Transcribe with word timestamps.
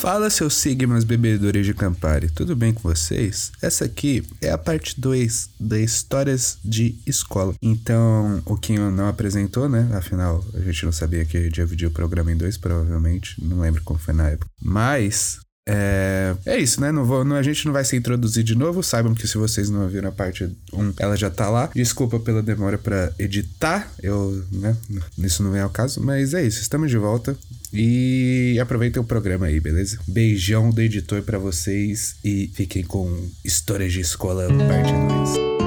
Fala 0.00 0.30
seus 0.30 0.54
sigmas 0.54 1.02
bebedores 1.02 1.66
de 1.66 1.74
Campari, 1.74 2.30
tudo 2.30 2.54
bem 2.54 2.72
com 2.72 2.82
vocês? 2.82 3.50
Essa 3.60 3.84
aqui 3.84 4.24
é 4.40 4.48
a 4.48 4.56
parte 4.56 4.98
2 4.98 5.50
da 5.58 5.76
Histórias 5.76 6.56
de 6.64 6.94
Escola. 7.04 7.52
Então, 7.60 8.40
o 8.46 8.56
Kinho 8.56 8.92
não 8.92 9.08
apresentou, 9.08 9.68
né? 9.68 9.90
Afinal, 9.92 10.44
a 10.54 10.60
gente 10.60 10.84
não 10.84 10.92
sabia 10.92 11.24
que 11.24 11.36
ia 11.36 11.50
dividir 11.50 11.88
o 11.88 11.90
programa 11.90 12.30
em 12.30 12.36
dois, 12.36 12.56
provavelmente. 12.56 13.34
Não 13.44 13.58
lembro 13.58 13.82
como 13.82 13.98
foi 13.98 14.14
na 14.14 14.28
época. 14.28 14.48
Mas, 14.62 15.40
é, 15.70 16.34
é 16.46 16.58
isso, 16.58 16.80
né? 16.80 16.90
Não 16.90 17.04
vou, 17.04 17.22
não, 17.24 17.36
a 17.36 17.42
gente 17.42 17.66
não 17.66 17.74
vai 17.74 17.84
se 17.84 17.94
introduzir 17.94 18.42
de 18.42 18.54
novo. 18.54 18.82
Saibam 18.82 19.14
que 19.14 19.28
se 19.28 19.36
vocês 19.36 19.68
não 19.68 19.82
ouviram 19.82 20.08
a 20.08 20.12
parte 20.12 20.50
1, 20.72 20.94
ela 20.98 21.14
já 21.14 21.28
tá 21.28 21.50
lá. 21.50 21.70
Desculpa 21.74 22.18
pela 22.18 22.42
demora 22.42 22.78
para 22.78 23.12
editar. 23.18 23.92
Eu, 24.02 24.42
né? 24.50 24.74
Isso 25.18 25.42
não 25.42 25.52
vem 25.52 25.60
ao 25.60 25.68
caso, 25.68 26.00
mas 26.02 26.32
é 26.32 26.42
isso. 26.42 26.62
Estamos 26.62 26.90
de 26.90 26.96
volta. 26.96 27.36
E 27.70 28.58
aproveitem 28.58 29.02
o 29.02 29.04
programa 29.04 29.44
aí, 29.44 29.60
beleza? 29.60 29.98
Beijão 30.08 30.70
do 30.70 30.80
editor 30.80 31.20
para 31.20 31.38
vocês 31.38 32.16
e 32.24 32.50
fiquem 32.54 32.82
com 32.82 33.28
Histórias 33.44 33.92
de 33.92 34.00
Escola 34.00 34.48
parte 34.48 34.92
2. 35.36 35.57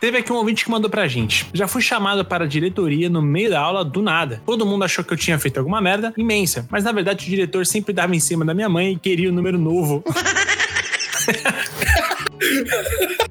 Teve 0.00 0.16
aqui 0.16 0.32
um 0.32 0.36
ouvinte 0.36 0.64
que 0.64 0.70
mandou 0.70 0.88
pra 0.90 1.06
gente. 1.06 1.46
Já 1.52 1.68
fui 1.68 1.82
chamado 1.82 2.24
para 2.24 2.44
a 2.44 2.48
diretoria 2.48 3.10
no 3.10 3.20
meio 3.20 3.50
da 3.50 3.60
aula 3.60 3.84
do 3.84 4.00
nada. 4.00 4.42
Todo 4.46 4.64
mundo 4.64 4.82
achou 4.82 5.04
que 5.04 5.12
eu 5.12 5.16
tinha 5.16 5.38
feito 5.38 5.58
alguma 5.58 5.78
merda 5.78 6.14
imensa, 6.16 6.66
mas 6.70 6.84
na 6.84 6.90
verdade 6.90 7.26
o 7.26 7.28
diretor 7.28 7.66
sempre 7.66 7.92
dava 7.92 8.16
em 8.16 8.20
cima 8.20 8.42
da 8.42 8.54
minha 8.54 8.68
mãe 8.68 8.92
e 8.92 8.98
queria 8.98 9.28
o 9.28 9.32
um 9.32 9.34
número 9.34 9.58
novo. 9.58 10.02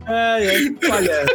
ai, 0.05 0.47
ai, 0.47 0.75
olha, 0.91 1.25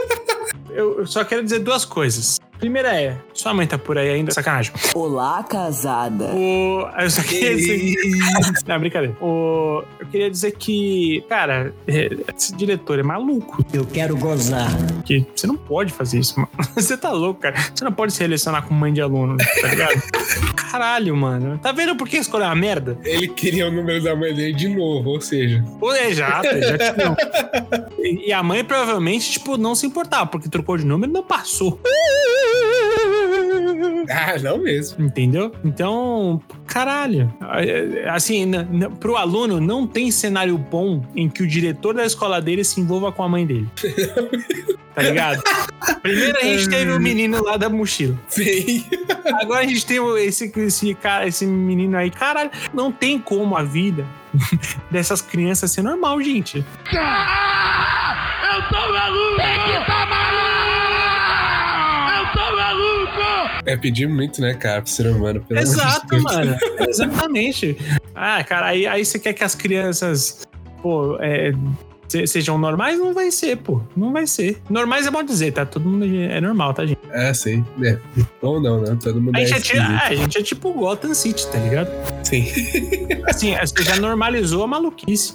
eu 0.70 1.04
só 1.04 1.24
quero 1.24 1.42
dizer 1.42 1.58
duas 1.58 1.84
coisas. 1.84 2.40
Primeira 2.58 2.98
é, 2.98 3.16
sua 3.34 3.52
mãe 3.52 3.66
tá 3.66 3.76
por 3.76 3.98
aí 3.98 4.10
ainda? 4.10 4.32
Sacanagem. 4.32 4.72
Olá, 4.94 5.42
casada. 5.42 6.26
O... 6.26 6.88
Eu 6.98 7.10
só 7.10 7.22
queria 7.22 7.56
dizer. 7.56 7.96
Não, 8.66 8.78
brincadeira. 8.78 9.16
O... 9.20 9.82
Eu 9.98 10.06
queria 10.06 10.30
dizer 10.30 10.52
que, 10.52 11.24
cara, 11.28 11.74
esse 11.86 12.54
diretor 12.54 12.98
é 12.98 13.02
maluco. 13.02 13.64
Eu 13.72 13.84
quero 13.84 14.16
gozar. 14.16 14.70
Que 15.04 15.26
você 15.34 15.46
não 15.46 15.56
pode 15.56 15.92
fazer 15.92 16.20
isso, 16.20 16.38
mano. 16.38 16.50
Você 16.74 16.96
tá 16.96 17.10
louco, 17.10 17.40
cara. 17.40 17.56
Você 17.74 17.84
não 17.84 17.92
pode 17.92 18.12
se 18.12 18.20
relacionar 18.20 18.62
com 18.62 18.74
mãe 18.74 18.92
de 18.92 19.00
aluno, 19.00 19.36
tá 19.36 19.68
ligado? 19.68 20.02
Caralho, 20.56 21.16
mano. 21.16 21.58
Tá 21.58 21.72
vendo 21.72 21.96
por 21.96 22.08
que 22.08 22.16
escolheu 22.16 22.46
uma 22.46 22.54
merda? 22.54 22.98
Ele 23.04 23.28
queria 23.28 23.68
o 23.68 23.70
número 23.70 24.02
da 24.02 24.14
mãe 24.16 24.34
dele 24.34 24.52
de 24.52 24.68
novo, 24.68 25.10
ou 25.10 25.20
seja. 25.20 25.62
Pô, 25.78 25.92
é, 25.92 26.08
exato, 26.08 26.48
já 26.48 27.16
E 28.02 28.32
a 28.32 28.42
mãe 28.42 28.64
provavelmente, 28.64 29.32
tipo, 29.32 29.56
não 29.56 29.74
se 29.74 29.86
importava, 29.86 30.26
porque 30.26 30.48
trocou 30.48 30.76
de 30.76 30.84
número 30.84 31.10
e 31.10 31.14
não 31.14 31.22
passou. 31.22 31.80
Ah, 34.10 34.38
não 34.38 34.58
mesmo. 34.58 35.04
Entendeu? 35.04 35.52
Então, 35.64 36.40
caralho. 36.66 37.32
Assim, 38.10 38.50
pro 39.00 39.16
aluno, 39.16 39.60
não 39.60 39.86
tem 39.86 40.10
cenário 40.10 40.56
bom 40.58 41.04
em 41.14 41.28
que 41.28 41.42
o 41.42 41.46
diretor 41.46 41.94
da 41.94 42.04
escola 42.04 42.40
dele 42.40 42.64
se 42.64 42.80
envolva 42.80 43.12
com 43.12 43.22
a 43.22 43.28
mãe 43.28 43.46
dele. 43.46 43.68
tá 44.94 45.02
ligado? 45.02 45.42
Primeiro 46.02 46.38
a 46.38 46.42
gente 46.42 46.68
teve 46.68 46.90
o 46.92 47.00
menino 47.00 47.42
lá 47.42 47.56
da 47.56 47.68
mochila. 47.68 48.18
Sim. 48.28 48.84
Agora 49.40 49.60
a 49.60 49.66
gente 49.66 49.84
tem 49.84 49.98
esse, 50.18 50.52
esse, 50.56 50.94
cara, 50.94 51.26
esse 51.26 51.46
menino 51.46 51.96
aí. 51.96 52.10
Caralho, 52.10 52.50
não 52.72 52.92
tem 52.92 53.18
como 53.18 53.56
a 53.56 53.62
vida 53.62 54.06
dessas 54.90 55.20
crianças 55.20 55.70
ser 55.70 55.82
normal, 55.82 56.20
gente. 56.20 56.64
Ah, 56.96 58.54
eu 58.54 58.62
tô 58.68 58.92
maluco! 58.92 59.36
Tem 59.36 59.80
que 59.80 59.86
tá 59.86 60.43
É 63.66 63.76
pedir 63.76 64.08
muito, 64.08 64.40
né, 64.40 64.54
cara, 64.54 64.82
pro 64.82 64.90
ser 64.90 65.06
humano. 65.06 65.44
Exato, 65.50 66.20
mano. 66.20 66.56
Exatamente. 66.88 67.76
Ah, 68.14 68.42
cara, 68.44 68.66
aí, 68.66 68.86
aí 68.86 69.04
você 69.04 69.18
quer 69.18 69.32
que 69.32 69.42
as 69.42 69.54
crianças, 69.54 70.46
pô, 70.82 71.16
é, 71.20 71.52
sejam 72.26 72.58
normais? 72.58 72.98
Não 72.98 73.12
vai 73.12 73.30
ser, 73.30 73.56
pô. 73.56 73.82
Não 73.96 74.12
vai 74.12 74.26
ser. 74.26 74.60
Normais 74.68 75.06
é 75.06 75.10
bom 75.10 75.22
dizer, 75.22 75.52
tá? 75.52 75.66
Todo 75.66 75.88
mundo 75.88 76.04
é 76.04 76.40
normal, 76.40 76.74
tá, 76.74 76.86
gente? 76.86 77.00
É, 77.10 77.32
sim. 77.34 77.64
É. 77.82 77.98
Ou 78.42 78.60
não, 78.60 78.80
né? 78.80 78.96
Todo 79.02 79.20
mundo 79.20 79.36
a 79.36 79.40
é, 79.40 79.46
gente 79.46 79.72
é, 79.72 79.78
é 79.78 79.82
A 79.82 80.14
gente 80.14 80.38
é 80.38 80.42
tipo 80.42 80.72
Gotham 80.72 81.14
City, 81.14 81.46
tá 81.48 81.58
ligado? 81.58 81.90
Sim. 82.22 82.46
Assim, 83.26 83.54
você 83.56 83.82
já 83.82 83.96
normalizou 83.96 84.62
a 84.62 84.66
maluquice. 84.66 85.34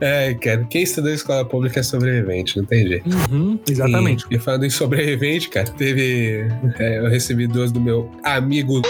É, 0.00 0.34
cara, 0.42 0.64
quem 0.68 0.82
estudou 0.82 1.12
escola 1.12 1.44
pública 1.44 1.80
é 1.80 1.82
sobrevivente, 1.82 2.56
não 2.58 2.64
tem 2.64 2.86
jeito. 2.86 3.08
Uhum, 3.30 3.58
exatamente. 3.68 4.24
E, 4.30 4.36
e, 4.36 4.38
falando 4.38 4.64
em 4.64 4.70
sobrevivente, 4.70 5.48
cara, 5.48 5.68
teve. 5.70 6.48
É, 6.78 6.98
eu 6.98 7.08
recebi 7.08 7.46
duas 7.46 7.72
do 7.72 7.80
meu 7.80 8.10
amigo. 8.24 8.76
Lucas! 8.76 8.86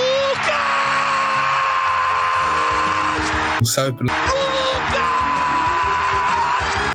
Um 3.60 3.64
salve 3.64 3.92
pro. 3.92 4.06
Lucas! 4.06 4.16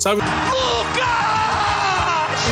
Salve! 0.02 0.61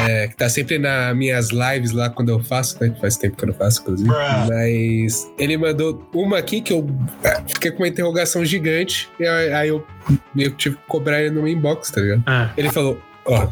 É, 0.07 0.27
que 0.27 0.35
tá 0.35 0.49
sempre 0.49 0.77
nas 0.77 1.15
minhas 1.15 1.49
lives 1.49 1.91
lá 1.91 2.09
quando 2.09 2.29
eu 2.29 2.39
faço, 2.41 2.77
né? 2.81 2.93
Faz 2.99 3.17
tempo 3.17 3.35
que 3.35 3.43
eu 3.43 3.47
não 3.47 3.55
faço, 3.55 3.81
inclusive. 3.81 4.09
Mas 4.09 5.31
ele 5.37 5.57
mandou 5.57 6.07
uma 6.13 6.37
aqui 6.37 6.61
que 6.61 6.73
eu 6.73 6.87
é, 7.23 7.41
fiquei 7.47 7.71
com 7.71 7.83
uma 7.83 7.87
interrogação 7.87 8.43
gigante. 8.45 9.09
E 9.19 9.25
aí 9.25 9.69
eu 9.69 9.85
meio 10.33 10.51
que 10.51 10.57
tive 10.57 10.75
que 10.75 10.83
cobrar 10.87 11.21
ele 11.21 11.31
no 11.31 11.47
inbox, 11.47 11.91
tá 11.91 12.01
ligado? 12.01 12.23
Ah. 12.25 12.51
Ele 12.57 12.69
falou: 12.71 12.99
Ó, 13.31 13.47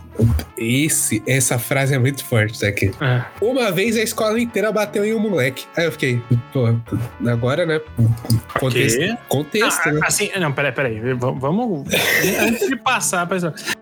esse, 0.57 1.21
essa 1.27 1.59
frase 1.59 1.93
é 1.93 1.99
muito 1.99 2.25
forte 2.25 2.59
tá 2.59 2.67
aqui. 2.67 2.91
É. 2.99 3.23
Uma 3.39 3.71
vez 3.71 3.95
a 3.95 4.01
escola 4.01 4.39
inteira 4.39 4.71
bateu 4.71 5.05
em 5.05 5.13
um 5.13 5.19
moleque. 5.19 5.65
Aí 5.77 5.85
eu 5.85 5.91
fiquei, 5.91 6.19
pô, 6.51 6.75
agora, 7.29 7.63
né? 7.63 7.79
Contexto. 8.59 8.97
Okay. 8.97 9.17
Contexto, 9.27 9.87
ah, 9.87 9.91
né? 9.91 9.99
Assim, 10.03 10.31
não, 10.39 10.51
peraí, 10.51 10.71
peraí. 10.71 10.99
Vamos. 11.13 11.87
antes 12.41 12.67
de 12.67 12.75
passar 12.75 13.27
pra 13.27 13.37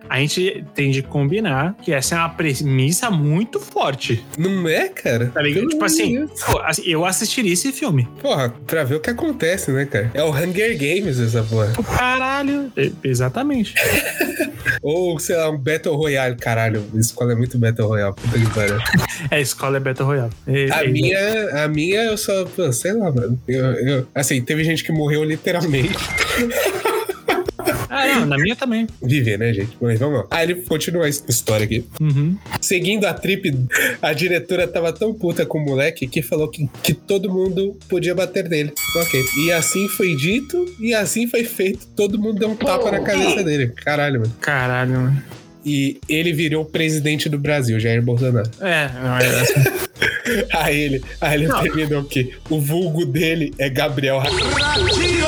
a 0.09 0.19
gente 0.19 0.63
tem 0.73 0.91
de 0.91 1.01
combinar 1.01 1.75
que 1.81 1.93
essa 1.93 2.15
é 2.15 2.17
uma 2.17 2.29
premissa 2.29 3.09
muito 3.09 3.59
forte. 3.59 4.25
Não 4.37 4.67
é, 4.67 4.89
cara? 4.89 5.27
Tá 5.27 5.41
ligado? 5.41 5.67
Tipo 5.67 5.85
assim, 5.85 6.27
pô, 6.27 6.59
assim, 6.59 6.83
eu 6.85 7.05
assistiria 7.05 7.53
esse 7.53 7.71
filme. 7.71 8.07
Porra, 8.21 8.53
pra 8.65 8.83
ver 8.83 8.95
o 8.95 8.99
que 8.99 9.09
acontece, 9.09 9.71
né, 9.71 9.85
cara? 9.85 10.11
É 10.13 10.23
o 10.23 10.29
Hunger 10.29 10.77
Games 10.77 11.19
essa 11.19 11.43
porra. 11.43 11.71
Caralho. 11.97 12.71
Exatamente. 13.03 13.73
Ou, 14.81 15.17
sei 15.19 15.35
lá, 15.35 15.49
um 15.49 15.57
Battle 15.57 15.95
Royale, 15.95 16.35
caralho. 16.35 16.83
A 16.93 16.97
escola 16.97 17.33
é 17.33 17.35
muito 17.35 17.57
Battle 17.57 17.87
Royale, 17.87 18.13
puta 18.13 18.39
que 18.39 18.49
pariu. 18.53 18.77
É, 19.31 19.37
a 19.37 19.39
escola 19.39 19.77
é 19.77 19.79
Battle 19.79 20.07
Royale. 20.07 20.31
E, 20.45 20.71
a, 20.71 20.83
e... 20.83 20.91
minha, 20.91 21.63
a 21.63 21.67
minha, 21.67 22.03
eu 22.03 22.17
só, 22.17 22.45
pô, 22.45 22.71
sei 22.71 22.93
lá, 22.93 23.11
mano. 23.11 23.39
Eu, 23.47 23.65
eu, 23.65 24.07
assim, 24.13 24.41
teve 24.41 24.63
gente 24.63 24.83
que 24.83 24.91
morreu 24.91 25.23
literalmente. 25.23 25.95
Ah, 27.89 28.07
não, 28.07 28.25
na 28.25 28.37
minha 28.37 28.55
também. 28.55 28.87
Viver, 29.01 29.37
né, 29.37 29.53
gente? 29.53 29.77
Mas 29.81 29.99
vamos 29.99 30.19
lá. 30.19 30.27
Aí 30.31 30.45
ele 30.45 30.55
continua 30.61 31.05
a 31.05 31.09
história 31.09 31.65
aqui. 31.65 31.85
Uhum. 31.99 32.37
Seguindo 32.61 33.05
a 33.05 33.13
trip, 33.13 33.53
a 34.01 34.13
diretora 34.13 34.67
tava 34.67 34.91
tão 34.91 35.13
puta 35.13 35.45
com 35.45 35.59
o 35.59 35.65
moleque 35.65 36.07
que 36.07 36.21
falou 36.21 36.47
que, 36.47 36.69
que 36.83 36.93
todo 36.93 37.31
mundo 37.31 37.77
podia 37.87 38.15
bater 38.15 38.49
nele. 38.49 38.73
Ok. 38.97 39.21
E 39.45 39.51
assim 39.51 39.87
foi 39.87 40.15
dito 40.15 40.65
e 40.79 40.93
assim 40.93 41.27
foi 41.27 41.43
feito. 41.43 41.87
Todo 41.95 42.19
mundo 42.19 42.39
deu 42.39 42.49
um 42.49 42.55
tapa 42.55 42.91
na 42.91 43.01
cabeça 43.01 43.43
dele. 43.43 43.67
Caralho, 43.75 44.21
mano. 44.21 44.33
Caralho, 44.39 44.91
mano. 44.91 45.23
E 45.65 45.99
ele 46.07 46.31
virou 46.31 46.61
o 46.61 46.65
presidente 46.65 47.27
do 47.27 47.39
Brasil, 47.39 47.79
Jair 47.79 48.01
Bolsonaro. 48.01 48.49
É, 48.61 48.87
não 49.01 49.17
é 49.17 49.41
assim. 49.41 49.85
aí 50.53 50.79
ele, 50.79 51.03
aí 51.19 51.43
ele 51.43 51.53
terminou 51.53 52.01
o 52.01 52.05
quê? 52.05 52.33
O 52.49 52.59
vulgo 52.59 53.03
dele 53.05 53.51
é 53.57 53.67
Gabriel 53.67 54.21
E 54.21 55.23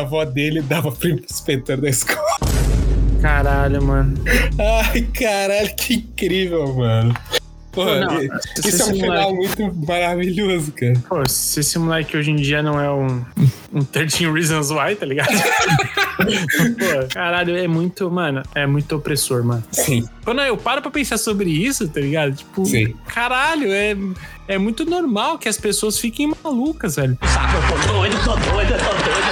a 0.00 0.02
avó 0.02 0.24
dele 0.24 0.62
dava 0.62 0.90
pro 0.90 1.10
inspetor 1.10 1.76
da 1.76 1.88
escola. 1.88 2.38
Caralho, 3.20 3.82
mano. 3.82 4.14
Ai, 4.58 5.02
caralho, 5.02 5.76
que 5.76 5.94
incrível, 5.94 6.74
mano. 6.74 7.14
Pô, 7.72 7.84
não, 7.84 8.20
isso 8.64 8.82
é 8.82 8.86
um 8.86 8.94
final 8.94 9.34
muito 9.34 9.74
maravilhoso, 9.86 10.72
cara. 10.72 10.94
Pô, 11.08 11.28
se 11.28 11.60
esse 11.60 11.78
moleque 11.78 12.16
hoje 12.16 12.32
em 12.32 12.36
dia 12.36 12.62
não 12.62 12.80
é 12.80 12.90
um, 12.90 13.24
um 13.72 13.84
13 13.84 14.28
Reasons 14.32 14.70
Why, 14.70 14.96
tá 14.96 15.06
ligado? 15.06 15.28
Pô, 16.18 17.08
caralho, 17.14 17.56
é 17.56 17.68
muito, 17.68 18.10
mano, 18.10 18.42
é 18.56 18.66
muito 18.66 18.96
opressor, 18.96 19.44
mano. 19.44 19.62
Sim. 19.70 20.08
Quando 20.24 20.40
eu 20.40 20.56
paro 20.56 20.82
pra 20.82 20.90
pensar 20.90 21.16
sobre 21.16 21.48
isso, 21.48 21.88
tá 21.88 22.00
ligado? 22.00 22.34
Tipo, 22.34 22.66
Sim. 22.66 22.92
caralho, 23.06 23.70
é, 23.72 23.96
é 24.48 24.58
muito 24.58 24.84
normal 24.84 25.38
que 25.38 25.48
as 25.48 25.56
pessoas 25.56 25.98
fiquem 25.98 26.32
malucas, 26.42 26.96
velho. 26.96 27.16
Sabe, 27.22 27.54
eu 27.54 27.62
tô 27.62 27.92
doido, 27.92 28.16
tô 28.24 28.34
doido, 28.34 28.72
tô 28.72 29.10
doido, 29.10 29.29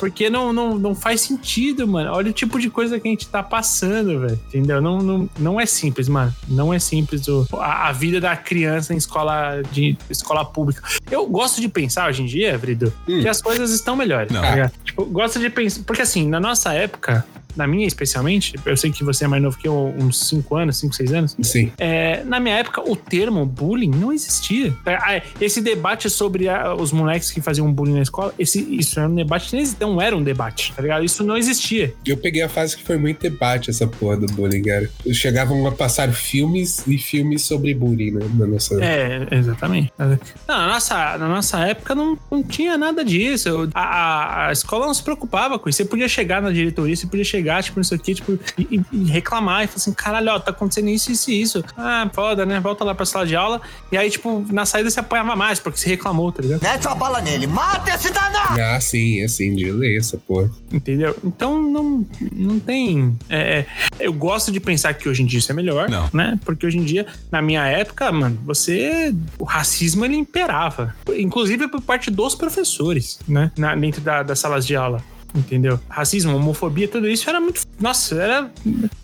Porque 0.00 0.30
não, 0.30 0.50
não, 0.50 0.78
não 0.78 0.94
faz 0.94 1.20
sentido, 1.20 1.86
mano. 1.86 2.10
Olha 2.10 2.30
o 2.30 2.32
tipo 2.32 2.58
de 2.58 2.70
coisa 2.70 2.98
que 2.98 3.06
a 3.06 3.10
gente 3.10 3.28
tá 3.28 3.42
passando, 3.42 4.18
velho. 4.20 4.40
Entendeu? 4.48 4.80
Não, 4.80 5.02
não, 5.02 5.28
não 5.38 5.60
é 5.60 5.66
simples, 5.66 6.08
mano. 6.08 6.34
Não 6.48 6.72
é 6.72 6.78
simples 6.78 7.28
o, 7.28 7.46
a, 7.58 7.88
a, 7.88 7.92
vida 7.92 8.18
da 8.18 8.34
criança 8.34 8.94
em 8.94 8.96
escola, 8.96 9.60
de, 9.70 9.98
escola 10.08 10.42
pública. 10.42 10.82
Eu 11.10 11.26
gosto 11.26 11.60
de 11.60 11.68
pensar 11.68 12.08
hoje 12.08 12.22
em 12.22 12.26
dia, 12.26 12.56
Vrido, 12.56 12.90
hum. 13.06 13.20
que 13.20 13.28
as 13.28 13.42
coisas 13.42 13.72
estão 13.72 13.94
melhores. 13.94 14.32
Não. 14.32 14.40
Tá 14.40 14.72
tipo, 14.82 15.04
gosto 15.04 15.38
de 15.38 15.50
pensar. 15.50 15.82
Porque 15.84 16.00
assim, 16.00 16.26
na 16.26 16.40
nossa 16.40 16.72
época, 16.72 17.26
na 17.56 17.66
minha 17.66 17.86
especialmente, 17.86 18.54
eu 18.64 18.76
sei 18.76 18.90
que 18.90 19.02
você 19.04 19.24
é 19.24 19.28
mais 19.28 19.42
novo 19.42 19.56
que 19.58 19.66
eu, 19.68 19.94
uns 19.98 20.28
5 20.28 20.56
anos, 20.56 20.76
5, 20.78 20.94
6 20.94 21.12
anos. 21.12 21.36
Sim. 21.42 21.72
É, 21.78 22.22
na 22.24 22.38
minha 22.40 22.56
época, 22.56 22.80
o 22.88 22.94
termo 22.96 23.44
bullying 23.46 23.90
não 23.90 24.12
existia. 24.12 24.74
É, 24.86 24.94
ah, 24.94 25.22
Esse 25.40 25.60
debate 25.60 26.08
sobre 26.10 26.46
os 26.78 26.92
moleques 26.92 27.30
que 27.30 27.40
faziam 27.40 27.70
bullying 27.72 27.94
na 27.94 28.02
escola, 28.02 28.34
esse, 28.38 28.60
isso 28.74 28.98
era 28.98 29.08
um 29.08 29.14
debate, 29.14 29.54
não 29.80 30.00
era 30.00 30.16
um 30.16 30.22
debate, 30.22 30.72
tá 30.74 30.82
ligado? 30.82 31.04
Isso 31.04 31.22
não 31.24 31.36
existia. 31.36 31.92
Eu 32.06 32.16
peguei 32.16 32.42
a 32.42 32.48
fase 32.48 32.76
que 32.76 32.82
foi 32.84 32.96
muito 32.96 33.20
debate 33.20 33.70
essa 33.70 33.86
porra 33.86 34.16
do 34.16 34.26
bullying, 34.32 34.62
cara. 34.62 34.90
Chegavam 35.12 35.66
a 35.66 35.72
passar 35.72 36.12
filmes 36.12 36.86
e 36.86 36.98
filmes 36.98 37.42
sobre 37.42 37.74
bullying, 37.74 38.12
né? 38.12 38.20
Na 38.34 38.46
nossa... 38.46 38.82
É, 38.82 39.26
exatamente. 39.32 39.92
Não, 39.98 40.08
na, 40.48 40.66
nossa, 40.68 41.18
na 41.18 41.28
nossa 41.28 41.58
época 41.66 41.94
não, 41.94 42.18
não 42.30 42.42
tinha 42.42 42.76
nada 42.78 43.04
disso. 43.04 43.68
A, 43.74 43.80
a- 43.82 44.48
a 44.48 44.52
escola 44.52 44.86
não 44.86 44.94
se 44.94 45.02
preocupava 45.02 45.58
com 45.58 45.68
isso. 45.68 45.78
Você 45.78 45.84
podia 45.84 46.08
chegar 46.08 46.40
na 46.42 46.50
diretoria, 46.50 46.94
você 46.96 47.06
podia 47.06 47.24
chegar, 47.24 47.39
tipo, 47.62 47.80
isso 47.80 47.94
aqui, 47.94 48.14
tipo, 48.14 48.38
e, 48.58 48.80
e- 48.92 49.04
reclamar 49.10 49.64
e 49.64 49.66
falar 49.66 49.76
assim: 49.76 49.92
caralho, 49.92 50.32
ó, 50.32 50.38
tá 50.38 50.50
acontecendo 50.50 50.88
isso, 50.88 51.10
isso 51.12 51.30
e 51.30 51.40
isso. 51.40 51.64
Ah, 51.76 52.08
foda, 52.12 52.44
né? 52.46 52.60
Volta 52.60 52.84
lá 52.84 52.94
pra 52.94 53.04
sala 53.06 53.26
de 53.26 53.34
aula. 53.36 53.60
E 53.90 53.96
aí, 53.96 54.10
tipo, 54.10 54.44
na 54.50 54.64
saída 54.66 54.90
você 54.90 55.00
apanhava 55.00 55.34
mais, 55.36 55.58
porque 55.58 55.78
você 55.78 55.88
reclamou, 55.88 56.30
tá 56.32 56.42
ligado? 56.42 56.62
Mete 56.62 56.86
uma 56.86 56.94
bala 56.94 57.20
nele, 57.20 57.46
mata 57.46 57.90
esse 57.94 58.10
danado! 58.12 58.60
Ah, 58.60 58.80
sim, 58.80 59.22
assim, 59.22 59.54
de 59.54 59.70
ler 59.70 59.98
essa 59.98 60.16
porra. 60.18 60.50
Entendeu? 60.72 61.16
Então 61.24 61.60
não, 61.60 62.06
não 62.32 62.58
tem. 62.60 63.16
é, 63.28 63.40
é, 63.60 63.66
eu 63.98 64.12
gosto 64.12 64.50
de 64.52 64.60
pensar 64.60 64.94
que 64.94 65.08
hoje 65.08 65.22
em 65.22 65.26
dia 65.26 65.38
isso 65.38 65.50
é 65.50 65.54
melhor, 65.54 65.88
Não. 65.88 66.08
né? 66.12 66.38
Porque 66.44 66.66
hoje 66.66 66.78
em 66.78 66.84
dia, 66.84 67.06
na 67.30 67.40
minha 67.42 67.64
época, 67.66 68.10
mano, 68.12 68.38
você. 68.44 69.14
O 69.38 69.44
racismo 69.44 70.04
ele 70.04 70.16
imperava. 70.16 70.94
Inclusive 71.16 71.68
por 71.68 71.80
parte 71.80 72.10
dos 72.10 72.34
professores, 72.34 73.18
né? 73.26 73.50
Na, 73.56 73.74
dentro 73.74 74.00
da, 74.00 74.22
das 74.22 74.38
salas 74.38 74.66
de 74.66 74.76
aula. 74.76 75.02
Entendeu? 75.34 75.78
Racismo, 75.88 76.36
homofobia, 76.36 76.88
tudo 76.88 77.08
isso 77.08 77.28
era 77.28 77.40
muito. 77.40 77.62
Nossa, 77.78 78.14
era. 78.14 78.50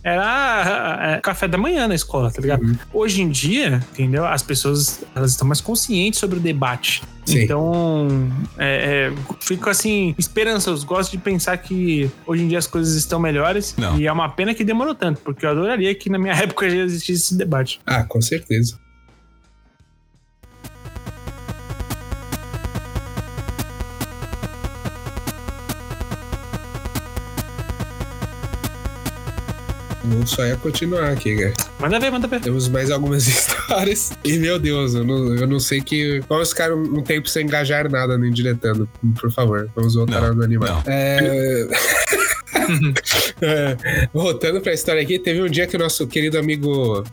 Era 0.03 1.17
é, 1.17 1.21
café 1.21 1.47
da 1.47 1.59
manhã 1.59 1.87
na 1.87 1.95
escola, 1.95 2.31
tá 2.31 2.41
ligado? 2.41 2.79
Hoje 2.93 3.23
em 3.23 3.29
dia, 3.29 3.85
entendeu? 3.93 4.25
As 4.25 4.43
pessoas 4.43 5.05
elas 5.15 5.33
estão 5.33 5.47
mais 5.47 5.61
conscientes 5.61 6.19
sobre 6.19 6.39
o 6.39 6.41
debate. 6.41 7.03
Sim. 7.25 7.43
Então, 7.43 8.09
é, 8.57 9.11
é, 9.11 9.13
fico 9.41 9.69
assim, 9.69 10.15
esperançoso. 10.17 10.87
Gosto 10.87 11.11
de 11.11 11.19
pensar 11.19 11.57
que 11.59 12.09
hoje 12.25 12.45
em 12.45 12.49
dia 12.49 12.59
as 12.59 12.67
coisas 12.67 12.95
estão 12.95 13.19
melhores. 13.19 13.75
Não. 13.77 13.99
E 13.99 14.07
é 14.07 14.13
uma 14.13 14.29
pena 14.29 14.55
que 14.55 14.65
demorou 14.65 14.95
tanto, 14.95 15.21
porque 15.23 15.45
eu 15.45 15.51
adoraria 15.51 15.93
que 15.95 16.09
na 16.09 16.19
minha 16.19 16.35
época 16.39 16.71
já 16.71 16.77
existisse 16.77 17.23
esse 17.25 17.37
debate. 17.37 17.81
Ah, 17.85 18.05
com 18.05 18.21
certeza. 18.21 18.79
Só 30.25 30.47
ia 30.47 30.57
continuar 30.57 31.11
aqui, 31.11 31.37
cara. 31.37 31.55
Manda 31.81 31.99
ver, 32.01 32.11
manda 32.11 32.27
ver. 32.29 32.41
Temos 32.41 32.69
mais 32.69 32.91
algumas 32.91 33.27
histórias. 33.29 34.13
E, 34.25 34.39
meu 34.39 34.59
Deus, 34.59 34.95
eu 34.95 35.05
não, 35.05 35.35
eu 35.35 35.47
não 35.47 35.59
sei 35.61 35.81
que. 35.81 36.21
Vamos 36.29 36.51
ficar 36.51 36.73
um, 36.73 36.99
um 36.99 37.03
tempo 37.03 37.29
sem 37.29 37.45
engajar 37.45 37.91
nada 37.91 38.17
nem 38.17 38.31
diretando, 38.33 38.89
por 39.21 39.31
favor. 39.33 39.69
Vamos 39.75 39.95
voltar 39.95 40.21
Não, 40.21 40.39
ao 40.39 40.43
animal. 40.43 40.83
não. 40.87 40.93
É... 40.93 41.67
É, 43.41 44.09
Voltando 44.13 44.61
pra 44.61 44.73
história 44.73 45.01
aqui, 45.01 45.19
teve 45.21 45.41
um 45.41 45.47
dia 45.49 45.67
que 45.67 45.77
o 45.77 45.79
nosso 45.79 46.07
querido 46.07 46.37
amigo. 46.39 47.05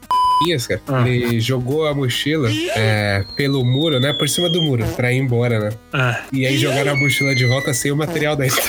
Pinhas, 0.43 0.65
cara, 0.65 0.81
Ah. 0.87 1.07
ele 1.07 1.39
jogou 1.39 1.85
a 1.85 1.93
mochila 1.93 2.49
é, 2.75 3.23
pelo 3.35 3.63
muro, 3.63 3.99
né? 3.99 4.13
Por 4.13 4.27
cima 4.27 4.49
do 4.49 4.61
muro, 4.61 4.83
pra 4.95 5.11
ir 5.13 5.17
embora, 5.17 5.59
né? 5.59 5.69
Ah, 5.91 6.23
E 6.33 6.45
aí 6.47 6.57
jogaram 6.57 6.93
a 6.93 6.95
mochila 6.95 7.35
de 7.35 7.45
volta 7.45 7.71
sem 7.73 7.91
o 7.91 7.95
material 7.95 8.35
dentro. 8.35 8.59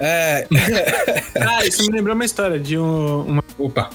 É. 0.00 0.46
Ah, 1.40 1.64
isso 1.64 1.82
me 1.82 1.96
lembrou 1.96 2.14
uma 2.14 2.24
história 2.24 2.58
de 2.58 2.78
um, 2.78 3.22
uma. 3.22 3.44
Opa. 3.58 3.90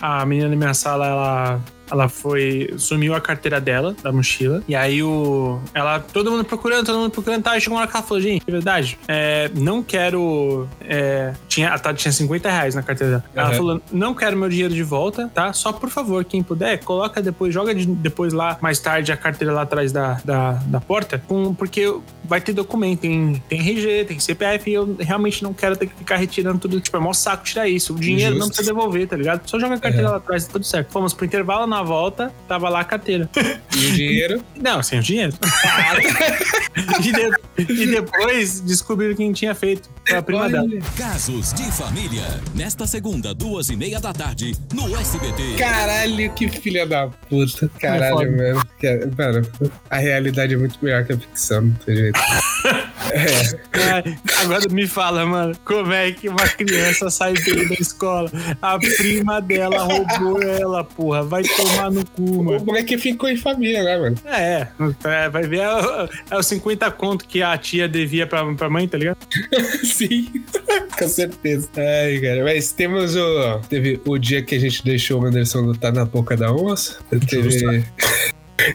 A 0.00 0.26
menina 0.26 0.48
da 0.48 0.56
minha 0.56 0.74
sala, 0.74 1.06
ela. 1.06 1.60
Ela 1.90 2.08
foi. 2.08 2.72
Sumiu 2.78 3.14
a 3.14 3.20
carteira 3.20 3.60
dela, 3.60 3.94
da 4.02 4.10
mochila. 4.12 4.62
E 4.66 4.74
aí 4.74 5.02
o. 5.02 5.60
Ela. 5.74 6.00
Todo 6.00 6.30
mundo 6.30 6.44
procurando, 6.44 6.86
todo 6.86 6.98
mundo 6.98 7.10
procurando. 7.10 7.42
Tá, 7.42 7.58
chegou 7.60 7.76
uma 7.76 7.82
hora 7.82 7.90
que 7.90 7.96
ela 7.96 8.06
falou, 8.06 8.20
gente, 8.22 8.44
de 8.44 8.50
verdade. 8.52 8.98
É, 9.08 9.50
não 9.54 9.82
quero. 9.82 10.66
É, 10.80 11.32
tinha, 11.48 11.68
a 11.72 11.78
Tati 11.78 12.02
tinha 12.02 12.12
50 12.12 12.50
reais 12.50 12.74
na 12.74 12.82
carteira 12.82 13.10
dela. 13.18 13.24
Ela 13.34 13.48
Aham. 13.48 13.56
falou: 13.56 13.82
não 13.92 14.14
quero 14.14 14.36
meu 14.36 14.48
dinheiro 14.48 14.72
de 14.74 14.82
volta, 14.82 15.30
tá? 15.34 15.52
Só 15.52 15.72
por 15.72 15.90
favor, 15.90 16.24
quem 16.24 16.42
puder, 16.42 16.78
coloca 16.84 17.20
depois, 17.20 17.52
joga 17.52 17.74
de- 17.74 17.86
depois 17.86 18.32
lá, 18.32 18.56
mais 18.60 18.78
tarde, 18.78 19.12
a 19.12 19.16
carteira 19.16 19.52
lá 19.52 19.62
atrás 19.62 19.92
da, 19.92 20.20
da, 20.24 20.52
da 20.52 20.80
porta. 20.80 21.22
Com, 21.26 21.54
porque 21.54 21.94
vai 22.24 22.40
ter 22.40 22.52
documento, 22.52 23.00
tem, 23.00 23.42
tem 23.48 23.58
RG, 23.60 24.04
tem 24.06 24.18
CPF, 24.18 24.70
e 24.70 24.74
eu 24.74 24.96
realmente 24.98 25.42
não 25.42 25.52
quero 25.52 25.76
ter 25.76 25.86
que 25.86 25.94
ficar 25.94 26.16
retirando 26.16 26.58
tudo. 26.58 26.80
Tipo, 26.80 26.96
é 26.96 27.00
mó 27.00 27.12
saco 27.12 27.44
tirar 27.44 27.68
isso. 27.68 27.94
O 27.94 27.98
dinheiro 28.00 28.36
não 28.38 28.46
precisa 28.48 28.72
devolver, 28.72 29.06
tá 29.06 29.16
ligado? 29.16 29.46
Só 29.48 29.58
joga 29.58 29.74
a 29.74 29.78
carteira 29.78 30.10
lá 30.10 30.16
atrás, 30.16 30.46
tá 30.46 30.52
tudo 30.52 30.64
certo. 30.64 30.90
Fomos 30.90 31.12
pro 31.12 31.24
intervalo, 31.26 31.66
na 31.72 31.82
volta, 31.82 32.30
tava 32.46 32.68
lá 32.68 32.80
a 32.80 32.84
carteira. 32.84 33.28
E 33.74 33.86
o 33.86 33.92
dinheiro? 33.92 34.44
Não, 34.60 34.82
sem 34.82 34.98
o 34.98 35.02
dinheiro. 35.02 35.32
e, 37.02 37.12
de- 37.12 37.72
e 37.72 37.86
depois 37.86 38.60
descobriram 38.60 39.14
quem 39.14 39.32
tinha 39.32 39.54
feito. 39.54 39.88
Foi 40.06 40.18
a 40.18 40.22
prima 40.22 40.48
dela. 40.50 40.68
Casos 40.96 41.52
de 41.54 41.62
família. 41.72 42.22
Nesta 42.54 42.86
segunda, 42.86 43.32
duas 43.34 43.70
e 43.70 43.76
meia 43.76 43.98
da 44.00 44.12
tarde, 44.12 44.54
no 44.74 44.94
SBT. 44.98 45.56
Caralho, 45.58 46.32
que 46.34 46.48
filha 46.50 46.86
da 46.86 47.08
puta. 47.08 47.70
Caralho, 47.80 48.16
foda. 48.16 48.60
mano. 49.16 49.46
A 49.88 49.96
realidade 49.96 50.52
é 50.54 50.56
muito 50.56 50.78
melhor 50.82 51.04
que 51.04 51.12
a 51.14 51.16
ficção, 51.18 51.62
não 51.62 51.72
tem 51.86 51.96
jeito. 51.96 52.20
Ai, 53.72 54.18
agora 54.38 54.68
me 54.70 54.86
fala, 54.86 55.24
mano, 55.26 55.56
como 55.64 55.92
é 55.92 56.12
que 56.12 56.28
uma 56.28 56.46
criança 56.48 57.10
sai 57.10 57.34
bem 57.34 57.68
da 57.68 57.74
escola? 57.74 58.30
A 58.60 58.78
prima 58.78 59.40
dela 59.40 59.82
roubou 59.84 60.42
ela, 60.42 60.84
porra. 60.84 61.22
Vai 61.22 61.42
tomar 61.64 61.90
no 61.90 62.04
cu, 62.06 62.22
O 62.22 62.44
mano. 62.44 62.64
moleque 62.64 62.96
ficou 62.98 63.28
em 63.28 63.36
família, 63.36 63.82
né, 63.82 63.98
mano? 63.98 64.16
É, 64.26 64.66
é, 65.04 65.28
vai 65.28 65.42
ver, 65.44 65.60
é, 65.60 65.68
o- 65.74 66.08
é 66.30 66.38
os 66.38 66.46
50 66.46 66.90
conto 66.90 67.26
que 67.26 67.42
a 67.42 67.56
tia 67.56 67.88
devia 67.88 68.26
pra, 68.26 68.44
pra 68.54 68.68
mãe, 68.70 68.86
tá 68.88 68.98
ligado? 68.98 69.18
Sim, 69.84 70.28
com 70.98 71.08
certeza. 71.08 71.68
Ai, 71.76 72.18
cara, 72.20 72.44
mas 72.44 72.72
temos 72.72 73.16
o. 73.16 73.58
Teve 73.68 74.00
o 74.04 74.18
dia 74.18 74.42
que 74.42 74.54
a 74.54 74.58
gente 74.60 74.84
deixou 74.84 75.22
o 75.22 75.26
Anderson 75.26 75.60
lutar 75.60 75.92
na 75.92 76.04
boca 76.04 76.36
da 76.36 76.52
onça. 76.52 76.98
Teve. 77.28 77.84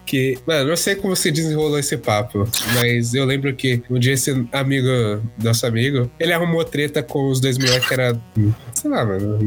Que, 0.05 0.37
mano, 0.45 0.69
não 0.69 0.75
sei 0.75 0.95
como 0.95 1.15
você 1.15 1.31
desenrolou 1.31 1.79
esse 1.79 1.97
papo, 1.97 2.47
mas 2.75 3.13
eu 3.13 3.25
lembro 3.25 3.53
que 3.55 3.81
um 3.89 3.99
dia 3.99 4.13
esse 4.13 4.31
amigo, 4.51 4.87
nosso 5.41 5.65
amigo, 5.65 6.09
ele 6.19 6.33
arrumou 6.33 6.63
treta 6.63 7.01
com 7.01 7.29
os 7.29 7.39
dois 7.39 7.57
moleques 7.57 7.87
que 7.87 7.93
era. 7.93 8.19
Sei 8.73 8.89
lá, 8.91 9.05
mano. 9.05 9.39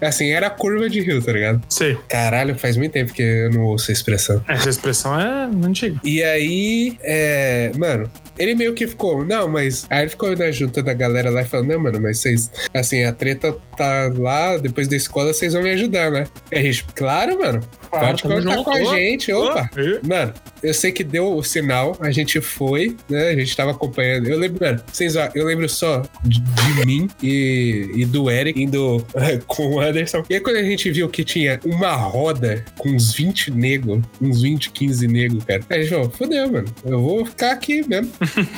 Assim, 0.00 0.30
era 0.30 0.50
curva 0.50 0.90
de 0.90 1.00
rio, 1.00 1.22
tá 1.22 1.32
ligado? 1.32 1.62
Sei. 1.68 1.96
Caralho, 2.08 2.54
faz 2.54 2.76
muito 2.76 2.92
tempo 2.92 3.12
que 3.12 3.22
eu 3.22 3.50
não 3.50 3.62
ouço 3.62 3.90
a 3.90 3.92
expressão. 3.92 4.44
Essa 4.48 4.68
expressão 4.68 5.18
é 5.18 5.44
antiga. 5.64 6.00
E 6.04 6.22
aí, 6.22 6.98
é, 7.02 7.72
mano, 7.76 8.10
ele 8.38 8.54
meio 8.54 8.74
que 8.74 8.86
ficou, 8.86 9.24
não, 9.24 9.48
mas. 9.48 9.86
Aí 9.90 10.02
ele 10.02 10.10
ficou 10.10 10.36
na 10.36 10.50
junta 10.50 10.82
da 10.82 10.92
galera 10.92 11.30
lá 11.30 11.42
e 11.42 11.44
falou, 11.44 11.66
não, 11.66 11.80
mano, 11.80 12.00
mas 12.00 12.18
vocês, 12.18 12.50
assim, 12.72 13.04
a 13.04 13.12
treta 13.12 13.56
tá 13.76 14.12
lá, 14.16 14.56
depois 14.56 14.88
da 14.88 14.96
escola 14.96 15.32
vocês 15.32 15.52
vão 15.52 15.62
me 15.62 15.70
ajudar, 15.70 16.10
né? 16.10 16.26
E 16.50 16.58
a 16.58 16.62
gente, 16.62 16.84
claro, 16.94 17.38
mano, 17.38 17.60
pode 17.90 18.22
contar 18.22 18.40
junto, 18.40 18.64
com 18.64 18.70
a 18.70 18.84
gente, 18.96 19.32
opa. 19.32 19.70
Mano, 20.06 20.34
eu 20.62 20.74
sei 20.74 20.92
que 20.92 21.04
deu 21.04 21.36
o 21.36 21.42
sinal, 21.42 21.96
a 22.00 22.10
gente 22.10 22.40
foi, 22.40 22.96
né? 23.08 23.30
A 23.30 23.34
gente 23.36 23.56
tava 23.56 23.70
acompanhando. 23.70 24.28
Eu 24.28 24.38
lembro, 24.38 24.64
mano, 24.64 24.80
vocês, 24.92 25.14
eu 25.34 25.44
lembro 25.44 25.68
só 25.68 26.02
de, 26.24 26.40
de 26.40 26.86
mim 26.86 27.08
e, 27.22 27.90
e 27.94 28.04
do 28.04 28.30
Eric 28.30 28.60
indo 28.60 29.04
com 29.46 29.74
o 29.74 29.80
Anderson. 29.80 30.24
E 30.28 30.34
aí 30.34 30.40
quando 30.40 30.56
a 30.56 30.62
gente 30.62 30.90
viu 30.90 31.08
que 31.08 31.24
tinha 31.24 31.60
uma 31.64 31.92
roda 31.92 32.64
com 32.76 32.90
uns 32.90 33.12
20 33.12 33.50
nego, 33.52 34.02
uns 34.20 34.42
20, 34.42 34.70
15 34.70 35.08
nego, 35.08 35.44
cara. 35.44 35.62
Aí 35.70 35.78
a 35.78 35.82
gente 35.82 35.90
falou, 35.90 36.10
fodeu, 36.10 36.50
mano. 36.50 36.68
Eu 36.84 37.00
vou 37.00 37.24
ficar 37.26 37.52
aqui 37.52 37.86
mesmo. 37.86 38.10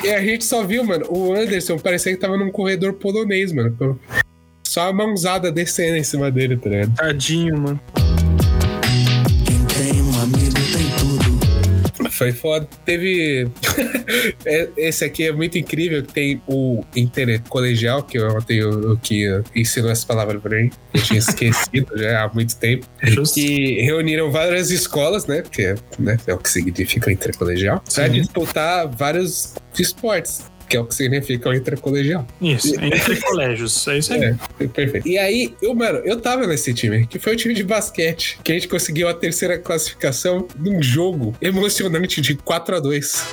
E 0.03 0.09
a 0.09 0.21
gente 0.21 0.43
só 0.45 0.63
viu, 0.63 0.83
mano, 0.83 1.05
o 1.09 1.33
Anderson 1.33 1.77
parecia 1.77 2.13
que 2.13 2.19
tava 2.19 2.37
num 2.37 2.51
corredor 2.51 2.93
polonês, 2.93 3.51
mano. 3.51 3.99
Só 4.63 4.89
a 4.89 4.93
mãozada 4.93 5.51
descendo 5.51 5.97
em 5.97 6.03
cima 6.03 6.31
dele, 6.31 6.57
tá 6.57 6.69
ligado? 6.69 6.95
Tadinho, 6.95 7.59
mano. 7.59 7.79
Foi 12.21 12.31
foda. 12.31 12.67
Teve. 12.85 13.47
É- 14.45 14.69
Esse 14.77 15.03
aqui 15.05 15.23
é 15.27 15.31
muito 15.31 15.57
incrível. 15.57 16.03
que 16.03 16.13
Tem 16.13 16.41
o 16.47 16.83
intercolegial, 16.95 18.03
que 18.03 18.17
eu 18.17 18.41
tenho 18.41 18.97
que 18.97 19.41
ensinou 19.55 19.89
essa 19.89 20.05
palavra 20.05 20.39
pra 20.39 20.57
mim. 20.61 20.69
Eu 20.93 21.01
tinha 21.01 21.19
esquecido 21.19 21.87
já 21.97 22.23
há 22.23 22.33
muito 22.33 22.55
tempo. 22.57 22.85
Justo. 23.03 23.35
Que 23.35 23.81
reuniram 23.81 24.31
várias 24.31 24.69
escolas, 24.71 25.25
né? 25.25 25.41
Porque 25.41 25.75
né, 25.99 26.17
é 26.27 26.33
o 26.33 26.37
que 26.37 26.49
significa 26.49 27.11
intercolegial. 27.11 27.81
Pra 27.93 28.07
disputar 28.07 28.87
vários 28.87 29.55
esportes. 29.79 30.50
Que 30.71 30.77
é 30.77 30.79
o 30.79 30.85
que 30.85 30.95
significa 30.95 31.49
o 31.49 31.53
intercolegial. 31.53 32.25
Isso, 32.41 32.73
entre 32.81 33.19
colégios. 33.19 33.85
É 33.89 33.97
isso 33.97 34.13
aí. 34.13 34.23
É, 34.57 34.67
perfeito. 34.67 35.05
E 35.05 35.17
aí, 35.17 35.53
eu, 35.61 35.75
mano, 35.75 35.97
eu 36.05 36.17
tava 36.21 36.47
nesse 36.47 36.73
time, 36.73 37.05
que 37.05 37.19
foi 37.19 37.33
o 37.33 37.35
time 37.35 37.53
de 37.53 37.61
basquete, 37.61 38.39
que 38.41 38.53
a 38.53 38.55
gente 38.55 38.69
conseguiu 38.69 39.09
a 39.09 39.13
terceira 39.13 39.59
classificação 39.59 40.47
num 40.57 40.81
jogo 40.81 41.35
emocionante 41.41 42.21
de 42.21 42.35
4 42.35 42.77
a 42.77 42.79
2 42.79 43.25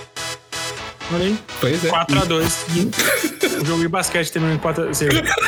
Olha 1.12 1.26
aí. 1.26 1.38
Pois 1.60 1.84
é. 1.84 1.90
4x2. 1.90 3.62
o 3.62 3.64
jogo 3.64 3.82
de 3.82 3.88
basquete 3.88 4.32
terminou 4.32 4.56
em 4.56 4.58
4 4.58 4.88
x 4.88 5.00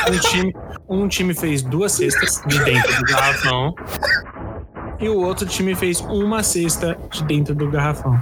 um 0.09 0.19
time, 0.19 0.53
um 0.87 1.07
time 1.09 1.33
fez 1.33 1.61
duas 1.61 1.91
cestas 1.91 2.41
de 2.47 2.57
dentro 2.63 2.95
do 2.95 3.03
garrafão. 3.03 3.75
E 4.97 5.09
o 5.09 5.17
outro 5.19 5.45
time 5.45 5.75
fez 5.75 5.99
uma 5.99 6.41
cesta 6.41 6.97
de 7.11 7.21
dentro 7.25 7.53
do 7.53 7.69
garrafão. 7.69 8.17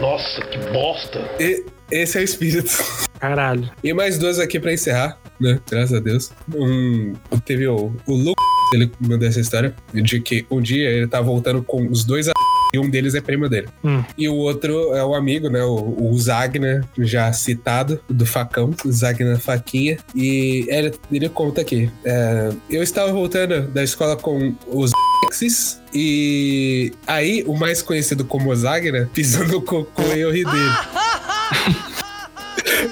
Nossa, 0.00 0.40
que 0.52 0.58
bosta. 0.72 1.18
E- 1.40 1.64
esse 1.90 2.18
é 2.18 2.20
o 2.20 2.24
espírito. 2.24 2.70
Caralho. 3.18 3.70
E 3.82 3.92
mais 3.92 4.18
duas 4.18 4.38
aqui 4.38 4.60
pra 4.60 4.72
encerrar, 4.72 5.18
né? 5.40 5.60
Graças 5.68 5.94
a 5.94 6.00
Deus. 6.00 6.30
Um, 6.54 7.14
teve 7.44 7.66
o, 7.66 7.92
o 8.06 8.14
Lu, 8.14 8.32
ele 8.72 8.90
mandou 9.00 9.26
essa 9.26 9.40
história, 9.40 9.74
de 9.92 10.20
que 10.20 10.46
um 10.50 10.60
dia 10.60 10.88
ele 10.88 11.06
tá 11.06 11.20
voltando 11.20 11.62
com 11.62 11.86
os 11.90 12.04
dois 12.04 12.28
a... 12.28 12.32
e 12.74 12.78
um 12.78 12.88
deles 12.88 13.14
é 13.14 13.20
primo 13.20 13.48
dele. 13.48 13.68
Hum. 13.82 14.04
E 14.16 14.28
o 14.28 14.34
outro 14.34 14.94
é 14.94 15.04
o 15.04 15.14
amigo, 15.14 15.48
né? 15.48 15.62
O, 15.64 16.10
o 16.10 16.18
Zagner, 16.18 16.84
já 16.98 17.32
citado, 17.32 18.00
do 18.08 18.26
facão, 18.26 18.74
o 18.84 18.92
Zagner 18.92 19.38
Faquinha. 19.38 19.98
E 20.14 20.66
ele, 20.68 20.94
ele 21.10 21.28
conta 21.28 21.62
aqui: 21.62 21.90
é, 22.04 22.50
eu 22.70 22.82
estava 22.82 23.12
voltando 23.12 23.62
da 23.68 23.82
escola 23.82 24.16
com 24.16 24.54
os 24.66 24.92
X's, 25.32 25.80
e 25.92 26.92
aí 27.06 27.42
o 27.46 27.56
mais 27.56 27.82
conhecido 27.82 28.24
como 28.24 28.54
Zagner 28.54 29.08
pisou 29.08 29.46
no 29.46 29.62
cocô 29.62 30.02
e 30.14 30.20
eu 30.20 30.30
ri 30.30 30.44
dele. 30.44 31.87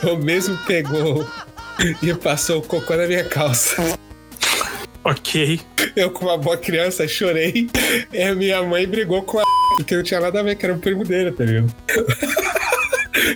O 0.02 0.16
mesmo 0.16 0.56
pegou 0.66 1.26
e 2.02 2.14
passou 2.14 2.58
o 2.58 2.62
cocô 2.62 2.96
na 2.96 3.06
minha 3.06 3.24
calça. 3.24 3.98
Ok. 5.04 5.60
Eu, 5.94 6.10
com 6.10 6.24
uma 6.24 6.36
boa 6.36 6.56
criança, 6.56 7.06
chorei. 7.06 7.70
E 8.12 8.22
a 8.22 8.34
minha 8.34 8.62
mãe 8.62 8.86
brigou 8.86 9.22
com 9.22 9.38
a 9.38 9.44
porque 9.76 9.94
não 9.94 10.02
tinha 10.02 10.20
nada 10.20 10.40
a 10.40 10.42
ver, 10.42 10.56
que 10.56 10.64
era 10.64 10.74
o 10.74 10.78
primo 10.78 11.04
dele, 11.04 11.30
tá 11.32 11.44
ligado? 11.44 11.74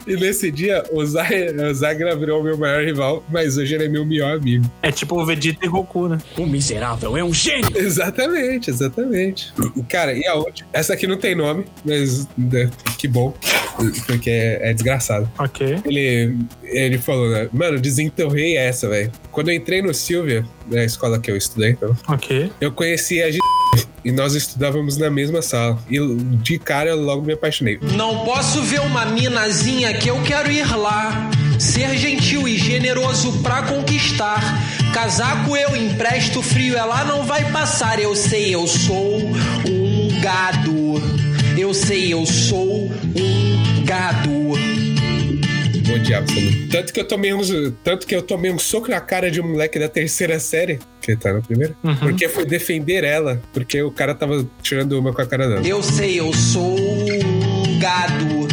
E 0.06 0.14
nesse 0.16 0.50
dia, 0.50 0.82
o 0.92 1.04
Zagra, 1.04 2.16
virou 2.16 2.40
o 2.40 2.44
meu 2.44 2.56
maior 2.58 2.84
rival, 2.84 3.24
mas 3.28 3.56
hoje 3.56 3.74
ele 3.74 3.84
é 3.84 3.88
meu 3.88 4.04
melhor 4.04 4.36
amigo. 4.36 4.70
É 4.82 4.90
tipo 4.90 5.20
o 5.20 5.24
Vegeta 5.24 5.64
e 5.64 5.68
Goku, 5.68 6.08
né? 6.08 6.18
O 6.36 6.46
miserável 6.46 7.16
é 7.16 7.24
um 7.24 7.32
gênio. 7.32 7.70
Exatamente, 7.76 8.70
exatamente. 8.70 9.52
Cara, 9.88 10.12
e 10.12 10.26
a 10.26 10.34
outra? 10.34 10.64
Essa 10.72 10.94
aqui 10.94 11.06
não 11.06 11.16
tem 11.16 11.34
nome, 11.34 11.64
mas 11.84 12.26
né, 12.36 12.70
que 12.98 13.06
bom, 13.08 13.34
porque 14.06 14.30
é, 14.30 14.70
é 14.70 14.72
desgraçado. 14.74 15.30
Ok. 15.38 15.78
Ele, 15.84 16.36
ele 16.64 16.98
falou, 16.98 17.28
né? 17.30 17.48
Mano, 17.52 17.80
desenterrei 17.80 18.56
essa, 18.56 18.88
velho. 18.88 19.10
Quando 19.30 19.50
eu 19.50 19.54
entrei 19.54 19.82
no 19.82 19.92
Silvia, 19.94 20.44
na 20.70 20.84
escola 20.84 21.18
que 21.18 21.30
eu 21.30 21.36
estudei, 21.36 21.70
então, 21.70 21.96
Ok. 22.08 22.50
eu 22.60 22.72
conheci 22.72 23.22
a 23.22 23.30
G... 23.30 23.38
E 24.04 24.10
nós 24.10 24.34
estudávamos 24.34 24.96
na 24.96 25.10
mesma 25.10 25.42
sala. 25.42 25.78
E 25.88 25.98
de 26.36 26.58
cara 26.58 26.90
eu 26.90 27.00
logo 27.00 27.22
me 27.22 27.32
apaixonei. 27.32 27.78
Não 27.94 28.24
posso 28.24 28.62
ver 28.62 28.80
uma 28.80 29.04
minazinha 29.04 29.92
que 29.94 30.08
eu 30.08 30.20
quero 30.22 30.50
ir 30.50 30.74
lá. 30.76 31.30
Ser 31.58 31.96
gentil 31.96 32.48
e 32.48 32.56
generoso 32.56 33.32
pra 33.42 33.62
conquistar. 33.62 34.40
Casaco 34.94 35.56
eu 35.56 35.76
empresto, 35.76 36.42
frio 36.42 36.76
ela 36.76 37.04
não 37.04 37.24
vai 37.24 37.50
passar. 37.52 38.00
Eu 38.00 38.16
sei, 38.16 38.54
eu 38.54 38.66
sou 38.66 39.18
um 39.68 40.20
gado. 40.20 41.02
Eu 41.58 41.74
sei, 41.74 42.12
eu 42.12 42.24
sou 42.24 42.90
um 43.14 43.84
gado. 43.84 44.30
Vou 45.90 45.98
odiar 45.98 46.22
você. 46.22 46.68
Tanto 46.70 46.92
que 46.92 47.00
eu 47.00 47.04
tomei 47.04 47.34
uns, 47.34 47.50
tanto 47.82 48.06
que 48.06 48.14
eu 48.14 48.22
tomei 48.22 48.52
um 48.52 48.58
soco 48.60 48.88
na 48.88 49.00
cara 49.00 49.28
de 49.28 49.40
um 49.40 49.48
moleque 49.48 49.76
da 49.76 49.88
terceira 49.88 50.38
série, 50.38 50.78
que 51.00 51.16
tá 51.16 51.32
na 51.32 51.40
primeira, 51.40 51.74
porque 51.98 52.28
foi 52.28 52.46
defender 52.46 53.02
ela, 53.02 53.42
porque 53.52 53.82
o 53.82 53.90
cara 53.90 54.14
tava 54.14 54.48
tirando 54.62 54.92
uma 54.92 55.12
com 55.12 55.20
a 55.20 55.26
cara 55.26 55.48
dela. 55.48 55.66
Eu 55.66 55.82
sei, 55.82 56.20
eu 56.20 56.32
sou 56.32 56.78
um 56.78 57.78
gado. 57.80 58.48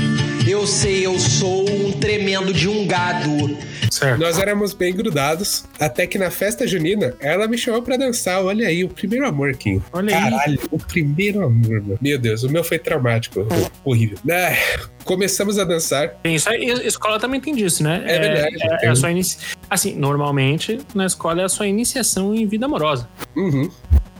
Eu 0.47 0.65
sei, 0.65 1.05
eu 1.05 1.19
sou 1.19 1.69
um 1.69 1.91
tremendo 1.91 2.51
de 2.51 2.67
um 2.67 2.87
gado. 2.87 3.55
Certo. 3.97 4.19
Nós 4.19 4.37
éramos 4.39 4.73
bem 4.73 4.93
grudados, 4.95 5.65
até 5.79 6.05
que 6.07 6.17
na 6.17 6.29
festa 6.29 6.67
junina, 6.67 7.13
ela 7.19 7.47
me 7.47 7.57
chamou 7.57 7.81
pra 7.81 7.97
dançar. 7.97 8.43
Olha 8.43 8.67
aí, 8.67 8.83
o 8.83 8.89
primeiro 8.89 9.27
amor, 9.27 9.55
Kim. 9.55 9.81
Olha 9.91 10.15
aí. 10.15 10.23
Caralho, 10.31 10.59
o 10.71 10.77
primeiro 10.77 11.43
amor, 11.43 11.81
meu. 11.85 11.97
Meu 12.01 12.17
Deus, 12.19 12.43
o 12.43 12.49
meu 12.49 12.63
foi 12.63 12.77
traumático. 12.79 13.45
Horrível. 13.83 14.17
Ah, 14.29 14.87
começamos 15.03 15.57
a 15.57 15.63
dançar. 15.63 16.09
Tem 16.23 16.35
isso 16.35 16.49
aí, 16.49 16.65
escola 16.85 17.19
também 17.19 17.39
tem 17.41 17.55
disso, 17.55 17.83
né? 17.83 18.03
É 18.05 18.19
verdade, 18.19 18.57
É, 18.61 18.73
é 18.73 18.77
tem. 18.77 18.89
a 18.89 18.95
sua 18.95 19.11
inici... 19.11 19.37
Assim, 19.69 19.95
normalmente 19.95 20.79
na 20.93 21.05
escola 21.05 21.41
é 21.41 21.45
a 21.45 21.49
sua 21.49 21.67
iniciação 21.67 22.33
em 22.35 22.45
vida 22.45 22.65
amorosa, 22.65 23.07
Uhum. 23.35 23.69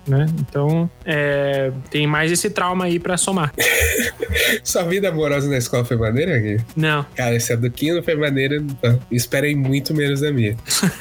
Né? 0.08 0.26
Então, 0.40 0.90
é, 1.06 1.72
tem 1.90 2.08
mais 2.08 2.32
esse 2.32 2.50
trauma 2.50 2.86
aí 2.86 3.00
pra 3.00 3.18
somar. 3.18 3.54
Sua 4.64 4.84
vida 4.84 5.10
amorosa 5.10 5.50
na 5.50 5.58
escola 5.58 5.84
foi 5.84 5.98
maneira, 5.98 6.38
Gui? 6.40 6.60
Não. 6.76 7.06
Cara, 7.16 7.36
esse 7.36 7.52
é 7.52 7.58
do 7.58 7.70
Kim 7.70 7.92
não 7.92 8.04
foi 8.04 8.16
maneira. 8.16 8.64
Não. 8.82 9.00
Esperem 9.12 9.56
muito 9.56 9.94
menos 9.94 10.22
da 10.22 10.32
minha. 10.32 10.56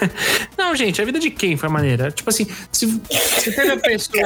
Não, 0.57 0.75
gente, 0.75 1.01
a 1.01 1.05
vida 1.05 1.21
de 1.21 1.31
quem 1.31 1.57
foi 1.57 1.69
maneira? 1.69 2.11
Tipo 2.11 2.31
assim, 2.31 2.47
se, 2.73 3.01
se 3.11 3.53
teve 3.53 3.71
a 3.71 3.77
pessoa. 3.77 4.23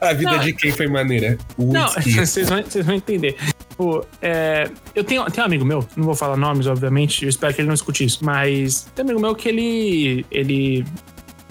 A 0.00 0.12
vida 0.12 0.32
Não. 0.32 0.38
de 0.40 0.52
quem 0.52 0.72
foi 0.72 0.86
maneira? 0.86 1.38
O 1.56 1.72
Não, 1.72 1.88
vocês 2.02 2.48
vão, 2.48 2.62
vocês 2.62 2.84
vão 2.84 2.94
entender. 2.94 3.36
Pô, 3.76 4.04
é, 4.20 4.68
eu 4.94 5.02
tenho, 5.02 5.24
tenho 5.26 5.42
um 5.42 5.46
amigo 5.46 5.64
meu, 5.64 5.86
não 5.96 6.04
vou 6.04 6.14
falar 6.14 6.36
nomes, 6.36 6.66
obviamente, 6.66 7.24
eu 7.24 7.28
espero 7.28 7.52
que 7.54 7.60
ele 7.60 7.68
não 7.68 7.74
escute 7.74 8.04
isso, 8.04 8.24
mas 8.24 8.86
tem 8.94 9.04
um 9.04 9.08
amigo 9.08 9.20
meu 9.20 9.34
que 9.34 9.48
ele. 9.48 10.26
ele 10.30 10.84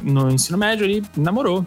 no 0.04 0.30
ensino 0.32 0.58
médio, 0.58 0.86
ele 0.86 1.04
namorou 1.18 1.66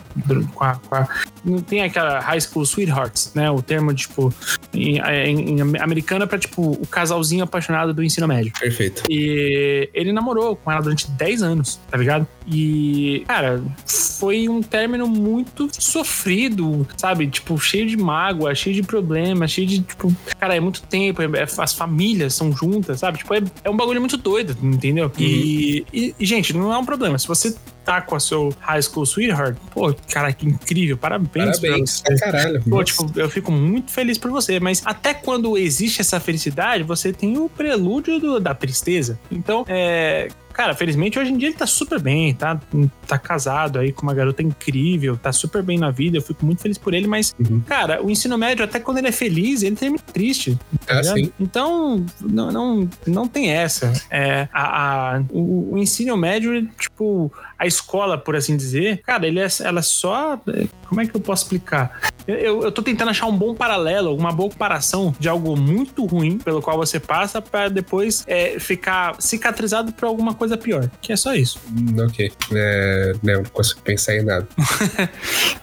com 0.55 0.64
a, 0.64 0.75
com 0.76 0.95
a- 0.95 1.09
Não 1.45 1.59
tem 1.61 1.83
aquela 1.83 2.21
high 2.21 2.40
school 2.40 2.64
sweethearts, 2.64 3.33
né? 3.35 3.50
O 3.50 3.62
termo, 3.62 3.93
tipo, 3.95 4.33
em, 4.75 4.99
em, 4.99 5.50
em 5.61 5.61
americana 5.81 6.26
pra, 6.26 6.38
tipo, 6.38 6.73
o 6.73 6.87
casalzinho 6.87 7.45
apaixonado 7.45 7.95
do 7.95 8.02
ensino 8.02 8.26
médio. 8.28 8.52
Perfeito. 8.59 9.02
E 9.11 9.88
ele 9.95 10.12
namorou 10.12 10.57
com 10.57 10.71
ela 10.71 10.81
durante 10.83 11.11
10 11.11 11.43
anos, 11.43 11.81
tá 11.90 11.97
ligado? 11.97 12.26
E, 12.47 13.25
cara, 13.26 13.62
foi 13.87 14.49
um 14.49 14.62
término 14.62 15.07
muito 15.09 15.69
sofrido, 15.78 16.87
sabe? 16.97 17.26
Tipo, 17.28 17.59
cheio 17.59 17.87
de 17.87 17.97
mágoa, 17.97 18.55
cheio 18.55 18.75
de 18.75 18.83
problemas, 18.83 19.50
cheio 19.50 19.66
de, 19.66 19.81
tipo, 19.81 20.14
cara, 20.38 20.55
é 20.57 20.61
muito 20.61 20.83
tempo, 20.83 21.23
é- 21.23 21.26
é- 21.40 21.47
as 21.59 21.73
famílias 21.75 22.35
são 22.35 22.52
juntas, 22.52 23.00
sabe? 23.00 23.19
Tipo, 23.19 23.35
é, 23.35 23.43
é 23.64 23.71
um 23.71 23.76
bagulho 23.76 24.00
muito 24.00 24.16
doido, 24.16 24.57
entendeu? 24.62 25.11
E, 25.19 25.85
e, 25.93 26.14
e, 26.19 26.25
gente, 26.26 26.52
não 26.57 26.73
é 26.73 26.78
um 26.78 26.85
problema. 26.85 27.19
Se 27.19 27.26
você 27.28 27.55
tá 27.87 28.02
com 28.02 28.14
a 28.16 28.21
seu 28.21 28.52
high 28.61 28.83
school 28.83 29.07
sweetheart, 29.07 29.57
pô, 29.71 29.95
cara, 30.12 30.33
que 30.33 30.47
incrível, 30.47 30.99
parabéns, 30.99 31.59
Parabéns. 31.61 32.00
pra 32.02 32.14
você. 32.16 32.21
Pra 32.25 32.33
caralho. 32.33 32.62
Pô, 32.69 32.83
tipo, 32.85 33.11
eu 33.16 33.31
fico 33.31 33.50
muito 33.52 33.90
feliz 33.93 34.19
por 34.19 34.31
você, 34.31 34.59
mas 34.61 34.83
até 34.85 35.14
quando 35.14 35.57
existe 35.57 36.00
essa 36.00 36.19
felicidade, 36.21 36.83
você 36.83 37.12
tem 37.12 37.38
o 37.38 37.49
prelúdio 37.49 38.19
do- 38.19 38.40
da 38.40 38.55
tristeza. 38.55 39.19
Então, 39.31 39.64
é. 39.69 40.28
Cara, 40.52 40.75
felizmente 40.75 41.19
hoje 41.19 41.31
em 41.31 41.37
dia 41.37 41.49
ele 41.49 41.57
tá 41.57 41.66
super 41.66 42.00
bem, 42.00 42.33
tá, 42.33 42.59
tá 43.07 43.19
casado 43.19 43.78
aí 43.78 43.93
com 43.93 44.05
uma 44.05 44.14
garota 44.14 44.43
incrível, 44.43 45.14
tá 45.14 45.31
super 45.31 45.62
bem 45.62 45.76
na 45.78 45.90
vida, 45.90 46.16
eu 46.16 46.23
fico 46.23 46.47
muito 46.47 46.62
feliz 46.62 46.78
por 46.78 46.95
ele, 46.95 47.07
mas, 47.07 47.35
Uhum. 47.38 47.61
cara, 47.61 48.02
o 48.02 48.11
ensino 48.11 48.38
médio, 48.38 48.64
até 48.64 48.81
quando 48.81 48.97
ele 48.97 49.09
é 49.09 49.12
feliz, 49.12 49.62
ele 49.62 49.76
termina 49.76 50.02
triste. 50.14 50.59
tá 50.87 50.95
Ah, 50.95 51.00
ligado? 51.02 51.14
sim. 51.19 51.33
Então, 51.38 52.07
não, 52.23 52.50
não, 52.50 52.88
não 53.07 53.28
tem 53.28 53.50
essa. 53.50 53.93
É, 54.11 54.49
a, 54.50 55.16
a- 55.16 55.23
o, 55.28 55.75
o 55.75 55.78
ensino 55.78 56.16
médio, 56.16 56.66
tipo, 56.81 57.31
a 57.58 57.66
escola, 57.66 58.18
por 58.18 58.36
assim 58.36 58.56
dizer, 58.56 59.02
cara, 59.02 59.26
ele 59.26 59.40
é, 59.40 59.46
ela 59.62 59.80
é 59.80 59.82
só. 59.82 60.40
Como 60.88 61.00
é 61.00 61.06
que 61.06 61.14
eu 61.14 61.20
posso 61.20 61.44
explicar? 61.44 62.00
Eu, 62.26 62.62
eu 62.62 62.72
tô 62.72 62.82
tentando 62.82 63.10
achar 63.10 63.26
um 63.26 63.36
bom 63.36 63.54
paralelo, 63.54 64.14
uma 64.16 64.32
boa 64.32 64.50
comparação 64.50 65.14
de 65.18 65.28
algo 65.28 65.56
muito 65.56 66.04
ruim 66.04 66.38
pelo 66.38 66.60
qual 66.60 66.76
você 66.76 66.98
passa 66.98 67.40
pra 67.40 67.68
depois 67.68 68.25
é, 68.26 68.58
ficar 68.58 69.16
cicatrizado 69.20 69.92
por 69.92 70.06
alguma 70.06 70.34
coisa 70.34 70.56
pior. 70.56 70.90
Que 71.00 71.12
é 71.12 71.16
só 71.16 71.34
isso. 71.34 71.60
Hum, 71.70 72.04
ok. 72.04 72.32
É, 72.52 73.12
não, 73.22 73.36
não 73.36 73.44
consigo 73.44 73.80
pensar 73.82 74.16
em 74.16 74.25
nada. 74.25 74.46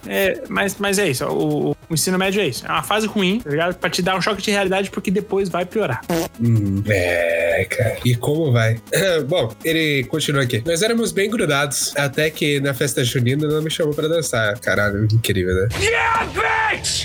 É, 0.05 0.43
mas, 0.49 0.75
mas 0.79 0.99
é 0.99 1.09
isso. 1.09 1.25
O, 1.25 1.71
o 1.71 1.93
ensino 1.93 2.17
médio 2.17 2.41
é 2.41 2.47
isso. 2.47 2.65
É 2.65 2.69
uma 2.69 2.83
fase 2.83 3.07
ruim, 3.07 3.39
tá 3.39 3.49
ligado? 3.49 3.75
Pra 3.75 3.89
te 3.89 4.01
dar 4.01 4.17
um 4.17 4.21
choque 4.21 4.41
de 4.41 4.51
realidade, 4.51 4.89
porque 4.89 5.09
depois 5.09 5.47
vai 5.47 5.65
piorar. 5.65 6.01
Hum, 6.41 6.83
é, 6.87 7.65
cara. 7.69 7.97
E 8.03 8.15
como 8.15 8.51
vai? 8.51 8.79
Bom, 9.27 9.51
ele 9.63 10.03
continua 10.05 10.43
aqui. 10.43 10.61
Nós 10.65 10.81
éramos 10.81 11.11
bem 11.11 11.29
grudados, 11.29 11.82
até 11.95 12.29
que 12.29 12.59
na 12.59 12.73
festa 12.73 13.03
junina 13.03 13.45
ela 13.45 13.61
me 13.61 13.69
chamou 13.69 13.93
pra 13.93 14.07
dançar. 14.07 14.57
Caralho, 14.59 15.05
incrível, 15.05 15.53
né? 15.55 15.67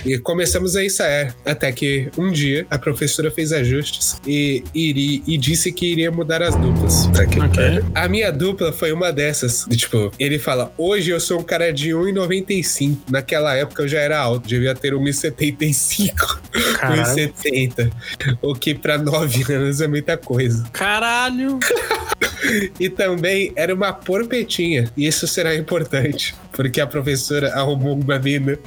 E 0.05 0.19
começamos 0.19 0.77
a 0.77 0.85
ensaiar, 0.85 1.35
até 1.45 1.71
que 1.73 2.11
um 2.17 2.31
dia 2.31 2.67
a 2.71 2.79
professora 2.79 3.31
fez 3.31 3.53
ajustes 3.53 4.17
e, 4.27 4.65
iri, 4.75 5.23
e 5.27 5.37
disse 5.37 5.71
que 5.73 5.93
iria 5.93 6.11
mudar 6.11 6.43
as 6.43 6.55
duplas. 6.57 7.07
Tá 7.09 7.23
aqui. 7.23 7.39
Ok. 7.39 7.85
A 7.95 8.09
minha 8.09 8.31
dupla 8.33 8.73
foi 8.73 8.93
uma 8.93 9.13
dessas. 9.13 9.67
E, 9.71 9.77
tipo, 9.77 10.13
ele 10.19 10.39
fala: 10.39 10.73
hoje 10.77 11.11
eu 11.11 11.21
sou 11.21 11.41
um 11.41 11.43
cara 11.43 11.73
de 11.73 11.91
1,95. 11.91 12.99
Naquela 13.11 13.55
época 13.55 13.83
eu 13.83 13.89
já 13.89 14.01
era 14.01 14.19
alto, 14.19 14.49
devia 14.49 14.75
ter 14.75 14.95
1,75. 14.95 16.39
Caralho. 16.79 17.05
1,70. 17.05 17.93
O 18.41 18.55
que 18.55 18.75
pra 18.75 18.99
9 18.99 19.53
anos 19.53 19.81
é 19.81 19.89
muita 19.89 20.17
coisa. 20.17 20.65
Caralho! 20.73 21.59
E 22.79 22.89
também 22.89 23.53
era 23.57 23.75
uma 23.75 23.93
porpetinha. 23.93 24.91
E 24.97 25.07
isso 25.07 25.27
será 25.27 25.55
importante. 25.55 26.35
Porque 26.59 26.81
a 26.81 26.89
professora 26.89 27.55
arrumou 27.55 27.95
uma 27.95 28.19
mina 28.19 28.59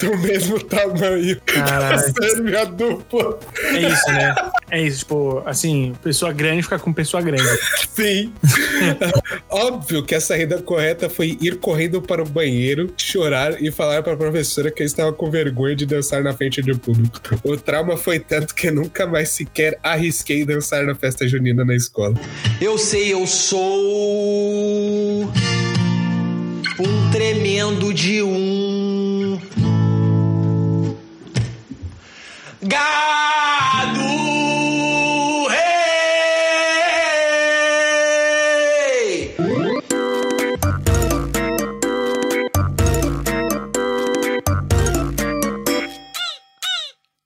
do 0.00 0.18
mesmo 0.18 0.58
tamanho. 0.64 1.40
Caralho. 1.46 2.02
Pra 2.12 2.28
ser 2.28 2.42
minha 2.42 2.64
dupla. 2.64 3.38
É 3.62 3.78
isso, 3.78 4.06
né? 4.08 4.34
É 4.68 4.82
isso, 4.82 4.98
tipo, 4.98 5.40
assim, 5.46 5.94
pessoa 6.02 6.32
grande 6.32 6.64
fica 6.64 6.76
com 6.76 6.92
pessoa 6.92 7.22
grande. 7.22 7.44
Sim. 7.94 8.32
Óbvio 9.48 10.02
que 10.02 10.12
a 10.12 10.20
saída 10.20 10.60
correta 10.60 11.08
foi 11.08 11.38
ir 11.40 11.60
correndo 11.60 12.02
para 12.02 12.20
o 12.20 12.28
banheiro, 12.28 12.92
chorar 12.96 13.62
e 13.62 13.70
falar 13.70 14.02
para 14.02 14.14
a 14.14 14.16
professora 14.16 14.72
que 14.72 14.82
eu 14.82 14.86
estava 14.86 15.12
com 15.12 15.30
vergonha 15.30 15.76
de 15.76 15.86
dançar 15.86 16.20
na 16.20 16.32
frente 16.32 16.60
do 16.62 16.76
público. 16.76 17.20
O 17.44 17.56
trauma 17.56 17.96
foi 17.96 18.18
tanto 18.18 18.56
que 18.56 18.72
nunca 18.72 19.06
mais 19.06 19.28
sequer 19.28 19.78
arrisquei 19.84 20.44
dançar 20.44 20.84
na 20.84 20.96
festa 20.96 21.28
junina 21.28 21.64
na 21.64 21.76
escola. 21.76 22.14
Eu 22.60 22.76
sei, 22.76 23.12
eu 23.12 23.24
sou 23.24 25.30
um 26.78 27.10
tremendo 27.10 27.92
de 27.94 28.22
um 28.22 29.40
gado. 32.62 34.00
Rei! 35.48 36.14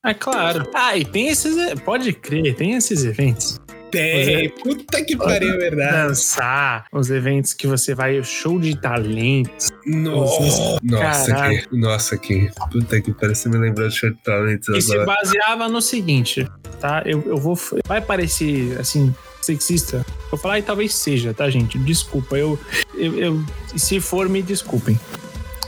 É 0.04 0.14
claro. 0.14 0.68
Ah, 0.74 0.96
e 0.96 1.04
tem 1.04 1.28
esses. 1.28 1.56
Pode 1.84 2.12
crer, 2.12 2.54
tem 2.54 2.72
esses 2.72 3.04
eventos. 3.04 3.58
Tem. 3.90 4.50
Puta 4.50 5.02
que 5.04 5.16
pariu, 5.16 5.54
é 5.54 5.56
verdade. 5.56 6.08
Dançar, 6.08 6.86
os 6.92 7.10
eventos 7.10 7.54
que 7.54 7.66
você 7.66 7.94
vai, 7.94 8.18
o 8.18 8.24
show 8.24 8.58
de 8.58 8.78
talentos. 8.78 9.68
Nossa, 9.86 10.78
nossa, 10.82 11.34
que, 11.48 11.76
nossa, 11.76 12.16
que 12.18 12.50
puta 12.70 13.00
que 13.00 13.12
pariu. 13.12 13.34
Você 13.34 13.48
me 13.48 13.58
lembrou 13.58 13.88
de 13.88 13.94
show 13.96 14.10
de 14.10 14.16
talentos 14.16 14.68
E 14.76 14.82
se 14.82 15.04
baseava 15.04 15.68
no 15.68 15.80
seguinte, 15.80 16.46
tá? 16.80 17.02
Eu, 17.06 17.22
eu 17.26 17.36
vou. 17.36 17.58
Vai 17.86 18.00
parecer, 18.00 18.78
assim, 18.78 19.14
sexista. 19.40 20.04
Vou 20.30 20.38
falar 20.38 20.58
e 20.58 20.62
talvez 20.62 20.94
seja, 20.94 21.32
tá, 21.32 21.48
gente? 21.48 21.78
Desculpa, 21.78 22.36
eu. 22.36 22.58
eu, 22.94 23.18
eu- 23.18 23.44
se 23.76 24.00
for, 24.00 24.28
me 24.28 24.42
desculpem. 24.42 24.98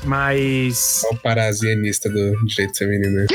Mas. 0.05 1.03
Olha 1.05 1.15
o 1.15 1.19
parasianista 1.19 2.09
do 2.09 2.45
direito 2.47 2.77
feminino. 2.79 3.27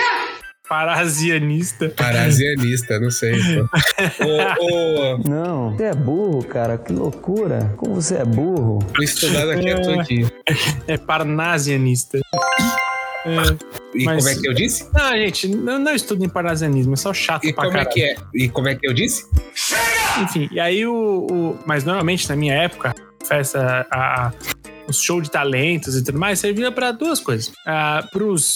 Parasianista. 0.68 1.90
Parasianista, 1.90 3.00
não 3.00 3.12
sei. 3.12 3.36
Não, 5.28 5.72
você 5.76 5.84
é 5.84 5.94
burro, 5.94 6.44
cara. 6.44 6.78
Que 6.78 6.92
loucura. 6.94 7.74
Como 7.78 7.96
você 7.96 8.16
é 8.16 8.26
burro. 8.26 8.80
o 8.98 9.04
estudado 9.04 9.52
aqui 9.52 9.70
é 9.70 9.76
tu 9.82 10.00
aqui. 10.00 10.26
É 10.88 10.98
parnasianista. 10.98 12.18
É, 13.26 13.32
E 13.98 14.04
Mas- 14.06 14.24
como 14.24 14.30
é 14.38 14.42
que 14.42 14.48
eu 14.48 14.54
disse? 14.54 14.88
não, 14.94 15.12
gente, 15.18 15.48
não, 15.48 15.80
não 15.80 15.96
estudo 15.96 16.24
em 16.24 16.30
parasianismo, 16.30 16.94
é 16.94 16.98
só 16.98 17.12
chato 17.14 17.46
E 17.46 17.54
pra 17.54 17.66
como 17.66 17.78
é 17.78 17.86
que 17.86 18.04
é? 18.04 18.16
E 18.36 18.48
como 18.50 18.68
é 18.68 18.76
que 18.76 18.88
eu 18.88 18.94
disse? 18.94 19.26
Enfim, 20.22 20.48
e 20.52 20.60
aí 20.60 20.86
o, 20.86 21.26
o- 21.32 21.60
Mas 21.66 21.84
normalmente, 21.84 22.28
na 22.30 22.36
minha 22.36 22.54
época, 22.54 22.94
festa, 23.28 23.88
a, 23.92 24.32
a- 24.88 24.90
o 24.90 24.94
show 24.94 25.22
de 25.22 25.30
talentos 25.30 25.96
e 25.96 26.04
tudo 26.04 26.20
mais 26.20 26.40
servia 26.40 26.72
para 26.72 26.92
duas 26.92 27.20
coisas. 27.20 27.52
Ah, 27.66 28.08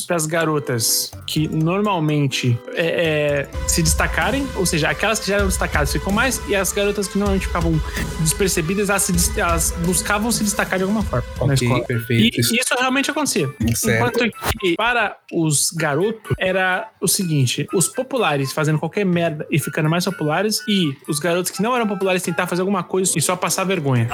Para 0.08 0.16
as 0.16 0.26
garotas 0.26 1.12
que 1.28 1.48
normalmente 1.48 2.58
é, 2.74 3.48
é, 3.48 3.50
se 3.68 3.82
destacarem, 3.84 4.48
ou 4.56 4.66
seja, 4.66 4.90
aquelas 4.90 5.20
que 5.20 5.28
já 5.28 5.36
eram 5.36 5.48
destacadas 5.48 5.92
ficam 5.92 6.12
mais, 6.12 6.42
e 6.48 6.56
as 6.56 6.72
garotas 6.72 7.08
que 7.08 7.18
normalmente 7.18 7.48
ficavam 7.48 7.80
despercebidas, 8.20 8.90
elas, 8.90 9.04
se 9.04 9.40
elas 9.40 9.74
buscavam 9.86 10.32
se 10.32 10.44
destacar 10.44 10.78
de 10.80 10.84
alguma 10.84 11.04
forma 11.04 11.26
na 11.38 11.54
Ok, 11.54 11.54
escola. 11.56 11.80
E, 11.84 11.86
perfeito. 11.88 12.38
e 12.54 12.60
isso 12.60 12.76
realmente 12.78 13.12
acontecia. 13.12 13.50
Certo. 13.76 13.90
Enquanto 14.24 14.32
que 14.60 14.76
para 14.76 15.18
os 15.32 15.72
garotos 15.72 16.34
era 16.38 16.90
o 17.02 17.08
seguinte: 17.08 17.68
os 17.74 17.88
populares 17.88 18.52
fazendo 18.52 18.80
qualquer 18.80 19.06
merda 19.06 19.46
e 19.52 19.60
ficando 19.60 19.90
mais 19.90 20.06
populares, 20.06 20.60
e 20.68 20.96
os 21.08 21.20
garotos 21.20 21.52
que 21.52 21.62
não 21.62 21.76
eram 21.76 21.88
populares 21.88 22.22
tentar 22.22 22.48
fazer 22.48 22.62
alguma 22.62 22.84
coisa 22.84 23.12
e 23.18 23.22
só 23.22 23.36
passar 23.36 23.64
vergonha. 23.64 24.08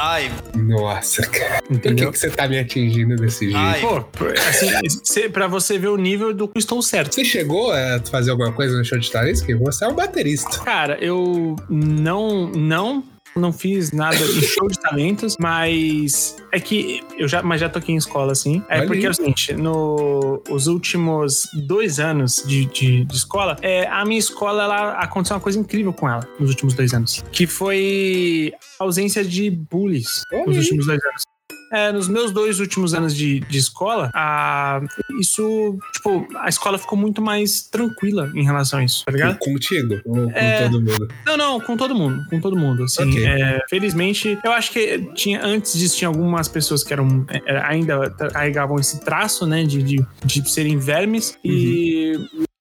Nossa, 0.56 1.26
cara. 1.28 1.62
Por 1.64 1.80
que, 2.08 2.12
que 2.14 2.20
você 2.20 2.30
tá 2.30 2.48
me 2.48 2.58
atingindo 2.60 3.16
desse 3.16 3.50
jeito? 3.52 3.82
Pô, 3.82 4.26
assim, 4.50 4.68
cê- 5.04 5.30
pra 5.30 5.48
você 5.48 5.78
ver 5.78 5.90
o 5.90 5.98
nível 5.98 6.34
do 6.34 6.48
que 6.48 6.60
estou 6.60 6.82
certo. 6.82 7.14
Você 7.16 7.26
chegou 7.26 7.72
a 7.72 8.00
fazer 8.10 8.32
alguma 8.32 8.52
coisa 8.52 8.78
no 8.78 8.84
show 8.86 8.98
de 8.98 9.12
talentos? 9.12 9.42
Que 9.42 9.56
você 9.56 9.86
é 9.86 9.88
um 9.88 9.94
baterista. 9.96 10.60
Cara, 10.64 10.98
eu 11.04 11.56
não. 11.70 12.50
Não. 12.52 13.04
Não 13.38 13.52
fiz 13.52 13.92
nada 13.92 14.16
em 14.16 14.40
show 14.48 14.66
de 14.70 14.80
talentos, 14.80 15.36
mas 15.42 16.38
é 16.54 16.60
que 16.60 17.02
eu 17.18 17.28
já, 17.28 17.44
mas 17.44 17.60
já 17.60 17.68
toquei 17.68 17.94
em 17.94 17.98
escola, 17.98 18.32
assim. 18.32 18.64
É 18.70 18.78
Olha 18.80 18.88
porque 18.88 19.06
é 19.06 19.10
o 19.10 19.14
seguinte, 19.14 19.52
no, 19.54 20.42
os 20.50 20.68
últimos 20.68 21.42
dois 21.68 22.00
anos 22.00 22.42
de, 22.48 22.64
de, 22.68 23.04
de 23.04 23.14
escola, 23.16 23.58
é, 23.62 23.88
a 23.88 24.06
minha 24.06 24.20
escola, 24.20 24.64
ela 24.64 24.92
aconteceu 24.94 25.36
uma 25.36 25.42
coisa 25.42 25.60
incrível 25.60 25.92
com 25.92 26.08
ela 26.08 26.26
nos 26.40 26.50
últimos 26.52 26.76
dois 26.76 26.94
anos. 26.94 27.26
Que 27.30 27.46
foi 27.46 28.54
a 28.80 28.86
ausência 28.86 29.22
de 29.22 29.50
bullies 29.52 30.22
Olha 30.32 30.46
nos 30.46 30.56
aí. 30.56 30.62
últimos 30.62 30.86
dois 30.86 31.04
anos. 31.04 31.24
É, 31.72 31.92
nos 31.92 32.08
meus 32.08 32.32
dois 32.32 32.60
últimos 32.60 32.94
anos 32.94 33.16
de, 33.16 33.40
de 33.42 33.58
escola, 33.58 34.12
a, 34.14 34.82
isso, 35.20 35.78
tipo, 35.94 36.28
a 36.38 36.48
escola 36.48 36.78
ficou 36.78 36.98
muito 36.98 37.22
mais 37.22 37.64
tranquila 37.64 38.32
em 38.36 38.44
relação 38.44 38.80
a 38.80 38.84
isso, 38.84 39.04
tá 39.06 39.12
ligado? 39.12 39.38
Contigo 39.40 39.96
ou 40.06 40.32
com 40.32 40.40
É. 40.40 40.64
todo 40.70 40.82
mundo? 40.82 41.08
Não, 41.26 41.38
não, 41.38 41.60
com 41.60 41.76
todo 41.76 41.96
mundo, 41.96 42.24
com 42.30 42.40
todo 42.40 42.56
mundo. 42.56 42.84
Assim, 42.84 43.04
Ok. 43.10 43.26
é, 43.26 43.62
felizmente, 43.70 44.38
eu 44.44 44.52
acho 44.52 44.72
que 44.72 45.00
tinha 45.16 45.44
antes 45.44 45.74
disso 45.78 45.98
tinha 45.98 46.08
algumas 46.08 46.48
pessoas 46.48 46.84
que 46.84 46.94
eram 46.94 47.26
é, 47.30 47.58
ainda 47.60 48.10
carregavam 48.12 48.78
esse 48.80 49.04
traço, 49.04 49.46
né, 49.46 49.64
de, 49.64 49.82
de, 49.82 50.06
de 50.24 50.50
serem 50.50 50.78
vermes 50.78 51.38
e 51.44 52.14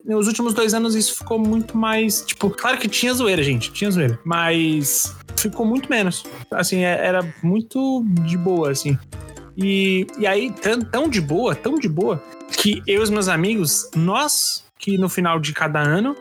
nos 0.04 0.26
últimos 0.26 0.52
dois 0.52 0.74
anos 0.74 0.94
isso 0.94 1.14
ficou 1.16 1.38
muito 1.38 1.76
mais, 1.76 2.22
tipo, 2.22 2.50
claro 2.50 2.78
que 2.78 2.88
tinha 2.88 3.12
zoeira, 3.14 3.42
gente, 3.42 3.72
tinha 3.72 3.90
zoeira, 3.90 4.18
mas 4.24 5.14
ficou 5.36 5.64
muito 5.64 5.88
menos. 5.88 6.24
Assim, 6.50 6.84
é- 6.84 7.06
era 7.06 7.26
muito 7.42 8.04
de 8.22 8.36
boa, 8.36 8.70
assim. 8.70 8.98
E, 9.56 10.06
e 10.18 10.26
aí, 10.26 10.50
tão, 10.50 10.80
tão 10.80 11.08
de 11.08 11.20
boa, 11.20 11.54
tão 11.54 11.76
de 11.76 11.88
boa, 11.88 12.22
que 12.52 12.82
eu 12.86 13.00
e 13.00 13.02
os 13.02 13.10
meus 13.10 13.28
amigos, 13.28 13.88
nós, 13.94 14.64
que 14.78 14.98
no 14.98 15.08
final 15.08 15.38
de 15.38 15.52
cada 15.52 15.80
ano, 15.80 16.14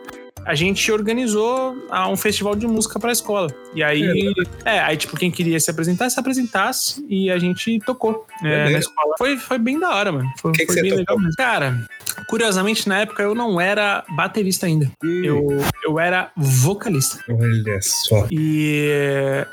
a 0.46 0.54
gente 0.54 0.92
organizou 0.92 1.74
ah, 1.90 2.08
um 2.08 2.16
festival 2.16 2.54
de 2.54 2.66
música 2.66 2.98
pra 3.00 3.10
escola. 3.10 3.48
E 3.74 3.82
aí, 3.82 4.32
é, 4.64 4.78
aí, 4.80 4.96
tipo, 4.96 5.16
quem 5.16 5.30
queria 5.30 5.58
se 5.58 5.70
apresentar, 5.70 6.10
se 6.10 6.20
apresentasse 6.20 7.04
e 7.08 7.30
a 7.30 7.38
gente 7.38 7.78
tocou 7.80 8.26
é, 8.42 8.70
na 8.70 8.78
escola. 8.78 9.14
Foi, 9.16 9.36
foi 9.38 9.58
bem 9.58 9.78
da 9.80 9.94
hora, 9.94 10.12
mano. 10.12 10.30
Foi, 10.38 10.52
Que 10.52 10.60
que 10.60 10.66
foi 10.66 10.74
você 10.76 10.82
bem 10.82 10.94
legal 10.96 11.18
mesmo. 11.18 11.32
Cara, 11.36 11.86
curiosamente, 12.28 12.88
na 12.88 13.00
época 13.00 13.22
eu 13.22 13.34
não 13.34 13.60
era 13.60 14.04
baterista 14.16 14.66
ainda. 14.66 14.90
Hum, 15.02 15.22
Eu, 15.24 15.46
eu 15.84 15.98
era 15.98 16.30
vocalista. 16.36 17.18
Olha 17.28 17.78
só. 17.80 18.26
E 18.30 18.88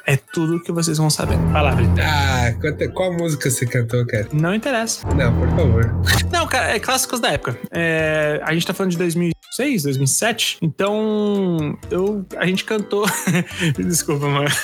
é, 0.07 0.17
tudo 0.33 0.61
que 0.61 0.71
vocês 0.71 0.97
vão 0.97 1.09
saber. 1.09 1.37
Brito. 1.75 1.93
Ah, 2.01 2.53
qual 2.93 3.13
música 3.13 3.49
você 3.49 3.65
cantou, 3.65 4.05
cara? 4.05 4.27
Não 4.33 4.53
interessa. 4.53 5.07
Não, 5.15 5.33
por 5.37 5.49
favor. 5.49 5.95
Não, 6.31 6.47
cara, 6.47 6.75
é 6.75 6.79
clássicos 6.79 7.19
da 7.19 7.31
época. 7.31 7.57
É, 7.71 8.39
a 8.43 8.53
gente 8.53 8.65
tá 8.65 8.73
falando 8.73 8.91
de 8.91 8.97
2006, 8.97 9.83
2007. 9.83 10.57
Então, 10.61 11.77
eu, 11.89 12.25
a 12.37 12.45
gente 12.45 12.63
cantou. 12.65 13.05
Desculpa, 13.77 14.27
mano. 14.27 14.49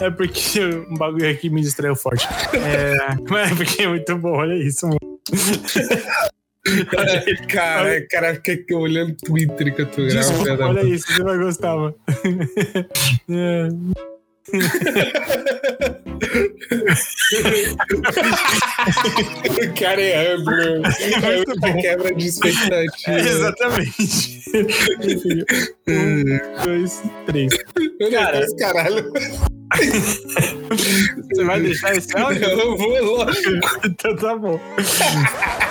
É 0.00 0.10
porque 0.10 0.60
um 0.90 0.94
bagulho 0.96 1.30
aqui 1.30 1.48
me 1.50 1.60
distraiu 1.62 1.96
forte. 1.96 2.26
É, 2.54 2.94
mas 3.28 3.52
é 3.52 3.54
porque 3.54 3.82
é 3.82 3.88
muito 3.88 4.16
bom, 4.16 4.32
olha 4.36 4.54
isso, 4.54 4.86
mano. 4.86 4.98
cara, 7.48 8.06
cara, 8.08 8.40
fica 8.44 8.76
olhando 8.76 9.16
Twitter 9.16 9.74
que 9.74 9.82
eu 9.82 9.86
tô 9.86 10.02
gravando. 10.06 10.64
olha 10.64 10.82
isso, 10.82 11.12
você 11.12 11.22
vai 11.22 11.38
gostar, 11.38 11.76
mano. 11.76 11.94
É. 13.30 13.68
O 19.48 19.74
cara 19.78 20.00
é 20.00 20.32
amplo. 20.32 20.54
É 21.22 21.44
muita 21.46 21.72
quebra 21.74 22.14
de 22.14 22.26
expectativa. 22.26 22.88
Exatamente. 23.20 24.42
Enfim, 25.02 25.44
um, 25.88 26.64
dois, 26.64 27.02
três. 27.26 27.52
Cara. 28.10 28.46
Caralho. 28.58 29.12
Você 31.28 31.44
vai 31.44 31.60
deixar 31.60 31.94
esse 31.94 32.16
áudio? 32.16 32.44
Eu 32.44 32.76
vou 32.76 33.04
logo. 33.04 33.30
então 33.84 34.16
tá 34.16 34.36
bom. 34.36 34.58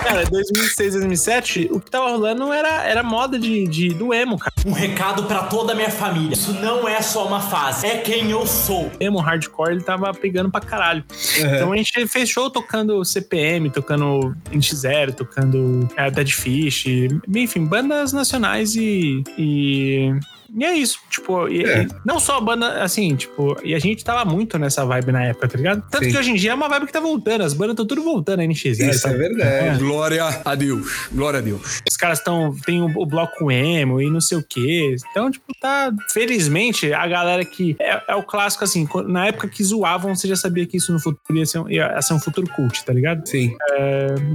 Cara, 0.02 0.24
2006, 0.26 0.94
2007, 0.94 1.68
o 1.70 1.80
que 1.80 1.90
tava 1.90 2.10
rolando 2.10 2.52
era, 2.52 2.84
era 2.84 3.02
moda 3.02 3.38
de, 3.38 3.66
de, 3.66 3.88
do 3.90 4.14
emo, 4.14 4.38
cara. 4.38 4.52
Um 4.64 4.72
recado 4.72 5.24
pra 5.24 5.44
toda 5.44 5.72
a 5.72 5.76
minha 5.76 5.90
família. 5.90 6.32
Isso 6.32 6.52
não 6.54 6.88
é 6.88 7.02
só 7.02 7.26
uma 7.26 7.40
fase, 7.40 7.86
é 7.86 7.98
quem 7.98 8.30
eu 8.30 8.46
sou. 8.46 8.90
Emo 9.00 9.18
hardcore, 9.18 9.72
ele 9.72 9.82
tava 9.82 10.12
pegando 10.14 10.50
pra 10.50 10.60
caralho. 10.60 11.04
Então 11.38 11.72
a 11.72 11.76
gente 11.76 12.06
fez 12.06 12.28
show 12.28 12.50
tocando 12.50 13.04
CPM, 13.04 13.70
tocando 13.70 14.34
NX0, 14.52 15.14
tocando 15.14 15.88
é, 15.96 16.10
Dead 16.10 16.30
Fish, 16.30 16.86
enfim, 17.34 17.64
bandas 17.64 18.12
nacionais 18.12 18.76
e, 18.76 19.22
e 19.36 20.12
E 20.54 20.64
é 20.64 20.72
isso, 20.74 20.98
tipo, 21.10 21.48
e- 21.48 21.64
É. 21.64 21.82
e 21.82 21.88
não 22.04 22.18
só 22.18 22.38
a 22.38 22.40
banda, 22.40 22.82
assim, 22.82 23.14
tipo, 23.16 23.56
e 23.62 23.74
a 23.74 23.78
gente 23.78 24.02
tava 24.04 24.24
muito 24.24 24.58
nessa 24.58 24.84
vibe 24.84 25.12
na 25.12 25.24
época, 25.24 25.48
tá 25.48 25.56
ligado? 25.56 25.82
Tanto 25.90 26.04
Sim. 26.04 26.10
que 26.12 26.18
hoje 26.18 26.30
em 26.30 26.34
dia 26.34 26.52
é 26.52 26.54
uma 26.54 26.68
vibe 26.68 26.86
que 26.86 26.92
tá 26.92 27.00
voltando, 27.00 27.42
as 27.42 27.52
bandas 27.52 27.72
estão 27.74 27.86
tudo 27.86 28.02
voltando, 28.02 28.40
a 28.40 28.44
NX0. 28.44 28.88
Isso 28.90 29.02
tá? 29.02 29.10
é 29.10 29.14
verdade. 29.16 29.78
Glória 29.78 30.24
a 30.44 30.54
Deus. 30.54 31.08
Glória 31.12 31.38
a 31.38 31.42
Deus. 31.42 31.80
Os 31.88 31.96
caras 31.96 32.18
estão. 32.18 32.54
Tem 32.64 32.80
o, 32.82 32.86
o 32.96 33.04
bloco 33.06 33.50
emo 33.50 34.00
e 34.00 34.10
não 34.10 34.20
sei 34.20 34.38
o 34.38 34.42
quê. 34.42 34.96
Então, 35.10 35.30
tipo, 35.30 35.46
tá. 35.60 35.92
Felizmente, 36.12 36.92
a 36.92 37.06
galera 37.06 37.44
que. 37.44 37.76
É, 37.80 38.02
é 38.08 38.14
o 38.14 38.22
clássico, 38.22 38.64
assim, 38.64 38.88
na 39.06 39.26
época 39.26 39.48
que 39.48 39.62
zoavam, 39.62 40.14
você 40.14 40.26
já 40.28 40.36
sabia 40.36 40.66
que 40.66 40.76
isso 40.78 40.92
no 40.92 40.98
futuro 41.00 41.38
ia 41.38 41.46
ser, 41.46 41.58
um- 41.58 41.68
ia 41.70 42.00
ser 42.00 42.14
um 42.14 42.20
futuro 42.20 42.48
cult, 42.54 42.84
tá 42.84 42.92
ligado? 42.92 43.26
Sim. 43.28 43.54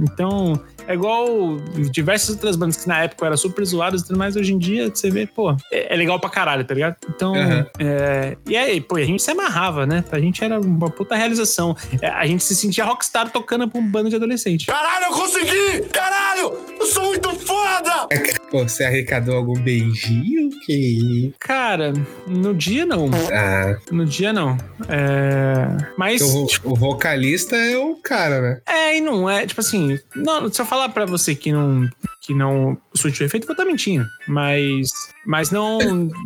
Então, 0.02 0.60
é 0.86 0.94
igual 0.94 1.56
diversas 1.90 2.30
outras 2.30 2.56
bandas 2.56 2.76
que 2.76 2.88
na 2.88 3.02
época 3.04 3.26
eram 3.26 3.36
super 3.36 3.64
zoadas 3.64 4.02
e 4.02 4.06
tudo 4.06 4.18
mais, 4.18 4.36
hoje 4.36 4.52
em 4.52 4.58
dia 4.58 4.90
você 4.94 5.10
vê, 5.10 5.26
pô, 5.26 5.52
é, 5.72 5.94
é 5.94 5.96
legal 6.04 6.20
pra 6.20 6.30
caralho, 6.30 6.64
tá 6.64 6.74
ligado? 6.74 6.96
Então, 7.08 7.34
Aham. 7.34 7.66
é, 7.78 8.36
e 8.46 8.56
aí, 8.56 8.80
pô, 8.80 8.96
a 8.96 9.04
gente 9.04 9.22
se 9.22 9.30
amarrava, 9.30 9.86
né? 9.86 10.04
Pra 10.08 10.20
gente 10.20 10.44
era 10.44 10.60
uma 10.60 10.90
puta 10.90 11.14
realização. 11.16 11.76
É, 12.00 12.08
a 12.08 12.26
gente 12.26 12.42
se 12.44 12.54
sentia 12.54 12.84
rockstar 12.84 13.30
tocando 13.30 13.68
pra 13.68 13.80
um 13.80 13.86
bando 13.86 14.10
de 14.10 14.16
adolescente. 14.16 14.66
Caralho, 14.66 15.06
eu 15.06 15.12
consegui! 15.12 15.88
Caralho! 15.92 16.52
Eu 16.78 16.86
sou 16.86 17.04
muito 17.04 17.30
foda! 17.40 18.06
Pô, 18.50 18.62
você 18.62 18.84
arrecadou 18.84 19.36
algum 19.36 19.54
beijinho? 19.58 20.50
Que. 20.64 21.34
Cara, 21.40 21.92
no 22.26 22.54
dia 22.54 22.84
não. 22.86 23.10
Ah, 23.32 23.76
No 23.90 24.04
dia 24.04 24.32
não. 24.32 24.56
É, 24.88 25.66
mas. 25.96 26.20
o, 26.22 26.46
o 26.64 26.74
vocalista 26.76 27.56
é 27.56 27.76
o 27.78 27.96
cara, 27.96 28.40
né? 28.40 28.60
É, 28.66 28.96
e 28.96 29.00
não 29.00 29.28
é, 29.28 29.46
tipo 29.46 29.60
assim, 29.60 29.98
não, 30.14 30.50
se 30.52 30.60
eu 30.60 30.66
falar 30.66 30.88
pra 30.90 31.04
você 31.06 31.34
que 31.34 31.52
não 31.52 31.88
que 32.20 32.32
não 32.34 32.78
surtiu 32.94 33.26
efeito, 33.26 33.46
vou 33.46 33.52
estar 33.52 33.66
mentindo, 33.66 34.06
mas 34.26 34.88
mas 35.26 35.50
não 35.50 35.78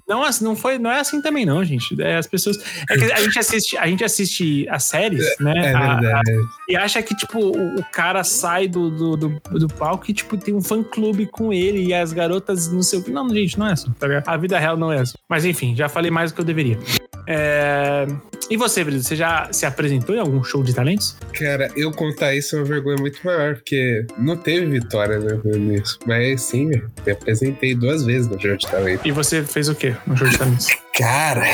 não 0.08 0.22
assim- 0.22 0.44
não 0.44 0.54
foi, 0.56 0.78
não 0.78 0.90
é 0.90 1.00
assim 1.00 1.20
também 1.22 1.44
não, 1.46 1.64
gente. 1.64 2.00
É, 2.00 2.16
as 2.16 2.26
pessoas 2.26 2.58
é 2.90 2.96
que 2.96 3.12
a 3.12 3.20
gente 3.20 3.38
assiste, 3.38 3.76
a 3.76 3.86
gente 3.86 4.04
assiste 4.04 4.66
as 4.68 4.84
séries, 4.84 5.24
né? 5.40 5.52
É 5.56 5.72
a- 5.74 5.92
a- 5.92 6.00
verdade. 6.00 6.30
e 6.68 6.76
acha 6.76 7.02
que 7.02 7.14
tipo 7.14 7.38
o, 7.38 7.78
o 7.80 7.84
cara 7.92 8.22
sai 8.24 8.68
do, 8.68 8.90
do, 8.90 9.16
do, 9.16 9.28
do 9.58 9.68
palco 9.68 10.04
e 10.10 10.14
tipo 10.14 10.36
tem 10.36 10.54
um 10.54 10.62
fã 10.62 10.82
clube 10.82 11.26
com 11.26 11.52
ele 11.52 11.84
e 11.86 11.94
as 11.94 12.12
garotas 12.12 12.70
não 12.72 12.82
sei 12.82 12.98
o 12.98 13.02
que. 13.04 13.10
Não, 13.10 13.28
gente, 13.30 13.58
não 13.58 13.66
é 13.68 13.72
assim, 13.72 13.90
tá 13.98 14.06
ligado? 14.06 14.28
A 14.28 14.36
vida 14.36 14.58
real 14.58 14.76
não 14.76 14.92
é 14.92 15.00
assim. 15.00 15.14
Mas 15.28 15.44
enfim, 15.44 15.74
já 15.76 15.88
falei 15.88 16.10
mais 16.10 16.30
do 16.30 16.34
que 16.36 16.40
eu 16.40 16.44
deveria. 16.44 16.78
É, 17.26 18.06
E 18.50 18.56
você, 18.56 18.82
Brito, 18.82 19.02
você 19.02 19.14
já 19.14 19.48
se 19.52 19.66
apresentou 19.66 20.14
em 20.14 20.18
algum 20.18 20.42
show 20.42 20.62
de 20.62 20.74
talentos? 20.74 21.16
Cara, 21.34 21.70
eu 21.76 21.92
contar 21.92 22.34
isso 22.34 22.56
é 22.56 22.60
uma 22.60 22.64
vergonha 22.64 22.96
muito 22.96 23.20
maior, 23.22 23.56
porque 23.56 24.06
não 24.16 24.36
teve 24.36 24.64
vitória 24.66 25.18
né, 25.18 25.38
nisso. 25.44 25.98
Mas 26.06 26.42
sim, 26.42 26.66
me 26.66 27.12
apresentei 27.12 27.74
duas 27.74 28.04
vezes 28.04 28.26
no 28.26 28.38
Jogo 28.38 28.56
de 28.56 28.66
Talento. 28.66 29.06
E 29.06 29.12
você 29.12 29.42
fez 29.42 29.68
o 29.68 29.74
quê 29.74 29.94
no 30.06 30.16
show 30.16 30.26
de 30.26 30.38
talentos? 30.38 30.66
Cara. 30.96 31.44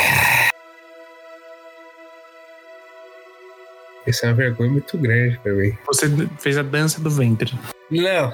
Isso 4.06 4.24
é 4.24 4.28
uma 4.28 4.34
vergonha 4.34 4.70
muito 4.70 4.96
grande 4.96 5.38
pra 5.42 5.52
mim. 5.52 5.76
Você 5.86 6.06
fez 6.38 6.56
a 6.56 6.62
dança 6.62 7.00
do 7.00 7.10
ventre. 7.10 7.52
Não. 7.90 8.32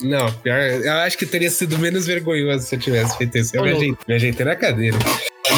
Não, 0.00 0.32
pior, 0.32 0.58
eu 0.58 0.92
acho 0.98 1.18
que 1.18 1.26
teria 1.26 1.50
sido 1.50 1.76
menos 1.78 2.06
vergonhoso 2.06 2.64
se 2.64 2.76
eu 2.76 2.78
tivesse 2.78 3.18
feito 3.18 3.36
isso. 3.36 3.56
Eu 3.56 3.62
Ô, 3.62 3.64
me 3.64 3.72
ajeitei, 3.72 3.96
me 4.06 4.14
ajeitei 4.14 4.46
na 4.46 4.56
cadeira. 4.56 4.96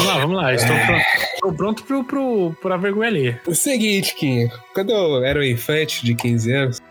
Vamos 0.01 0.05
lá, 0.07 0.19
vamos 0.19 0.35
lá. 0.37 0.53
Estou 0.53 0.75
pronto, 0.85 1.03
estou 1.35 1.53
pronto 1.53 1.83
pro, 1.83 2.03
pro, 2.03 2.55
pra 2.61 2.77
vergonha 2.77 3.09
alheia. 3.09 3.41
O 3.47 3.53
seguinte, 3.53 4.15
Kim, 4.15 4.49
quando 4.73 4.91
eu 4.91 5.23
era 5.23 5.39
um 5.39 5.43
infante 5.43 6.03
de 6.05 6.15
15 6.15 6.51
anos, 6.53 6.81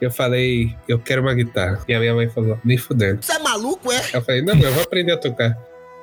eu 0.00 0.10
falei, 0.10 0.74
eu 0.88 0.98
quero 0.98 1.22
uma 1.22 1.34
guitarra. 1.34 1.80
E 1.88 1.94
a 1.94 2.00
minha 2.00 2.14
mãe 2.14 2.28
falou, 2.28 2.58
nem 2.64 2.76
fudendo. 2.76 3.22
Você 3.24 3.32
é 3.32 3.38
maluco, 3.38 3.90
é? 3.92 4.00
Eu 4.12 4.22
falei, 4.22 4.42
não, 4.42 4.54
eu 4.58 4.72
vou 4.72 4.82
aprender 4.82 5.12
a 5.12 5.16
tocar. 5.16 5.56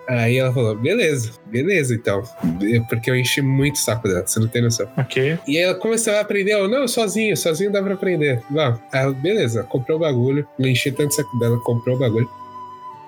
Aí 0.08 0.38
ela 0.38 0.52
falou, 0.52 0.76
beleza, 0.76 1.34
beleza 1.46 1.94
então. 1.94 2.24
Eu- 2.62 2.84
Porque 2.86 3.12
eu 3.12 3.16
enchi 3.16 3.42
muito 3.42 3.76
o 3.76 3.80
saco 3.80 4.08
dela, 4.08 4.26
você 4.26 4.40
não 4.40 4.48
tem 4.48 4.62
noção. 4.62 4.90
Ok. 4.98 5.38
E 5.48 5.58
aí 5.58 5.64
ela 5.64 5.76
começou 5.76 6.14
a 6.16 6.22
aprender, 6.22 6.54
eu, 6.54 6.68
não, 6.68 6.88
sozinho, 6.88 7.38
sozinho 7.38 7.72
dá 7.72 7.82
pra 7.84 7.94
aprender. 7.94 8.42
Não, 8.50 8.80
ela, 8.92 9.14
beleza, 9.14 9.64
comprou 9.64 9.98
o 9.98 10.00
bagulho, 10.00 10.48
não 10.58 10.68
enchi 10.68 10.92
tanto 10.92 11.12
o 11.12 11.14
saco 11.14 11.38
dela, 11.40 11.60
comprou 11.64 11.96
o 11.96 12.00
bagulho. 12.00 12.28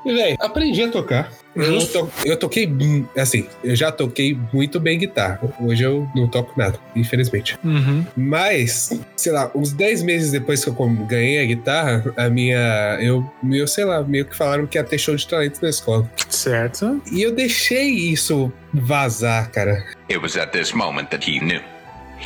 E, 0.06 0.14
velho, 0.14 0.38
aprendi 0.40 0.84
a 0.84 0.90
tocar. 0.90 1.32
Eu, 1.56 1.86
to- 1.86 2.10
eu 2.26 2.38
toquei, 2.38 2.74
assim, 3.18 3.46
eu 3.64 3.76
já 3.76 3.92
toquei 3.92 4.38
muito 4.54 4.80
bem 4.80 4.98
guitarra. 4.98 5.40
Hoje 5.60 5.84
eu 5.84 6.08
não 6.16 6.28
toco 6.28 6.58
nada, 6.58 6.80
infelizmente. 6.96 7.58
Uhum. 7.64 8.06
Mas, 8.16 8.90
sei 9.18 9.32
lá, 9.34 9.52
uns 9.54 9.74
10 9.74 10.02
meses 10.04 10.32
depois 10.32 10.64
que 10.64 10.70
eu 10.70 10.74
ganhei 11.08 11.42
a 11.44 11.46
guitarra, 11.46 12.14
a 12.16 12.30
minha. 12.30 12.98
Eu, 13.02 13.30
eu, 13.52 13.68
sei 13.68 13.84
lá, 13.84 14.02
meio 14.02 14.26
que 14.26 14.36
falaram 14.36 14.66
que 14.66 14.78
ia 14.78 14.84
ter 14.84 14.98
show 14.98 15.16
de 15.16 15.28
talento 15.28 15.60
na 15.62 15.70
escola. 15.70 16.10
Certo. 16.30 17.02
E 17.12 17.22
eu 17.22 17.34
deixei 17.34 17.90
isso 17.90 18.52
vazar, 18.74 19.52
cara. 19.52 19.84
It 20.10 20.20
was 20.20 20.38
at 20.38 20.52
this 20.52 20.72
moment 20.72 21.10
that 21.10 21.30
he 21.30 21.40
knew. 21.40 21.60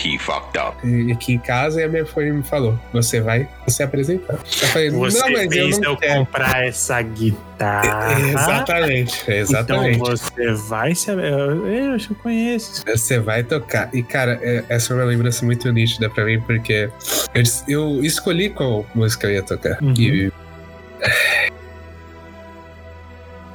He 0.03 0.19
fucked 0.19 0.57
up. 0.59 0.75
E 0.85 1.11
aqui 1.11 1.33
em 1.33 1.39
casa, 1.39 1.79
e 1.79 1.83
a 1.85 1.87
minha 1.87 2.05
mãe 2.15 2.31
me 2.31 2.43
falou: 2.43 2.77
você 2.91 3.21
vai 3.21 3.47
se 3.67 3.81
apresentar. 3.81 4.33
Eu 4.33 4.67
falei, 4.67 4.89
Você 4.89 5.19
não, 5.19 5.31
mas 5.31 5.43
eu 5.43 5.49
fez 5.51 5.79
não 5.79 5.91
eu 5.91 5.97
quero. 5.97 6.19
comprar 6.25 6.65
essa 6.65 7.01
guitarra. 7.01 8.19
Exatamente, 8.19 9.23
exatamente. 9.31 9.95
Então 9.99 10.05
você 10.17 10.51
vai 10.67 10.93
se. 10.93 11.09
Eu, 11.11 11.65
eu 11.67 11.97
já 11.97 12.09
conheço. 12.21 12.83
Você 12.85 13.19
vai 13.19 13.43
tocar. 13.43 13.89
E, 13.93 14.03
cara, 14.03 14.37
é- 14.41 14.65
essa 14.67 14.91
é 14.93 14.97
uma 14.97 15.05
lembrança 15.05 15.45
muito 15.45 15.71
nítida 15.71 16.09
pra 16.09 16.25
mim, 16.25 16.41
porque 16.41 16.89
eu, 17.33 17.43
eu 17.67 18.03
escolhi 18.03 18.49
qual 18.49 18.85
música 18.93 19.27
eu 19.27 19.31
ia 19.35 19.43
tocar. 19.43 19.81
Uhum. 19.81 19.93
E. 19.97 20.31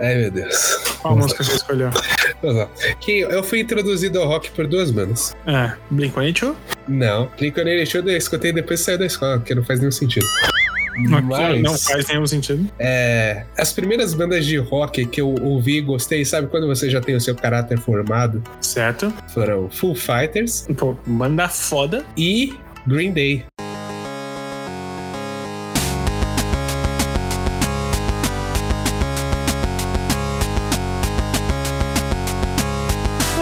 Ai, 0.00 0.14
meu 0.16 0.30
Deus. 0.30 0.76
Qual 1.02 1.16
música 1.16 1.44
você 1.44 1.56
escolheu? 1.56 1.90
Lá. 2.42 2.68
Que 3.00 3.20
eu 3.20 3.42
fui 3.42 3.60
introduzido 3.60 4.18
ao 4.20 4.26
rock 4.28 4.50
por 4.52 4.66
duas 4.66 4.90
bandas. 4.90 5.36
É, 5.46 5.72
Blink-182? 5.92 6.54
Não, 6.88 7.28
Blink-182 7.38 8.06
eu 8.06 8.16
escutei 8.16 8.52
depois 8.52 8.80
que 8.80 8.86
saiu 8.86 8.98
da 8.98 9.06
escola, 9.06 9.38
porque 9.38 9.54
não 9.54 9.62
faz 9.64 9.78
nenhum 9.80 9.92
sentido. 9.92 10.26
Mas, 11.08 11.62
Não 11.62 11.78
faz 11.78 12.08
nenhum 12.08 12.26
sentido. 12.26 12.68
é, 12.78 13.44
as 13.56 13.72
primeiras 13.72 14.12
bandas 14.12 14.44
de 14.44 14.58
rock 14.58 15.06
que 15.06 15.20
eu 15.20 15.34
ouvi 15.40 15.78
e 15.78 15.80
gostei, 15.80 16.24
sabe 16.24 16.48
quando 16.48 16.66
você 16.66 16.90
já 16.90 17.00
tem 17.00 17.14
o 17.14 17.20
seu 17.20 17.34
caráter 17.34 17.78
formado? 17.78 18.42
Certo. 18.60 19.12
Foram 19.32 19.70
Full 19.70 19.94
Fighters 19.94 20.66
Pô, 20.76 20.94
banda 21.06 21.48
foda. 21.48 22.04
e 22.18 22.54
Green 22.86 23.12
Day. 23.12 23.44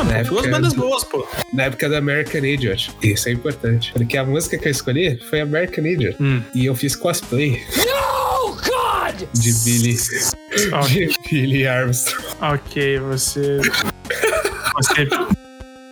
Na 0.08 0.22
duas 0.22 0.44
época 0.44 0.50
bandas 0.50 0.72
do- 0.72 0.80
boas, 0.80 1.04
pô. 1.04 1.26
Na 1.52 1.64
época 1.64 1.88
do 1.88 1.96
American 1.96 2.44
Idiot. 2.44 2.90
Isso 3.02 3.28
é 3.28 3.32
importante. 3.32 3.92
Porque 3.92 4.16
a 4.16 4.24
música 4.24 4.58
que 4.58 4.66
eu 4.68 4.72
escolhi 4.72 5.18
foi 5.30 5.40
American 5.40 5.84
Idiot. 5.84 6.16
Hum. 6.20 6.42
E 6.54 6.66
eu 6.66 6.74
fiz 6.74 6.94
cosplay 6.96 7.62
Oh, 8.40 8.50
God! 8.52 9.26
de 9.34 9.52
Billy, 9.64 9.96
Ok, 10.72 11.06
de 11.06 11.18
Billy 11.30 11.66
Armstrong. 11.66 12.24
ok, 12.40 12.98
você. 13.00 13.58
Você. 14.74 15.08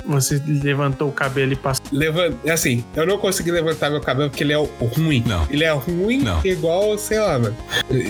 Você 0.09 0.40
levantou 0.46 1.09
o 1.09 1.12
cabelo 1.12 1.52
e 1.52 1.57
passou. 1.57 1.85
Levant... 1.90 2.33
Assim, 2.48 2.85
eu 2.94 3.05
não 3.05 3.18
consegui 3.18 3.50
levantar 3.50 3.90
meu 3.90 4.00
cabelo 4.00 4.31
porque 4.31 4.44
ele 4.44 4.52
é 4.52 4.57
ruim. 4.57 5.24
Não. 5.26 5.44
Ele 5.50 5.64
é 5.64 5.72
ruim 5.72 6.18
Não. 6.22 6.40
igual, 6.44 6.96
sei 6.96 7.18
lá, 7.18 7.37
mano. 7.40 7.57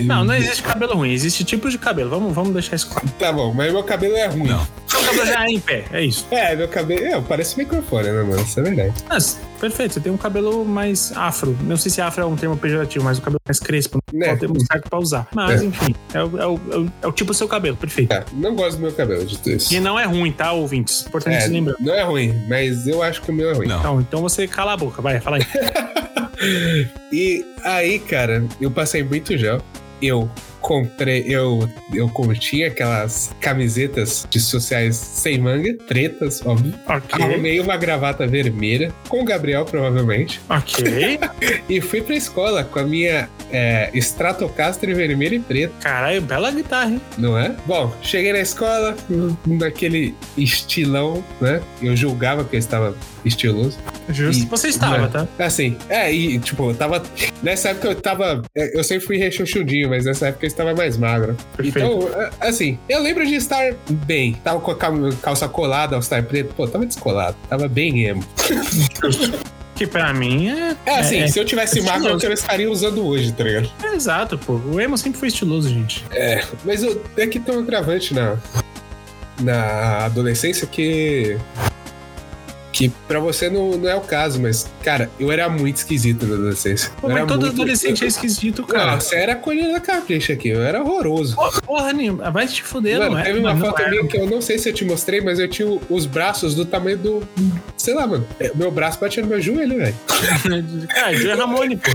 Não, 0.03 0.23
não 0.23 0.35
existe 0.35 0.61
cabelo 0.61 0.93
ruim, 0.93 1.11
existe 1.11 1.43
tipos 1.43 1.71
de 1.71 1.79
cabelo. 1.79 2.11
Vamos, 2.11 2.35
vamos 2.35 2.53
deixar 2.53 2.75
isso 2.75 2.87
claro. 2.87 3.07
Tá 3.17 3.31
bom, 3.33 3.51
mas 3.51 3.73
meu 3.73 3.81
cabelo 3.83 4.15
é 4.15 4.27
ruim. 4.27 4.43
Não. 4.47 4.67
Seu 4.97 5.05
cabelo 5.05 5.25
já 5.25 5.45
é 5.45 5.47
em 5.49 5.59
pé, 5.59 5.83
é 5.91 6.01
isso. 6.03 6.25
É, 6.31 6.55
meu 6.55 6.67
cabelo. 6.67 7.05
É, 7.05 7.21
parece 7.21 7.57
microfone, 7.57 8.09
né, 8.09 8.23
mano? 8.23 8.41
Isso 8.41 8.59
é 8.59 8.63
verdade. 8.63 8.93
Mas, 9.09 9.39
perfeito, 9.59 9.93
você 9.95 9.99
tem 9.99 10.11
um 10.11 10.17
cabelo 10.17 10.65
mais 10.65 11.11
afro. 11.15 11.57
Não 11.63 11.77
sei 11.77 11.91
se 11.91 12.01
afro 12.01 12.23
é 12.23 12.25
um 12.25 12.35
termo 12.35 12.57
pejorativo, 12.57 13.05
mas 13.05 13.17
o 13.17 13.21
cabelo 13.21 13.39
mais 13.45 13.59
crespo. 13.59 13.99
Não 14.11 14.19
Né. 14.19 14.27
é 14.29 14.33
o 14.33 14.37
termo 14.39 14.55
certo 14.59 14.89
pra 14.89 14.99
usar. 14.99 15.27
Mas, 15.33 15.61
É. 15.61 15.65
enfim, 15.65 15.95
é 16.13 16.23
o, 16.23 16.37
é, 16.41 16.47
o, 16.47 16.59
é 16.71 16.77
o- 16.77 16.91
é 17.03 17.07
o 17.07 17.11
tipo 17.11 17.31
do 17.31 17.35
seu 17.37 17.47
cabelo, 17.47 17.75
perfeito. 17.77 18.11
É, 18.13 18.23
não 18.33 18.55
gosto 18.55 18.77
do 18.77 18.81
meu 18.83 18.91
cabelo, 18.91 19.25
de 19.25 19.37
tudo 19.37 19.51
isso. 19.55 19.73
E 19.73 19.79
não 19.79 19.99
é 19.99 20.05
ruim, 20.05 20.31
tá, 20.31 20.51
ouvintes? 20.51 21.05
Importante 21.07 21.35
É, 21.37 21.41
se 21.41 21.49
lembrar. 21.49 21.75
não 21.79 21.93
é 21.93 22.03
ruim, 22.03 22.33
mas 22.47 22.87
eu 22.87 23.01
acho 23.03 23.21
que 23.21 23.29
o 23.31 23.33
meu 23.33 23.49
é 23.49 23.53
ruim. 23.53 23.67
Não. 23.67 23.79
Então, 23.79 24.01
então 24.01 24.21
você 24.21 24.47
cala 24.47 24.73
a 24.73 24.77
boca, 24.77 25.01
vai, 25.01 25.19
fala 25.19 25.37
aí. 25.37 25.43
E 27.11 27.43
aí, 27.63 27.97
cara, 27.99 28.45
eu 28.61 28.69
passei 28.69 29.03
muito 29.03 29.35
gel. 29.37 29.59
Eu 30.01 30.29
comprei, 30.67 31.23
eu, 31.29 31.69
eu 31.93 32.11
tinha 32.33 32.67
aquelas 32.67 33.33
camisetas 33.39 34.27
de 34.29 34.37
sociais 34.37 34.97
sem 34.97 35.37
manga, 35.39 35.73
pretas, 35.87 36.45
óbvio. 36.45 36.73
ok, 36.85 37.23
Arrumei 37.23 37.57
uma 37.61 37.77
gravata 37.77 38.27
vermelha, 38.27 38.93
com 39.07 39.21
o 39.21 39.23
Gabriel, 39.23 39.63
provavelmente. 39.63 40.41
ok. 40.49 41.17
E 41.69 41.79
fui 41.79 42.01
pra 42.01 42.15
escola 42.15 42.63
com 42.65 42.79
a 42.79 42.83
minha 42.83 43.29
é, 43.51 43.89
Stratocaster 43.95 44.95
vermelha 44.95 45.35
e 45.35 45.39
preta, 45.39 45.73
Caralho, 45.81 46.21
bela 46.21 46.51
guitarra, 46.51 46.91
hein? 46.91 47.01
não 47.17 47.37
é? 47.37 47.55
Bom, 47.65 47.93
cheguei 48.01 48.33
na 48.33 48.39
escola, 48.39 48.95
naquele 49.45 50.15
estilão, 50.37 51.23
né? 51.41 51.61
Eu 51.81 51.95
julgava 51.95 52.43
que 52.43 52.55
eu 52.55 52.59
estava 52.59 52.95
estiloso. 53.25 53.77
Justo. 54.09 54.43
E- 54.43 54.47
Você 54.47 54.67
estava, 54.69 54.97
Mano, 54.99 55.09
tá? 55.09 55.27
Assim, 55.39 55.77
é, 55.89 56.11
e 56.11 56.39
tipo, 56.39 56.69
eu 56.71 56.75
tava. 56.75 57.03
Nessa 57.43 57.69
época 57.69 57.89
eu 57.89 57.95
tava. 57.95 58.41
é, 58.55 58.77
Eu 58.77 58.83
sempre 58.83 59.05
fui 59.05 59.17
rechonchudinho, 59.17 59.89
mas 59.89 60.05
nessa 60.05 60.27
época 60.27 60.45
eu 60.45 60.47
estava 60.47 60.73
mais 60.73 60.97
magro. 60.97 61.35
Perfeito. 61.55 61.79
Então, 61.79 62.21
é, 62.21 62.29
assim, 62.39 62.79
eu 62.87 63.01
lembro 63.01 63.25
de 63.25 63.35
estar 63.35 63.73
bem. 63.89 64.33
Tava 64.43 64.59
com 64.61 64.71
a 64.71 64.77
calça 65.21 65.47
colada, 65.49 65.95
ao 65.95 65.99
estar 65.99 66.23
preto. 66.23 66.53
Pô, 66.55 66.67
tava 66.67 66.85
descolado. 66.85 67.35
Tava 67.49 67.67
bem 67.67 68.05
emo. 68.05 68.23
Que 69.77 69.85
pra 69.85 70.11
mim 70.11 70.49
é. 70.49 70.75
É 70.85 70.99
assim, 70.99 71.19
é- 71.19 71.27
se 71.27 71.39
eu 71.39 71.45
tivesse 71.45 71.79
é 71.79 71.81
eu 72.25 72.33
estaria 72.33 72.69
usando 72.69 73.05
hoje, 73.05 73.31
tá 73.31 73.43
ligado? 73.43 73.69
É 73.83 73.95
exato, 73.95 74.37
pô. 74.37 74.53
O 74.53 74.81
emo 74.81 74.97
sempre 74.97 75.19
foi 75.19 75.27
estiloso, 75.27 75.69
gente. 75.69 76.03
É, 76.11 76.43
mas 76.65 76.81
eu, 76.81 77.01
é 77.15 77.27
que 77.27 77.39
tem 77.39 77.55
um 77.55 77.59
agravante 77.59 78.13
na, 78.13 78.37
na 79.39 80.05
adolescência 80.05 80.65
que. 80.65 81.37
Que 82.77 82.91
pra 83.07 83.19
você 83.19 83.49
não, 83.49 83.71
não 83.71 83.89
é 83.89 83.95
o 83.95 84.01
caso, 84.01 84.39
mas, 84.39 84.69
cara, 84.83 85.09
eu 85.19 85.31
era 85.31 85.49
muito 85.49 85.77
esquisito 85.77 86.27
na 86.27 86.35
adolescência. 86.35 86.91
Pô, 87.01 87.09
mas 87.09 87.25
todo 87.25 87.47
adolescente 87.47 88.03
é 88.03 88.07
esquisito, 88.07 88.63
cara. 88.67 88.91
Não, 88.91 89.01
você 89.01 89.15
era 89.15 89.33
colher 89.33 89.71
da 89.71 89.79
capricha 89.79 90.33
aqui, 90.33 90.49
eu 90.49 90.61
era 90.61 90.83
horroroso. 90.83 91.35
Porra 91.65 91.91
nenhuma. 91.91 92.29
Vai 92.29 92.45
te 92.45 92.61
fuder, 92.61 92.99
Mano, 92.99 93.13
não 93.13 93.17
é? 93.17 93.23
teve 93.23 93.39
uma 93.39 93.57
foto 93.57 93.81
é. 93.81 93.89
minha 93.89 94.05
que 94.05 94.15
eu 94.15 94.29
não 94.29 94.39
sei 94.41 94.59
se 94.59 94.69
eu 94.69 94.73
te 94.73 94.85
mostrei, 94.85 95.21
mas 95.21 95.39
eu 95.39 95.47
tinha 95.47 95.67
os 95.89 96.05
braços 96.05 96.53
do 96.53 96.65
tamanho 96.65 96.99
do. 96.99 97.27
Sei 97.75 97.95
lá, 97.95 98.05
mano. 98.05 98.27
É, 98.39 98.51
Meu 98.53 98.69
braço 98.69 98.99
batia 98.99 99.23
no 99.23 99.29
meu 99.29 99.41
joelho, 99.41 99.77
velho. 99.77 99.95
Cara, 100.87 101.13
Joe 101.17 101.33
Ramone, 101.33 101.77
pô. 101.77 101.91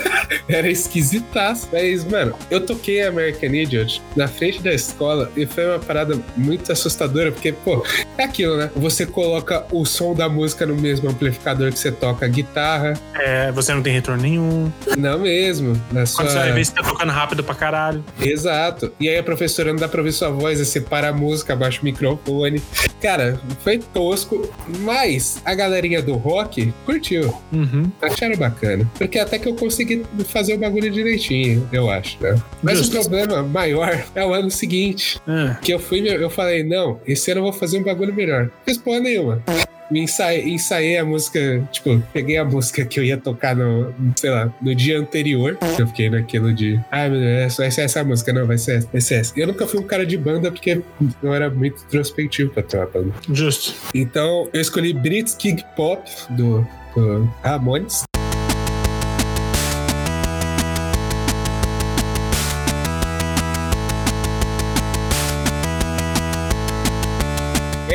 Era 0.48 0.68
esquisitaço. 0.68 1.66
Mas, 1.72 2.04
mano, 2.04 2.34
eu 2.50 2.60
toquei 2.60 3.02
American 3.02 3.54
Idiot 3.54 4.02
na 4.14 4.28
frente 4.28 4.62
da 4.62 4.74
escola 4.74 5.32
e 5.34 5.46
foi 5.46 5.66
uma 5.66 5.78
parada 5.78 6.20
muito 6.36 6.70
assustadora, 6.70 7.32
porque, 7.32 7.52
pô, 7.52 7.82
é 8.18 8.24
aquilo, 8.24 8.58
né? 8.58 8.70
Você 8.76 9.06
coloca 9.06 9.64
o 9.72 9.86
som 9.86 10.14
da 10.14 10.25
música 10.28 10.66
no 10.66 10.74
mesmo 10.76 11.08
amplificador 11.08 11.72
que 11.72 11.78
você 11.78 11.90
toca 11.92 12.26
a 12.26 12.28
guitarra. 12.28 12.94
É, 13.14 13.50
você 13.52 13.72
não 13.74 13.82
tem 13.82 13.92
retorno 13.92 14.22
nenhum. 14.22 14.70
Não 14.96 15.18
mesmo. 15.18 15.80
Na 15.92 16.06
sua... 16.06 16.24
Quando 16.24 16.32
você 16.32 16.38
vai 16.38 16.52
ver, 16.52 16.64
você 16.64 16.72
tá 16.72 16.82
tocando 16.82 17.12
rápido 17.12 17.42
pra 17.44 17.54
caralho. 17.54 18.04
Exato. 18.20 18.92
E 19.00 19.08
aí 19.08 19.18
a 19.18 19.22
professora 19.22 19.72
não 19.72 19.78
dá 19.78 19.88
pra 19.88 20.00
ouvir 20.00 20.12
sua 20.12 20.30
voz, 20.30 20.58
aí 20.60 20.66
separa 20.66 21.08
a 21.08 21.12
música, 21.12 21.52
abaixa 21.52 21.80
o 21.82 21.84
microfone. 21.84 22.62
Cara, 23.00 23.38
foi 23.62 23.78
tosco, 23.78 24.48
mas 24.80 25.40
a 25.44 25.54
galerinha 25.54 26.02
do 26.02 26.14
rock 26.14 26.72
curtiu. 26.84 27.34
Uhum. 27.52 27.90
Acharam 28.02 28.36
bacana. 28.36 28.88
Porque 28.96 29.18
até 29.18 29.38
que 29.38 29.48
eu 29.48 29.54
consegui 29.54 30.04
fazer 30.28 30.54
o 30.54 30.58
bagulho 30.58 30.90
direitinho, 30.90 31.68
eu 31.72 31.90
acho, 31.90 32.16
né? 32.20 32.36
Mas 32.62 32.78
Justo. 32.78 32.96
o 32.96 33.00
problema 33.00 33.42
maior 33.42 34.04
é 34.14 34.24
o 34.24 34.32
ano 34.32 34.50
seguinte. 34.50 35.20
Ah, 35.26 35.56
Que 35.62 35.72
eu 35.72 35.78
fui, 35.78 36.00
eu 36.08 36.30
falei, 36.30 36.62
não, 36.64 37.00
esse 37.06 37.30
ano 37.30 37.40
eu 37.40 37.44
vou 37.44 37.52
fazer 37.52 37.78
um 37.78 37.82
bagulho 37.82 38.14
melhor. 38.14 38.50
Fiz 38.64 38.78
porra 38.78 39.00
nenhuma. 39.00 39.42
Me 39.90 40.00
ensaiei, 40.00 40.50
ensaiei 40.50 40.98
a 40.98 41.04
música, 41.04 41.62
tipo, 41.70 42.02
peguei 42.12 42.36
a 42.36 42.44
música 42.44 42.84
que 42.84 42.98
eu 42.98 43.04
ia 43.04 43.16
tocar 43.16 43.54
no, 43.54 43.94
sei 44.16 44.30
lá, 44.30 44.52
no 44.60 44.74
dia 44.74 44.98
anterior. 44.98 45.56
Eu 45.78 45.86
fiquei 45.86 46.10
naquilo 46.10 46.52
de, 46.52 46.80
ah, 46.90 47.08
meu 47.08 47.20
Deus, 47.20 47.56
vai 47.56 47.70
ser 47.70 47.82
essa 47.82 48.02
música, 48.04 48.32
não, 48.32 48.46
vai 48.46 48.58
ser 48.58 48.78
essa, 48.78 48.88
vai 48.92 49.00
ser 49.00 49.14
essa. 49.16 49.32
Eu 49.38 49.46
nunca 49.46 49.66
fui 49.66 49.80
um 49.80 49.84
cara 49.84 50.04
de 50.04 50.16
banda 50.16 50.50
porque 50.50 50.82
eu 51.22 51.34
era 51.34 51.48
muito 51.50 51.82
introspectivo 51.84 52.50
pra 52.50 52.62
ter 52.62 52.78
uma 52.78 52.86
banda. 52.86 53.12
justo. 53.32 53.74
Então, 53.94 54.48
eu 54.52 54.60
escolhi 54.60 54.92
Brits 54.92 55.34
King 55.34 55.62
Pop 55.76 56.02
do, 56.30 56.66
do 56.94 57.30
Ramones. 57.42 58.02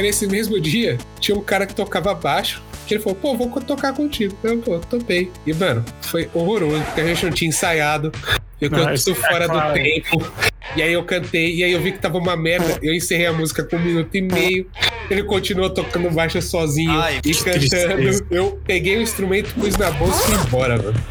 E 0.02 0.04
nesse 0.04 0.26
mesmo 0.26 0.60
dia, 0.60 0.98
tinha 1.20 1.38
um 1.38 1.42
cara 1.44 1.68
que 1.68 1.76
tocava 1.76 2.12
baixo. 2.16 2.60
Que 2.88 2.96
ele 2.96 3.04
falou, 3.04 3.16
pô, 3.16 3.38
vou 3.38 3.48
tocar 3.62 3.94
contigo. 3.94 4.36
Eu, 4.44 4.58
pô, 4.58 4.80
topei. 4.80 5.32
E, 5.46 5.54
mano, 5.54 5.86
foi 6.02 6.28
horroroso, 6.34 6.84
porque 6.86 7.02
a 7.02 7.06
gente 7.06 7.24
não 7.24 7.32
tinha 7.32 7.50
ensaiado. 7.50 8.12
Ficou 8.60 8.80
Não, 8.80 8.94
isso 8.94 9.14
tudo 9.14 9.24
é 9.24 9.30
fora 9.30 9.46
claro. 9.46 9.70
do 9.70 9.74
tempo. 9.76 10.34
E 10.76 10.82
aí 10.82 10.92
eu 10.94 11.04
cantei, 11.04 11.56
e 11.56 11.64
aí 11.64 11.72
eu 11.72 11.80
vi 11.80 11.92
que 11.92 12.00
tava 12.00 12.18
uma 12.18 12.36
merda. 12.36 12.80
Eu 12.82 12.96
encerrei 12.96 13.28
a 13.28 13.34
música 13.34 13.64
com 13.64 13.76
um 13.76 13.80
minuto 13.80 14.16
e 14.16 14.22
meio. 14.22 14.68
Ele 15.08 15.24
continuou 15.24 15.70
tocando 15.70 16.10
baixo 16.10 16.42
sozinho 16.42 17.00
Ai, 17.00 17.20
e 17.24 17.36
cantando. 17.36 17.60
tristeza. 17.60 18.26
Eu 18.32 18.60
peguei 18.66 18.98
o 18.98 19.02
instrumento, 19.04 19.54
pus 19.54 19.78
na 19.78 19.92
bolsa 19.92 20.20
e 20.20 20.36
fui 20.36 20.48
embora, 20.48 20.78
mano. 20.82 21.04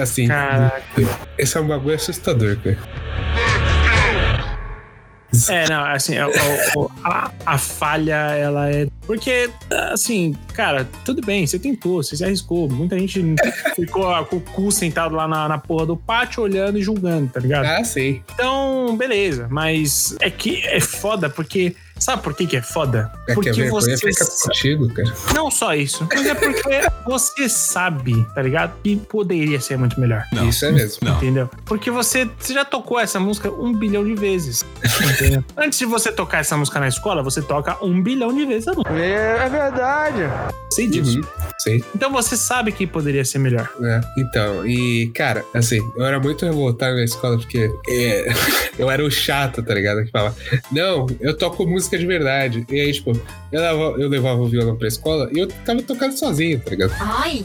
Assim, 0.00 0.28
Caraca. 0.28 0.82
esse 1.36 1.56
é 1.56 1.60
um 1.60 1.66
bagulho 1.66 1.96
assustador, 1.96 2.56
cara. 2.62 2.78
É, 5.48 5.68
não, 5.68 5.84
assim, 5.84 6.16
a, 6.18 6.26
a- 6.26 6.90
a- 7.04 7.30
a 7.46 7.58
falha, 7.58 8.14
ela 8.14 8.68
é. 8.70 8.88
Porque, 9.06 9.48
assim, 9.92 10.34
cara, 10.54 10.88
tudo 11.04 11.20
bem, 11.24 11.46
você 11.46 11.58
tentou, 11.58 12.02
você 12.02 12.16
se 12.16 12.24
arriscou. 12.24 12.68
Muita 12.68 12.98
gente 12.98 13.22
ficou 13.74 14.24
com 14.26 14.36
o 14.36 14.40
cu 14.40 14.70
sentado 14.72 15.14
lá 15.14 15.28
na, 15.28 15.48
na 15.48 15.58
porra 15.58 15.86
do 15.86 15.96
pátio, 15.96 16.42
olhando 16.42 16.78
e 16.78 16.82
julgando, 16.82 17.28
tá 17.32 17.40
ligado? 17.40 17.66
Ah, 17.66 17.84
sei. 17.84 18.22
Então, 18.34 18.96
beleza, 18.96 19.46
mas 19.50 20.16
é 20.20 20.30
que 20.30 20.62
é 20.66 20.80
foda, 20.80 21.28
porque. 21.30 21.74
Sabe 22.00 22.22
por 22.22 22.34
que, 22.34 22.46
que 22.46 22.56
é 22.56 22.62
foda? 22.62 23.12
É 23.22 23.26
que 23.26 23.32
a 23.32 23.34
porque 23.34 23.52
vergonha 23.52 23.96
você. 23.96 23.96
fica 23.98 24.24
contigo, 24.24 24.88
cara. 24.92 25.14
Não 25.34 25.50
só 25.50 25.74
isso, 25.74 26.08
mas 26.12 26.26
é 26.26 26.34
porque 26.34 26.80
você 27.06 27.48
sabe, 27.48 28.26
tá 28.34 28.40
ligado? 28.40 28.72
Que 28.82 28.96
poderia 28.96 29.60
ser 29.60 29.76
muito 29.76 30.00
melhor. 30.00 30.24
Não. 30.32 30.48
Isso 30.48 30.64
é 30.64 30.72
mesmo. 30.72 31.06
Não. 31.06 31.16
Entendeu? 31.18 31.50
Porque 31.66 31.90
você, 31.90 32.28
você 32.38 32.54
já 32.54 32.64
tocou 32.64 32.98
essa 32.98 33.20
música 33.20 33.50
um 33.50 33.72
bilhão 33.72 34.02
de 34.04 34.14
vezes. 34.14 34.64
entendeu? 35.14 35.44
Antes 35.56 35.78
de 35.78 35.84
você 35.84 36.10
tocar 36.10 36.38
essa 36.38 36.56
música 36.56 36.80
na 36.80 36.88
escola, 36.88 37.22
você 37.22 37.42
toca 37.42 37.76
um 37.84 38.02
bilhão 38.02 38.32
de 38.32 38.46
vezes 38.46 38.68
a 38.68 38.72
música. 38.72 38.92
É 38.94 39.48
verdade. 39.48 40.22
Sei 40.72 40.86
disso. 40.86 41.18
Uhum, 41.18 41.24
sei. 41.58 41.84
Então 41.94 42.10
você 42.12 42.36
sabe 42.36 42.72
que 42.72 42.86
poderia 42.86 43.24
ser 43.24 43.38
melhor. 43.38 43.68
É, 43.82 44.00
então, 44.16 44.66
e 44.66 45.08
cara, 45.08 45.44
assim, 45.52 45.80
eu 45.96 46.04
era 46.04 46.20
muito 46.20 46.46
revoltado 46.46 46.96
na 46.96 47.04
escola 47.04 47.36
porque 47.36 47.70
é, 47.88 48.32
eu 48.78 48.90
era 48.90 49.04
o 49.04 49.10
chato, 49.10 49.62
tá 49.62 49.74
ligado? 49.74 50.04
Que 50.04 50.10
falava, 50.10 50.34
não, 50.70 51.06
eu 51.20 51.36
toco 51.36 51.66
música 51.66 51.89
de 51.98 52.06
verdade. 52.06 52.66
E 52.70 52.80
aí, 52.80 52.92
tipo, 52.92 53.12
eu 53.52 53.60
levava, 53.60 54.00
eu 54.00 54.08
levava 54.08 54.40
o 54.40 54.48
violão 54.48 54.76
pra 54.76 54.88
escola 54.88 55.30
e 55.32 55.38
eu 55.38 55.46
tava 55.46 55.82
tocando 55.82 56.16
sozinho, 56.16 56.60
tá 56.60 56.70
ligado? 56.70 56.92
Ai, 56.98 57.44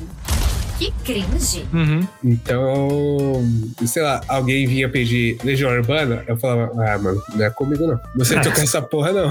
que 0.78 0.92
cringe. 1.04 1.66
Uhum. 1.74 2.08
Então, 2.24 3.44
sei 3.86 4.02
lá, 4.02 4.22
alguém 4.28 4.68
vinha 4.68 4.90
pedir 4.90 5.38
Legião 5.44 5.72
Urbana, 5.72 6.24
eu 6.28 6.38
falava, 6.38 6.72
ah, 6.82 6.98
mano, 6.98 7.22
não 7.34 7.46
é 7.46 7.50
comigo 7.50 7.88
não. 7.88 8.00
Não 8.16 8.26
sei 8.26 8.40
tocar 8.42 8.64
essa 8.64 8.82
porra 8.82 9.12
não. 9.12 9.30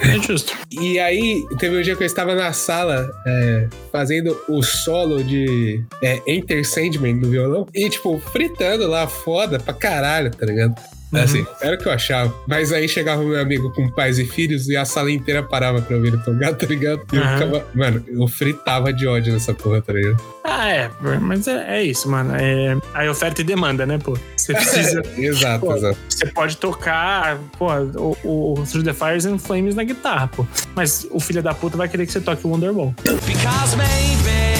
É 0.00 0.18
justo. 0.20 0.56
E 0.70 0.98
aí, 0.98 1.44
teve 1.58 1.78
um 1.78 1.82
dia 1.82 1.96
que 1.96 2.02
eu 2.02 2.06
estava 2.06 2.34
na 2.34 2.52
sala 2.52 3.10
é, 3.26 3.68
fazendo 3.90 4.38
o 4.48 4.62
solo 4.62 5.24
de 5.24 5.82
é, 6.02 6.22
Enter 6.26 6.64
Sandman 6.64 7.14
no 7.14 7.30
violão 7.30 7.66
e, 7.74 7.88
tipo, 7.88 8.18
fritando 8.32 8.86
lá 8.86 9.08
foda 9.08 9.58
pra 9.58 9.74
caralho, 9.74 10.30
tá 10.30 10.46
ligado? 10.46 10.74
Uhum. 11.12 11.20
Assim, 11.22 11.46
era 11.60 11.74
o 11.76 11.78
que 11.78 11.86
eu 11.86 11.92
achava. 11.92 12.34
Mas 12.46 12.72
aí 12.72 12.88
chegava 12.88 13.22
meu 13.22 13.40
amigo 13.40 13.72
com 13.72 13.88
pais 13.90 14.18
e 14.18 14.24
filhos 14.26 14.68
e 14.68 14.76
a 14.76 14.84
sala 14.84 15.10
inteira 15.10 15.42
parava 15.42 15.80
pra 15.80 15.96
ouvir 15.96 16.08
ele 16.08 16.18
tocar, 16.18 16.52
tá 16.56 16.66
ligado? 16.66 17.02
E 17.12 17.16
eu 17.16 17.22
Uhum. 17.22 17.32
ficava, 17.38 17.66
mano, 17.74 18.04
eu 18.08 18.28
fritava 18.28 18.92
de 18.92 19.06
ódio 19.06 19.32
nessa 19.32 19.54
porra, 19.54 19.80
tá 19.80 19.92
ligado? 19.92 20.20
Ah, 20.44 20.68
é. 20.68 20.90
Mas 21.20 21.46
é, 21.46 21.78
é 21.78 21.82
isso, 21.82 22.08
mano. 22.10 22.34
É 22.34 22.76
a 22.94 23.10
oferta 23.10 23.40
e 23.40 23.44
demanda, 23.44 23.84
né, 23.86 23.98
pô? 23.98 24.16
Você 24.36 24.52
precisa. 24.54 25.02
exato, 25.16 25.66
Pô, 25.66 25.74
exato. 25.76 25.98
Você 26.08 26.26
pode 26.26 26.56
tocar, 26.56 27.38
pô, 27.58 27.68
o, 28.24 28.54
o 28.60 28.64
Through 28.66 28.84
the 28.84 28.92
Fires 28.94 29.24
and 29.26 29.38
Flames 29.38 29.74
na 29.74 29.84
guitarra, 29.84 30.28
pô. 30.28 30.46
Mas 30.74 31.06
o 31.10 31.20
filho 31.20 31.42
da 31.42 31.54
puta 31.54 31.76
vai 31.76 31.88
querer 31.88 32.06
que 32.06 32.12
você 32.12 32.20
toque 32.20 32.46
o 32.46 32.50
Wonderwall. 32.50 32.94
Because 33.26 33.76
maybe 33.76 34.57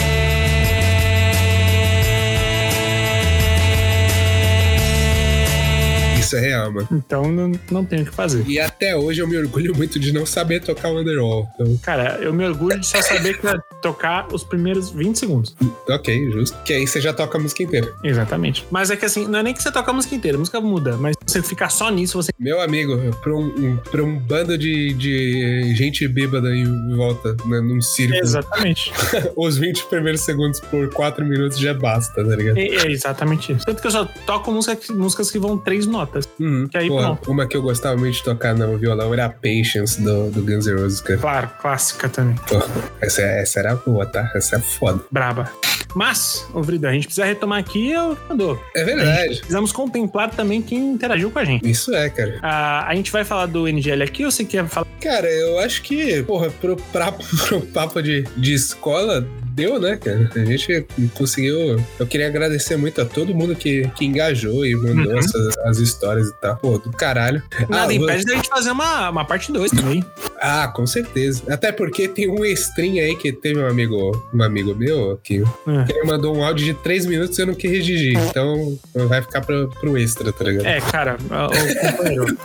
Isso 6.28 6.36
é 6.36 6.40
real, 6.40 6.70
mano. 6.70 6.86
Então 6.92 7.32
não, 7.32 7.52
não 7.70 7.84
tem 7.84 8.02
o 8.02 8.04
que 8.04 8.14
fazer. 8.14 8.44
E 8.46 8.60
até 8.60 8.94
hoje 8.94 9.22
eu 9.22 9.26
me 9.26 9.38
orgulho 9.38 9.74
muito 9.74 9.98
de 9.98 10.12
não 10.12 10.26
saber 10.26 10.60
tocar 10.60 10.90
Wonderwall. 10.90 11.48
Então, 11.54 11.78
Cara, 11.78 12.18
eu 12.20 12.34
me 12.34 12.46
orgulho 12.46 12.78
de 12.78 12.86
só 12.86 13.00
saber 13.00 13.38
que 13.38 13.46
tocar 13.80 14.28
os 14.30 14.44
primeiros 14.44 14.90
20 14.90 15.18
segundos. 15.18 15.56
ok, 15.88 16.30
justo. 16.30 16.56
Que 16.64 16.74
aí 16.74 16.86
você 16.86 17.00
já 17.00 17.14
toca 17.14 17.38
a 17.38 17.40
música 17.40 17.62
inteira. 17.62 17.94
Exatamente. 18.04 18.66
Mas 18.70 18.90
é 18.90 18.96
que 18.96 19.06
assim, 19.06 19.26
não 19.26 19.38
é 19.38 19.42
nem 19.42 19.54
que 19.54 19.62
você 19.62 19.72
toca 19.72 19.90
a 19.90 19.94
música 19.94 20.14
inteira, 20.14 20.36
a 20.36 20.40
música 20.40 20.60
muda, 20.60 20.98
mas 20.98 21.16
você 21.28 21.42
ficar 21.42 21.68
só 21.68 21.90
nisso, 21.90 22.20
você. 22.20 22.30
Meu 22.38 22.60
amigo, 22.60 22.96
pra 23.22 23.34
um, 23.34 23.76
pra 23.90 24.02
um 24.02 24.18
bando 24.18 24.56
de, 24.56 24.92
de 24.94 25.74
gente 25.74 26.06
bêbada 26.08 26.54
em 26.54 26.96
volta, 26.96 27.36
né, 27.46 27.60
num 27.60 27.80
círculo, 27.80 28.20
Exatamente. 28.20 28.92
os 29.36 29.56
20 29.58 29.86
primeiros 29.86 30.20
segundos 30.22 30.60
por 30.60 30.88
4 30.92 31.24
minutos 31.24 31.58
já 31.58 31.74
basta, 31.74 32.24
tá 32.24 32.36
ligado? 32.36 32.58
É, 32.58 32.66
é 32.66 32.90
exatamente 32.90 33.52
isso. 33.52 33.64
Tanto 33.64 33.80
que 33.80 33.86
eu 33.86 33.90
só 33.90 34.04
toco 34.04 34.50
música 34.50 34.78
músicas 34.92 35.30
que 35.30 35.38
vão 35.38 35.58
três 35.58 35.86
notas. 35.86 36.28
Uhum. 36.38 36.66
Que 36.68 36.78
aí, 36.78 36.88
pronto. 36.88 37.30
uma 37.30 37.46
que 37.46 37.56
eu 37.56 37.62
gostava 37.62 37.96
muito 37.96 38.14
de 38.14 38.22
tocar 38.22 38.54
no 38.54 38.76
violão 38.78 39.12
era 39.12 39.26
a 39.26 39.28
Patience 39.28 40.00
do, 40.00 40.30
do 40.30 40.42
Guns 40.42 40.66
N' 40.66 40.80
Roses, 40.80 41.00
cara. 41.00 41.18
Claro, 41.18 41.50
clássica 41.60 42.08
também. 42.08 42.36
Pô, 42.48 42.56
essa, 43.00 43.22
essa 43.22 43.60
era 43.60 43.74
boa, 43.74 44.06
tá? 44.06 44.30
Essa 44.34 44.56
é 44.56 44.60
foda. 44.60 45.00
Braba. 45.10 45.50
Mas, 45.94 46.46
ô 46.52 46.60
a 46.60 46.92
gente 46.92 47.06
precisa 47.06 47.26
retomar 47.26 47.58
aqui 47.58 47.96
o 47.96 48.16
mandou. 48.28 48.62
É 48.74 48.84
verdade. 48.84 49.38
Precisamos 49.38 49.72
contemplar 49.72 50.30
também 50.30 50.60
quem 50.60 50.92
interagiu 50.92 51.17
com 51.30 51.38
a 51.38 51.44
gente. 51.44 51.68
Isso 51.68 51.94
é, 51.94 52.08
cara. 52.08 52.38
Ah, 52.42 52.86
a 52.86 52.94
gente 52.94 53.10
vai 53.10 53.24
falar 53.24 53.46
do 53.46 53.66
NGL 53.66 54.02
aqui 54.02 54.24
ou 54.24 54.30
você 54.30 54.44
quer 54.44 54.66
falar? 54.66 54.86
Cara, 55.00 55.28
eu 55.28 55.58
acho 55.58 55.82
que, 55.82 56.22
porra, 56.22 56.50
pro, 56.50 56.76
pra, 56.76 57.12
pro 57.46 57.60
papo 57.60 58.02
de, 58.02 58.22
de 58.36 58.54
escola, 58.54 59.26
deu, 59.58 59.80
né, 59.80 59.96
cara? 59.96 60.30
A 60.34 60.44
gente 60.44 60.86
conseguiu. 61.14 61.82
Eu 61.98 62.06
queria 62.06 62.28
agradecer 62.28 62.76
muito 62.76 63.00
a 63.00 63.04
todo 63.04 63.34
mundo 63.34 63.54
que, 63.56 63.88
que 63.96 64.04
engajou 64.04 64.64
e 64.64 64.74
mandou 64.76 65.12
Uhum. 65.12 65.18
essas, 65.18 65.58
as 65.58 65.78
histórias 65.78 66.28
e 66.28 66.34
tal. 66.40 66.56
Pô, 66.56 66.78
do 66.78 66.90
caralho. 66.92 67.42
Nada 67.68 67.90
Ah, 67.90 67.94
impede 67.94 68.24
da 68.24 68.34
gente 68.34 68.48
fazer 68.48 68.70
uma, 68.70 69.10
uma 69.10 69.24
parte 69.24 69.50
2 69.52 69.70
também. 69.72 70.04
Ah, 70.40 70.68
com 70.68 70.86
certeza. 70.86 71.42
Até 71.48 71.72
porque 71.72 72.06
tem 72.08 72.30
um 72.30 72.44
stream 72.44 72.94
aí 72.94 73.16
que 73.16 73.32
teve 73.32 73.58
um 73.60 73.66
amigo, 73.66 74.28
um 74.32 74.42
amigo 74.42 74.74
meu 74.74 75.18
que, 75.22 75.42
É. 75.66 75.84
que 75.84 75.92
ele 75.92 76.04
mandou 76.04 76.36
um 76.36 76.44
áudio 76.44 76.64
de 76.64 76.74
3 76.74 77.06
minutos 77.06 77.36
e 77.38 77.42
eu 77.42 77.46
não 77.48 77.54
quis 77.54 77.70
redigir. 77.70 78.16
Então 78.28 78.78
vai 79.08 79.20
ficar 79.20 79.40
pro, 79.40 79.68
pro 79.80 79.98
extra, 79.98 80.32
tá 80.32 80.44
ligado? 80.44 80.66
É, 80.66 80.80
cara, 80.80 81.16
o 81.20 81.90
companheiro. 81.90 82.38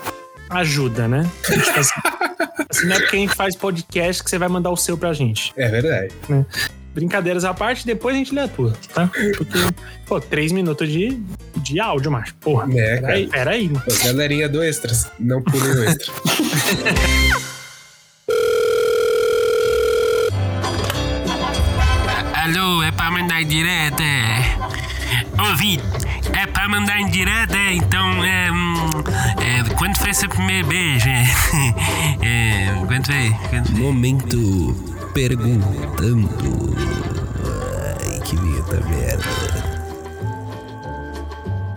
Ajuda, 0.49 1.07
né? 1.07 1.29
Tipo 1.43 1.79
assim, 1.79 1.91
assim, 2.69 2.85
não 2.87 2.95
é 2.95 2.99
porque 2.99 3.15
a 3.15 3.19
gente 3.19 3.35
faz 3.35 3.55
podcast 3.55 4.23
que 4.23 4.29
você 4.29 4.37
vai 4.37 4.47
mandar 4.49 4.69
o 4.69 4.77
seu 4.77 4.97
pra 4.97 5.11
gente. 5.13 5.51
É 5.57 5.67
verdade. 5.67 6.13
Brincadeiras 6.93 7.43
à 7.43 7.53
parte, 7.53 7.85
depois 7.85 8.15
a 8.15 8.19
gente 8.19 8.33
lê 8.33 8.41
a 8.41 8.47
tua, 8.47 8.73
tá? 8.93 9.09
Porque, 9.37 9.57
pô, 10.05 10.19
três 10.21 10.51
minutos 10.51 10.87
de, 10.89 11.19
de 11.57 11.79
áudio, 11.79 12.11
macho. 12.11 12.35
Porra, 12.35 12.67
É, 12.71 12.95
cara. 12.97 13.01
peraí, 13.07 13.27
peraí. 13.27 13.67
mano. 13.69 13.81
Pô, 13.85 14.05
galerinha 14.05 14.47
do 14.47 14.63
extras, 14.63 15.09
não 15.19 15.41
pulem 15.41 15.71
o 15.71 15.83
extra. 15.85 16.13
Alô, 22.33 22.83
é 22.83 22.91
pra 22.91 23.09
mandar 23.11 23.41
em 23.41 23.47
direta? 23.47 24.03
Ouvi, 25.39 25.79
é 26.33 26.45
pra 26.47 26.67
mandar 26.67 26.99
em 26.99 27.07
direta, 27.09 27.57
então 27.71 28.23
é, 28.23 28.51
hum, 28.51 28.75
é, 29.41 29.73
Quando 29.75 29.97
foi 29.97 30.13
seu 30.13 30.29
primeiro 30.29 30.67
beijo? 30.67 31.07
É, 31.09 31.23
é, 32.69 32.85
quando 32.87 33.05
foi? 33.05 33.35
Quando 33.49 33.67
foi? 33.71 33.79
Momento 33.81 34.92
perguntando. 35.13 36.29
Ai, 37.45 38.19
que 38.21 38.35
vinheta 38.35 38.79
merda. 38.89 39.73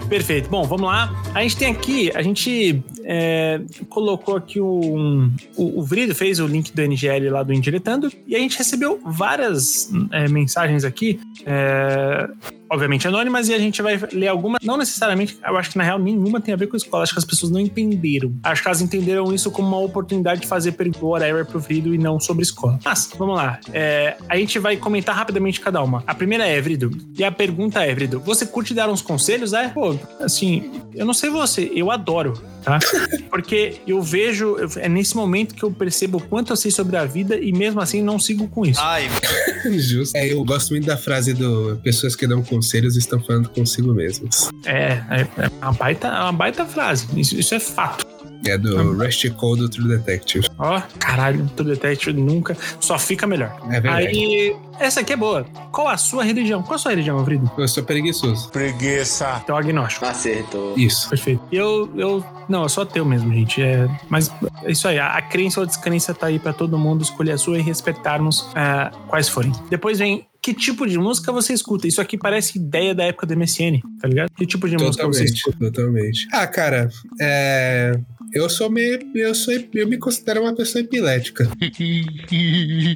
Perfeito. 0.09 0.49
Bom, 0.49 0.65
vamos 0.65 0.87
lá. 0.87 1.13
A 1.35 1.43
gente 1.43 1.57
tem 1.57 1.71
aqui, 1.71 2.13
a 2.15 2.23
gente 2.23 2.83
é, 3.05 3.61
colocou 3.89 4.37
aqui 4.37 4.61
um, 4.61 5.31
o, 5.57 5.81
o 5.81 5.83
Vrido 5.83 6.15
fez 6.15 6.39
o 6.39 6.47
link 6.47 6.73
do 6.73 6.81
NGL 6.81 7.29
lá 7.29 7.43
do 7.43 7.53
Indiretando 7.53 8.11
e 8.27 8.37
a 8.37 8.39
gente 8.39 8.57
recebeu 8.57 9.01
várias 9.05 9.91
é, 10.13 10.29
mensagens 10.29 10.85
aqui, 10.85 11.21
é, 11.45 12.29
obviamente 12.69 13.07
anônimas, 13.07 13.49
e 13.49 13.55
a 13.55 13.59
gente 13.59 13.81
vai 13.83 13.99
ler 14.13 14.29
algumas. 14.29 14.61
Não 14.63 14.77
necessariamente, 14.77 15.39
eu 15.45 15.57
acho 15.57 15.71
que 15.71 15.79
na 15.79 15.85
real 15.85 15.99
nenhuma 15.99 16.41
tem 16.41 16.53
a 16.53 16.57
ver 16.57 16.67
com 16.67 16.77
escola. 16.77 17.03
Acho 17.03 17.13
que 17.13 17.19
as 17.19 17.25
pessoas 17.25 17.51
não 17.51 17.61
entenderam. 17.61 18.35
Acho 18.43 18.63
que 18.63 18.69
elas 18.69 18.81
entenderam 18.81 19.33
isso 19.33 19.51
como 19.51 19.69
uma 19.69 19.79
oportunidade 19.79 20.43
de 20.43 20.47
fazer 20.47 20.73
pergunta 20.73 21.05
whatever 21.05 21.47
pro 21.47 21.59
Vrido 21.59 21.95
e 21.95 21.99
não 21.99 22.19
sobre 22.21 22.43
escola. 22.43 22.79
Mas, 22.85 23.11
vamos 23.17 23.37
lá. 23.37 23.59
É, 23.73 24.17
a 24.29 24.37
gente 24.37 24.59
vai 24.59 24.77
comentar 24.77 25.15
rapidamente 25.15 25.61
cada 25.61 25.83
uma. 25.83 26.03
A 26.07 26.15
primeira 26.15 26.47
é, 26.47 26.61
Vrido, 26.61 26.91
e 27.17 27.25
a 27.25 27.31
pergunta 27.33 27.83
é, 27.83 27.95
Vrido, 27.95 28.21
você 28.21 28.47
curte 28.47 28.75
dar 28.75 28.89
uns 28.89 29.03
conselhos? 29.03 29.53
É, 29.53 29.69
pô, 29.69 29.97
assim, 30.21 30.71
eu 30.95 31.07
não 31.07 31.15
sei 31.15 31.31
você, 31.31 31.71
eu 31.75 31.91
adoro, 31.91 32.35
tá? 32.63 32.79
Porque 33.31 33.77
eu 33.87 34.03
vejo, 34.03 34.57
é 34.77 34.89
nesse 34.89 35.17
momento 35.17 35.55
que 35.55 35.63
eu 35.63 35.71
percebo 35.71 36.19
o 36.19 36.21
quanto 36.21 36.53
eu 36.53 36.57
sei 36.57 36.71
sobre 36.71 36.97
a 36.97 37.05
vida 37.05 37.37
e 37.37 37.53
mesmo 37.53 37.81
assim 37.81 38.03
não 38.03 38.19
sigo 38.19 38.49
com 38.49 38.65
isso. 38.65 38.81
Ai, 38.81 39.09
Justo. 39.79 40.17
É, 40.17 40.33
eu 40.33 40.45
gosto 40.45 40.71
muito 40.71 40.87
da 40.87 40.97
frase 40.97 41.35
do 41.35 41.79
pessoas 41.83 42.15
que 42.15 42.27
dão 42.27 42.43
conselhos 42.43 42.56
estão 42.97 43.21
falando 43.21 43.49
consigo 43.51 43.93
mesmas. 43.93 44.51
É, 44.65 45.01
é, 45.11 45.29
é 45.39 45.51
uma, 45.63 45.73
baita, 45.73 46.09
é 46.09 46.21
uma 46.21 46.33
baita 46.33 46.65
frase. 46.65 47.07
Isso, 47.19 47.39
isso 47.39 47.55
é 47.55 47.61
fato. 47.61 48.07
É 48.47 48.57
do 48.57 48.93
Rusty 48.93 49.31
Cole 49.31 49.61
do 49.61 49.69
True 49.69 49.89
Detective. 49.89 50.47
Ó, 50.59 50.81
caralho, 50.99 51.49
True 51.57 51.71
Detective 51.71 52.21
nunca 52.21 52.57
só 52.81 52.99
fica 52.99 53.27
melhor. 53.27 53.57
É 53.71 53.81
verdade. 53.81 54.07
Aí, 54.09 54.57
essa 54.79 55.01
aqui 55.01 55.13
é 55.13 55.17
boa. 55.17 55.45
Qual 55.73 55.89
a 55.89 55.97
sua 55.97 56.23
religião? 56.25 56.63
Qual 56.63 56.75
a 56.75 56.79
sua 56.79 56.91
religião, 56.93 57.23
Vrido? 57.25 57.51
Eu 57.57 57.69
sou 57.69 57.83
preguiçoso. 57.83 58.51
preguiça. 58.51 59.41
Então, 59.43 59.57
agnóstico. 59.57 60.05
Acertou. 60.05 60.75
Isso. 60.77 61.09
Perfeito. 61.09 61.43
Eu, 61.53 61.91
eu, 61.97 62.25
não, 62.49 62.63
eu 62.65 62.69
sou 62.69 62.83
ateu 62.83 63.05
mesmo, 63.05 63.33
gente. 63.33 63.63
É, 63.63 63.89
mas 64.09 64.31
é 64.65 64.71
isso 64.71 64.87
aí. 64.89 64.99
A, 64.99 65.09
a 65.13 65.23
crença 65.23 65.61
ou 65.61 65.65
a 65.65 65.67
descrença 65.67 66.15
tá 66.15 66.27
aí 66.27 66.39
pra 66.39 66.53
todo 66.53 66.79
mundo 66.79 67.03
escolher 67.03 67.33
a 67.33 67.39
sua 67.39 67.59
e 67.59 67.63
respeitarmos 67.63 68.49
é, 68.55 68.91
quais 69.09 69.29
forem. 69.29 69.53
Depois 69.71 69.99
vem. 69.99 70.27
Que 70.43 70.55
tipo 70.55 70.87
de 70.87 70.97
música 70.97 71.33
você 71.33 71.53
escuta? 71.53 71.89
Isso 71.89 72.01
aqui 72.01 72.17
parece 72.17 72.57
ideia 72.57 72.95
da 72.95 73.03
época 73.03 73.27
do 73.27 73.37
MSN, 73.37 73.81
tá 74.01 74.07
ligado? 74.07 74.31
Que 74.31 74.47
tipo 74.47 74.69
de 74.69 74.77
música 74.77 75.05
você 75.05 75.25
Totalmente, 75.25 75.35
escuta? 75.35 75.59
totalmente. 75.59 76.29
Ah, 76.33 76.47
cara, 76.47 76.89
é. 77.21 77.99
Eu 78.33 78.49
sou 78.49 78.71
meio. 78.71 79.01
Eu, 79.13 79.35
sou, 79.35 79.53
eu 79.75 79.89
me 79.89 79.99
considero 79.99 80.43
uma 80.43 80.55
pessoa 80.55 80.83
epilética. 80.85 81.49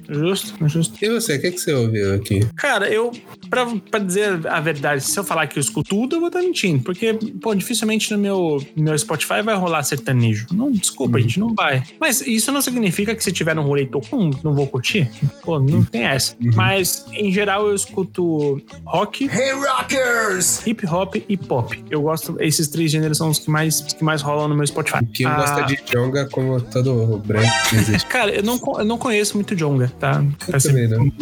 Justo, 0.09 0.69
justo. 0.69 1.05
E 1.05 1.09
você, 1.09 1.37
o 1.37 1.41
que, 1.41 1.51
que 1.53 1.59
você 1.61 1.70
ouviu 1.75 2.15
aqui? 2.15 2.41
Cara, 2.57 2.89
eu, 2.89 3.13
pra, 3.49 3.67
pra 3.91 4.01
dizer 4.01 4.47
a 4.47 4.61
verdade, 4.61 5.03
se 5.03 5.19
eu 5.19 5.25
falar 5.25 5.47
que 5.47 5.59
eu 5.59 5.61
escuto 5.61 5.89
tudo, 5.91 6.17
eu 6.17 6.21
vou 6.21 6.29
estar 6.29 6.41
mentindo. 6.41 6.83
Porque, 6.83 7.13
pô, 7.41 7.55
dificilmente 7.55 8.11
no 8.13 8.19
meu, 8.19 8.65
meu 8.77 8.97
Spotify 8.99 9.43
vai 9.43 9.55
rolar 9.57 9.83
sertanejo. 9.83 10.47
Não, 10.53 10.71
desculpa, 10.71 11.21
gente, 11.21 11.39
não 11.41 11.55
vai. 11.55 11.83
Mas 12.01 12.21
isso 12.21 12.53
não 12.53 12.61
significa 12.61 13.15
que 13.15 13.23
se 13.25 13.33
tiver 13.33 13.59
um 13.59 13.63
rolê 13.63 13.87
tocum, 13.87 14.31
não 14.43 14.55
vou 14.55 14.67
curtir. 14.67 15.11
Pô, 15.43 15.59
não 15.59 15.85
tem 15.85 16.05
essa. 16.05 16.37
Mas, 16.55 17.05
em 17.13 17.33
geral, 17.33 17.67
eu 17.69 17.75
escuto 17.75 18.61
rock, 18.85 19.25
Hey 19.31 19.53
Rockers! 19.53 20.67
hip 20.67 20.87
hop 20.87 21.17
e 21.29 21.37
pop. 21.37 21.85
Eu 21.91 22.03
gosto, 22.03 22.37
esses 22.41 22.69
três 22.69 22.91
gêneros 22.91 23.19
são 23.19 23.29
os 23.31 23.39
que 23.39 23.51
mais, 23.51 23.81
que 23.81 24.05
mais 24.05 24.23
rolam 24.23 24.49
no 24.49 24.55
meu 24.57 24.67
Spotify. 24.67 25.05
Quem 25.13 25.27
Ah, 25.27 25.37
gosta 25.37 25.63
de 25.63 25.79
jonga, 25.91 26.27
como 26.27 26.61
todo 26.61 27.19
branco 27.25 27.49
que 27.69 27.77
existe. 27.77 28.07
Cara, 28.09 28.31
eu 28.35 28.43
não, 28.43 28.61
eu 28.79 28.85
não 28.85 28.99
conheço 28.99 29.35
muito 29.37 29.55
Jonga, 29.57 29.93
tá? 29.99 30.25
Pra 30.47 30.57
Eu 30.57 30.61
ser 30.61 30.69
também 30.69 30.89
não. 30.89 31.13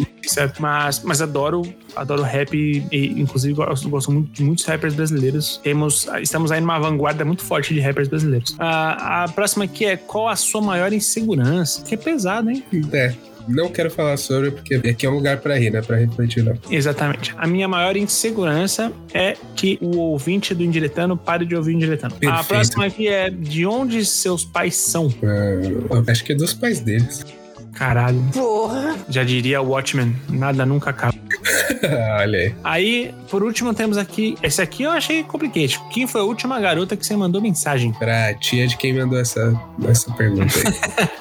Mas, 0.59 1.01
mas 1.03 1.21
adoro, 1.21 1.61
adoro 1.95 2.21
rap 2.23 2.53
e, 2.55 3.07
inclusive, 3.19 3.53
gosto, 3.53 3.89
gosto 3.89 4.11
muito 4.11 4.31
de 4.31 4.43
muitos 4.43 4.65
rappers 4.65 4.93
brasileiros. 4.93 5.59
Temos, 5.63 6.07
estamos 6.21 6.51
aí 6.51 6.61
numa 6.61 6.79
vanguarda 6.79 7.25
muito 7.25 7.43
forte 7.43 7.73
de 7.73 7.79
rappers 7.79 8.07
brasileiros. 8.07 8.55
Ah, 8.59 9.23
a 9.23 9.27
próxima 9.29 9.65
aqui 9.65 9.85
é 9.85 9.97
qual 9.97 10.27
a 10.27 10.35
sua 10.35 10.61
maior 10.61 10.93
insegurança? 10.93 11.83
Que 11.83 11.95
é 11.95 11.97
pesado, 11.97 12.49
hein? 12.49 12.63
É. 12.91 13.13
Não 13.47 13.69
quero 13.69 13.89
falar 13.89 14.15
sobre, 14.17 14.51
porque 14.51 14.75
aqui 14.75 15.07
é 15.07 15.09
um 15.09 15.15
lugar 15.15 15.37
pra 15.37 15.57
rir, 15.57 15.71
né? 15.71 15.81
Pra 15.81 15.97
refletir, 15.97 16.43
não. 16.43 16.55
Exatamente. 16.69 17.33
A 17.35 17.47
minha 17.47 17.67
maior 17.67 17.97
insegurança 17.97 18.91
é 19.11 19.35
que 19.55 19.79
o 19.81 19.97
ouvinte 19.97 20.53
do 20.53 20.63
Indiretano 20.63 21.17
pare 21.17 21.45
de 21.45 21.55
ouvir 21.55 21.71
o 21.71 21.75
Indiretano. 21.75 22.13
A 22.15 22.19
Perfeito. 22.19 22.47
próxima 22.47 22.85
aqui 22.85 23.07
é 23.07 23.31
de 23.31 23.65
onde 23.65 24.05
seus 24.05 24.45
pais 24.45 24.75
são? 24.75 25.11
Ah, 25.23 26.11
acho 26.11 26.23
que 26.23 26.33
é 26.33 26.35
dos 26.35 26.53
pais 26.53 26.79
deles. 26.79 27.25
Caralho. 27.73 28.21
Porra. 28.33 28.95
Já 29.07 29.23
diria 29.23 29.61
o 29.61 29.69
Watchmen, 29.69 30.15
nada 30.29 30.65
nunca 30.65 30.89
acaba. 30.89 31.13
Olha 32.19 32.39
aí. 32.39 32.55
Aí, 32.63 33.15
por 33.29 33.43
último, 33.43 33.73
temos 33.73 33.97
aqui. 33.97 34.37
Esse 34.43 34.61
aqui 34.61 34.83
eu 34.83 34.91
achei 34.91 35.23
complicado. 35.23 35.49
Quem 35.91 36.05
foi 36.05 36.21
a 36.21 36.23
última 36.23 36.59
garota 36.59 36.95
que 36.97 37.05
você 37.05 37.15
mandou 37.15 37.41
mensagem? 37.41 37.93
Pra 37.93 38.33
tia 38.35 38.67
de 38.67 38.77
quem 38.77 38.93
mandou 38.93 39.19
essa, 39.19 39.53
essa 39.87 40.11
pergunta 40.13 40.53
aí. 40.57 41.19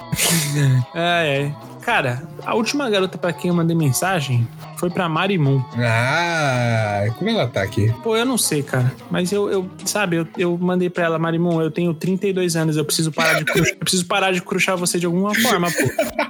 É, 0.94 1.42
é. 1.42 1.52
Cara, 1.82 2.22
a 2.44 2.54
última 2.54 2.90
garota 2.90 3.16
pra 3.16 3.32
quem 3.32 3.48
eu 3.48 3.54
mandei 3.54 3.74
mensagem 3.76 4.46
foi 4.76 4.90
pra 4.90 5.08
Mari 5.08 5.38
Moon. 5.38 5.62
ah, 5.78 7.06
como 7.16 7.30
ela 7.30 7.46
tá 7.46 7.62
aqui? 7.62 7.92
Pô, 8.02 8.16
eu 8.16 8.26
não 8.26 8.36
sei, 8.36 8.62
cara. 8.62 8.92
Mas 9.10 9.32
eu, 9.32 9.50
eu 9.50 9.70
sabe, 9.86 10.16
eu, 10.16 10.28
eu 10.36 10.58
mandei 10.58 10.90
pra 10.90 11.04
ela, 11.04 11.18
Mari 11.18 11.38
Moon, 11.38 11.62
eu 11.62 11.70
tenho 11.70 11.94
32 11.94 12.56
anos, 12.56 12.76
eu 12.76 12.84
preciso 12.84 13.10
parar 13.10 13.38
de 13.38 13.44
cruxar, 13.44 13.72
eu 13.72 13.78
preciso 13.78 14.06
parar 14.06 14.32
de 14.32 14.42
cruxar 14.42 14.76
você 14.76 14.98
de 14.98 15.06
alguma 15.06 15.34
forma, 15.34 15.68
pô. 15.70 15.84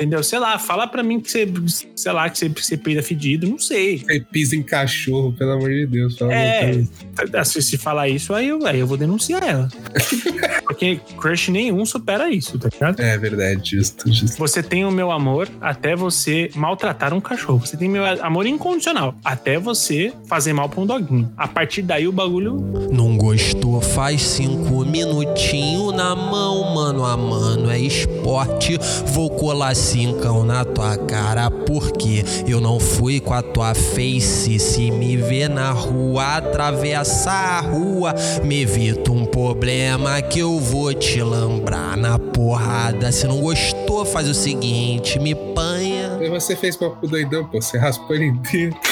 Entendeu? 0.00 0.22
Sei 0.22 0.38
lá, 0.38 0.58
fala 0.58 0.86
pra 0.86 1.02
mim 1.02 1.20
que 1.20 1.30
você, 1.30 1.46
sei 1.94 2.10
lá, 2.10 2.30
que 2.30 2.38
você, 2.38 2.48
você 2.48 2.74
peida 2.74 3.02
fedido, 3.02 3.46
não 3.46 3.58
sei. 3.58 3.98
Você 3.98 4.20
pisa 4.20 4.56
em 4.56 4.62
cachorro, 4.62 5.30
pelo 5.34 5.50
amor 5.52 5.68
de 5.68 5.86
Deus. 5.86 6.18
É, 6.22 6.72
coisa. 6.72 7.44
se, 7.44 7.60
se 7.60 7.76
falar 7.76 8.08
isso, 8.08 8.32
aí 8.32 8.48
eu, 8.48 8.66
aí 8.66 8.78
eu 8.78 8.86
vou 8.86 8.96
denunciar 8.96 9.42
ela. 9.42 9.68
Porque 10.70 11.00
crush 11.18 11.50
nenhum 11.50 11.84
supera 11.84 12.30
isso, 12.30 12.56
tá 12.56 12.68
ligado? 12.72 13.00
É 13.00 13.18
verdade, 13.18 13.76
justo, 13.76 14.12
justo. 14.12 14.38
Você 14.38 14.62
tem 14.62 14.84
o 14.84 14.90
meu 14.90 15.10
amor 15.10 15.48
até 15.60 15.96
você 15.96 16.48
maltratar 16.54 17.12
um 17.12 17.20
cachorro. 17.20 17.58
Você 17.66 17.76
tem 17.76 17.88
meu 17.88 18.04
amor 18.22 18.46
incondicional 18.46 19.14
até 19.24 19.58
você 19.58 20.12
fazer 20.28 20.52
mal 20.52 20.68
pra 20.68 20.80
um 20.80 20.86
doguinho. 20.86 21.32
A 21.36 21.48
partir 21.48 21.82
daí 21.82 22.06
o 22.06 22.12
bagulho. 22.12 22.54
Não 22.92 23.16
gostou? 23.16 23.80
Faz 23.80 24.22
cinco 24.22 24.84
minutinhos 24.84 25.92
na 25.92 26.14
mão, 26.14 26.72
mano 26.72 27.04
a 27.04 27.16
mano. 27.16 27.68
É 27.68 27.78
esporte. 27.78 28.78
Vou 29.06 29.28
colar 29.28 29.74
cincão 29.74 30.44
na 30.44 30.64
tua 30.64 30.96
cara. 30.96 31.50
Porque 31.50 32.24
eu 32.46 32.60
não 32.60 32.78
fui 32.78 33.18
com 33.18 33.34
a 33.34 33.42
tua 33.42 33.74
face. 33.74 34.58
Se 34.60 34.90
me 34.92 35.16
vê 35.16 35.48
na 35.48 35.72
rua, 35.72 36.36
atravessa 36.36 37.32
a 37.32 37.60
rua. 37.60 38.14
Me 38.44 38.62
evita 38.62 39.10
um 39.10 39.24
problema 39.24 40.22
que 40.22 40.38
eu 40.38 40.59
vou 40.60 40.92
te 40.92 41.22
lambrar 41.22 41.96
na 41.96 42.18
porrada. 42.18 43.10
Se 43.10 43.26
não 43.26 43.40
gostou, 43.40 44.04
faz 44.04 44.28
o 44.28 44.34
seguinte: 44.34 45.18
me 45.18 45.34
panha. 45.34 46.18
E 46.20 46.28
você 46.28 46.54
fez 46.54 46.76
papo 46.76 47.06
doidão, 47.06 47.46
pô. 47.46 47.60
Você 47.60 47.78
raspou 47.78 48.14
ele 48.14 48.26
inteiro. 48.26 48.76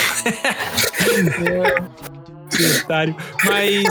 Otário. 2.83 3.15
Mas, 3.45 3.85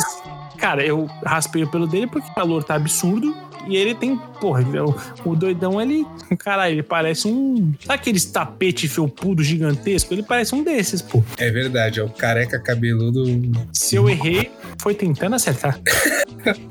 cara, 0.57 0.85
eu 0.85 1.07
raspei 1.25 1.63
o 1.63 1.71
pelo 1.71 1.87
dele 1.87 2.07
porque 2.07 2.29
o 2.29 2.33
calor 2.33 2.63
tá 2.63 2.75
absurdo. 2.75 3.35
E 3.67 3.75
ele 3.75 3.93
tem, 3.93 4.17
porra, 4.39 4.61
é 4.61 4.81
o, 4.81 4.95
o 5.25 5.35
doidão, 5.35 5.81
ele. 5.81 6.05
Caralho, 6.39 6.75
ele 6.75 6.83
parece 6.83 7.27
um. 7.27 7.73
Sabe 7.81 7.99
aqueles 7.99 8.23
tapete 8.25 8.87
felpudo 8.87 9.43
gigantesco? 9.43 10.13
Ele 10.13 10.23
parece 10.23 10.55
um 10.55 10.63
desses, 10.63 11.01
pô. 11.01 11.21
É 11.37 11.51
verdade, 11.51 11.99
é 11.99 12.03
o 12.03 12.09
careca 12.09 12.57
cabeludo. 12.59 13.25
Se 13.73 13.97
eu 13.97 14.09
errei, 14.09 14.49
foi 14.79 14.95
tentando 14.95 15.35
acertar. 15.35 15.79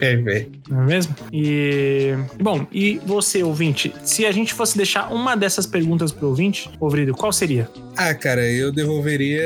É, 0.01 0.17
velho. 0.17 0.51
Não 0.69 0.83
é 0.83 0.87
mesmo? 0.87 1.15
E. 1.33 2.15
Bom, 2.41 2.67
e 2.73 3.01
você, 3.07 3.43
ouvinte, 3.43 3.93
se 4.03 4.27
a 4.27 4.33
gente 4.33 4.53
fosse 4.53 4.77
deixar 4.77 5.13
uma 5.13 5.37
dessas 5.37 5.67
perguntas 5.67 6.11
pro 6.13 6.29
ouvinte, 6.29 6.71
ouvido, 6.81 7.13
qual 7.15 7.33
seria? 7.33 7.69
Ah, 7.97 8.13
cara, 8.15 8.45
eu 8.45 8.73
devolveria. 8.73 9.41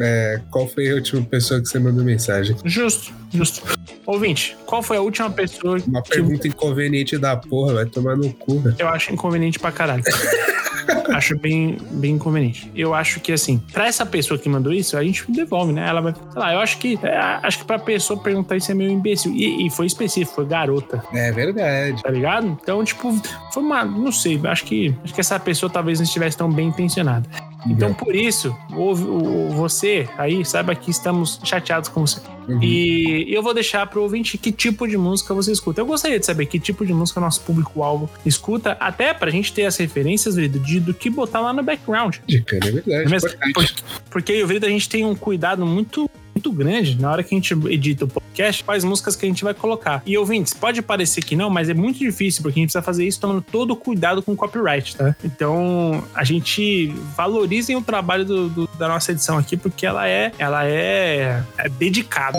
é, 0.00 0.40
qual 0.50 0.66
foi 0.68 0.90
a 0.90 0.94
última 0.94 1.22
pessoa 1.22 1.60
que 1.60 1.66
você 1.68 1.78
mandou 1.78 2.04
mensagem? 2.04 2.56
Justo, 2.64 3.12
justo. 3.32 3.62
Ouvinte, 4.06 4.56
qual 4.64 4.82
foi 4.82 4.96
a 4.96 5.00
última 5.02 5.30
pessoa 5.30 5.78
Uma 5.86 6.02
que 6.02 6.10
pergunta 6.10 6.48
inconveniente 6.48 7.18
da 7.18 7.36
porra, 7.36 7.74
vai 7.74 7.86
tomar 7.86 8.16
no 8.16 8.32
cu, 8.32 8.60
velho. 8.60 8.76
eu 8.78 8.88
acho 8.88 9.12
inconveniente 9.12 9.58
pra 9.58 9.70
caralho? 9.70 10.02
acho 11.12 11.36
bem, 11.38 11.76
bem 11.90 12.12
inconveniente. 12.14 12.70
Eu 12.74 12.94
acho 12.94 13.20
que, 13.20 13.32
assim, 13.32 13.58
pra 13.72 13.86
essa 13.86 14.06
pessoa 14.06 14.38
que 14.38 14.48
mandou 14.48 14.72
isso, 14.72 14.96
a 14.96 15.02
gente 15.04 15.30
devolve, 15.30 15.72
né? 15.72 15.86
Ela 15.86 16.00
vai. 16.00 16.14
Sei 16.14 16.22
lá, 16.40 16.52
eu 16.54 16.60
acho 16.60 16.78
que. 16.78 16.98
é, 17.02 17.16
acho 17.42 17.58
que 17.58 17.64
pra 17.66 17.78
pessoa 17.78 18.18
perguntar 18.22 18.56
isso 18.56 18.70
é 18.70 18.74
meio 18.74 18.90
imbecil. 18.90 19.32
E, 19.32 19.66
e 19.66 19.70
foi 19.70 19.84
específico, 19.88 20.36
foi 20.36 20.46
garota. 20.46 21.02
É 21.12 21.32
verdade. 21.32 22.00
Tá 22.02 22.10
ligado? 22.10 22.46
Então, 22.62 22.84
tipo, 22.84 23.12
foi 23.52 23.62
uma. 23.62 23.84
Não 23.84 24.12
sei, 24.12 24.40
acho 24.44 24.64
que. 24.64 24.94
Acho 25.02 25.12
que 25.14 25.20
essa 25.20 25.38
pessoa 25.40 25.68
talvez 25.70 25.98
não 25.98 26.04
estivesse 26.04 26.36
tão 26.36 26.50
bem 26.50 26.68
intencionada. 26.68 27.28
Então, 27.66 27.92
por 27.92 28.14
isso, 28.14 28.56
o- 28.72 29.50
você 29.50 30.08
aí, 30.16 30.44
saiba 30.44 30.74
que 30.76 30.90
estamos 30.92 31.40
chateados 31.42 31.88
com 31.88 32.02
você. 32.06 32.20
Uhum. 32.48 32.62
E 32.62 33.26
eu 33.28 33.42
vou 33.42 33.52
deixar 33.52 33.84
pro 33.88 34.00
ouvinte 34.00 34.38
que 34.38 34.52
tipo 34.52 34.86
de 34.86 34.96
música 34.96 35.34
você 35.34 35.50
escuta. 35.52 35.80
Eu 35.80 35.86
gostaria 35.86 36.18
de 36.20 36.24
saber 36.24 36.46
que 36.46 36.58
tipo 36.60 36.86
de 36.86 36.94
música 36.94 37.20
nosso 37.20 37.40
público-alvo 37.42 38.08
escuta, 38.24 38.76
até 38.78 39.12
pra 39.12 39.30
gente 39.30 39.52
ter 39.52 39.66
as 39.66 39.76
referências, 39.76 40.36
Vrido, 40.36 40.58
de, 40.60 40.78
do 40.80 40.94
que 40.94 41.10
botar 41.10 41.40
lá 41.40 41.52
no 41.52 41.62
background. 41.62 42.16
De 42.26 42.40
cara, 42.42 42.68
é 42.68 42.70
verdade. 42.70 43.14
É 43.42 43.48
importante. 43.50 43.84
Porque 44.08 44.32
eu 44.32 44.36
e 44.38 44.42
o 44.44 44.46
Vrido, 44.46 44.64
a 44.64 44.70
gente 44.70 44.88
tem 44.88 45.04
um 45.04 45.14
cuidado 45.16 45.66
muito, 45.66 46.08
muito 46.38 46.52
grande 46.52 46.96
na 47.00 47.10
hora 47.10 47.22
que 47.24 47.34
a 47.34 47.36
gente 47.38 47.52
edita 47.68 48.04
o 48.04 48.08
podcast, 48.08 48.62
quais 48.62 48.84
músicas 48.84 49.16
que 49.16 49.26
a 49.26 49.28
gente 49.28 49.42
vai 49.42 49.52
colocar. 49.52 50.02
E 50.06 50.16
ouvintes, 50.16 50.54
pode 50.54 50.80
parecer 50.80 51.22
que 51.24 51.34
não, 51.34 51.50
mas 51.50 51.68
é 51.68 51.74
muito 51.74 51.98
difícil, 51.98 52.42
porque 52.42 52.60
a 52.60 52.62
gente 52.62 52.68
precisa 52.68 52.82
fazer 52.82 53.04
isso 53.06 53.20
tomando 53.20 53.42
todo 53.42 53.72
o 53.72 53.76
cuidado 53.76 54.22
com 54.22 54.32
o 54.32 54.36
copyright, 54.36 54.96
tá? 54.96 55.16
Então, 55.24 56.04
a 56.14 56.22
gente 56.22 56.94
valorizem 57.16 57.74
o 57.76 57.82
trabalho 57.82 58.24
do- 58.24 58.48
do- 58.48 58.70
da 58.78 58.86
nossa 58.86 59.10
edição 59.10 59.36
aqui, 59.36 59.56
porque 59.56 59.84
ela 59.84 60.08
é, 60.08 60.30
ela 60.38 60.64
é, 60.64 61.42
é 61.58 61.68
dedicada. 61.68 62.38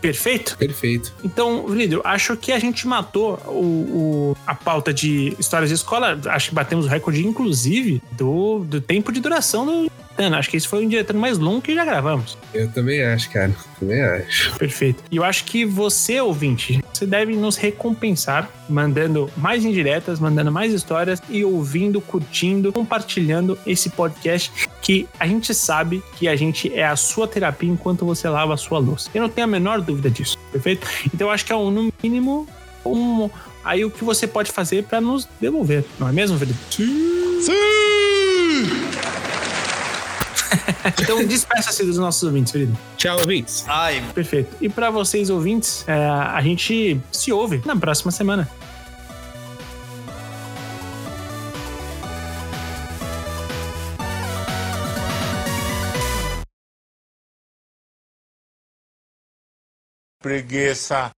Perfeito? 0.00 0.58
Perfeito. 0.58 1.14
Então, 1.24 1.66
Vrido, 1.66 2.02
acho 2.04 2.36
que 2.36 2.52
a 2.52 2.58
gente 2.58 2.86
matou 2.86 3.38
o, 3.46 4.32
o- 4.32 4.36
a 4.46 4.54
pauta 4.54 4.92
de 4.92 5.34
histórias 5.38 5.70
de 5.70 5.76
escola. 5.76 6.20
Acho 6.26 6.50
que 6.50 6.54
batemos 6.54 6.84
o 6.84 6.88
recorde, 6.88 7.26
inclusive, 7.26 8.02
do, 8.12 8.58
do 8.64 8.82
tempo 8.82 9.10
de 9.10 9.20
duração 9.20 9.64
do 9.64 9.90
Ana. 10.16 10.38
Acho 10.38 10.50
que 10.50 10.56
esse 10.56 10.68
foi 10.68 10.84
o 10.84 10.88
diretor 10.88 11.16
mais 11.16 11.38
longo 11.38 11.60
que 11.60 11.74
já 11.74 11.84
gravamos. 11.84 12.38
Eu 12.52 12.70
também 12.70 13.02
acho, 13.02 13.30
cara. 13.30 13.54
Também 13.78 14.02
acho. 14.02 14.56
Perfeito. 14.56 15.02
E 15.10 15.16
eu 15.16 15.24
acho 15.24 15.44
que 15.44 15.64
você, 15.64 16.20
ouvinte, 16.20 16.82
você 16.92 17.06
deve 17.06 17.34
nos 17.34 17.56
recompensar 17.56 18.48
mandando 18.68 19.30
mais 19.36 19.64
indiretas, 19.64 20.20
mandando 20.20 20.50
mais 20.50 20.72
histórias 20.72 21.20
e 21.28 21.44
ouvindo, 21.44 22.00
curtindo, 22.00 22.72
compartilhando 22.72 23.58
esse 23.66 23.90
podcast 23.90 24.52
que 24.80 25.08
a 25.18 25.26
gente 25.26 25.54
sabe 25.54 26.02
que 26.16 26.28
a 26.28 26.36
gente 26.36 26.72
é 26.72 26.84
a 26.84 26.96
sua 26.96 27.26
terapia 27.26 27.70
enquanto 27.70 28.04
você 28.04 28.28
lava 28.28 28.54
a 28.54 28.56
sua 28.56 28.78
louça. 28.78 29.10
Eu 29.14 29.22
não 29.22 29.28
tenho 29.28 29.46
a 29.46 29.50
menor 29.50 29.80
dúvida 29.80 30.10
disso, 30.10 30.38
perfeito? 30.52 30.86
Então 31.12 31.28
eu 31.28 31.32
acho 31.32 31.44
que 31.44 31.52
é 31.52 31.56
um, 31.56 31.70
no 31.70 31.92
mínimo 32.02 32.46
um 32.84 33.30
aí 33.64 33.84
o 33.84 33.90
que 33.90 34.04
você 34.04 34.26
pode 34.26 34.52
fazer 34.52 34.84
para 34.84 35.00
nos 35.00 35.26
devolver, 35.40 35.84
não 35.98 36.08
é 36.08 36.12
mesmo, 36.12 36.38
Felipe? 36.38 36.58
Sim! 36.70 37.54
então 41.00 41.24
despeça-se 41.26 41.84
dos 41.84 41.98
nossos 41.98 42.22
ouvintes, 42.22 42.52
Felipe. 42.52 42.72
Tchau, 42.96 43.18
ouvintes. 43.18 43.64
Ai, 43.66 44.04
Perfeito. 44.14 44.56
E 44.60 44.68
para 44.68 44.90
vocês 44.90 45.30
ouvintes, 45.30 45.84
é, 45.88 45.94
a 45.94 46.40
gente 46.42 47.00
se 47.10 47.32
ouve 47.32 47.62
na 47.64 47.76
próxima 47.76 48.10
semana. 48.10 48.48
Preguiça. 60.20 61.10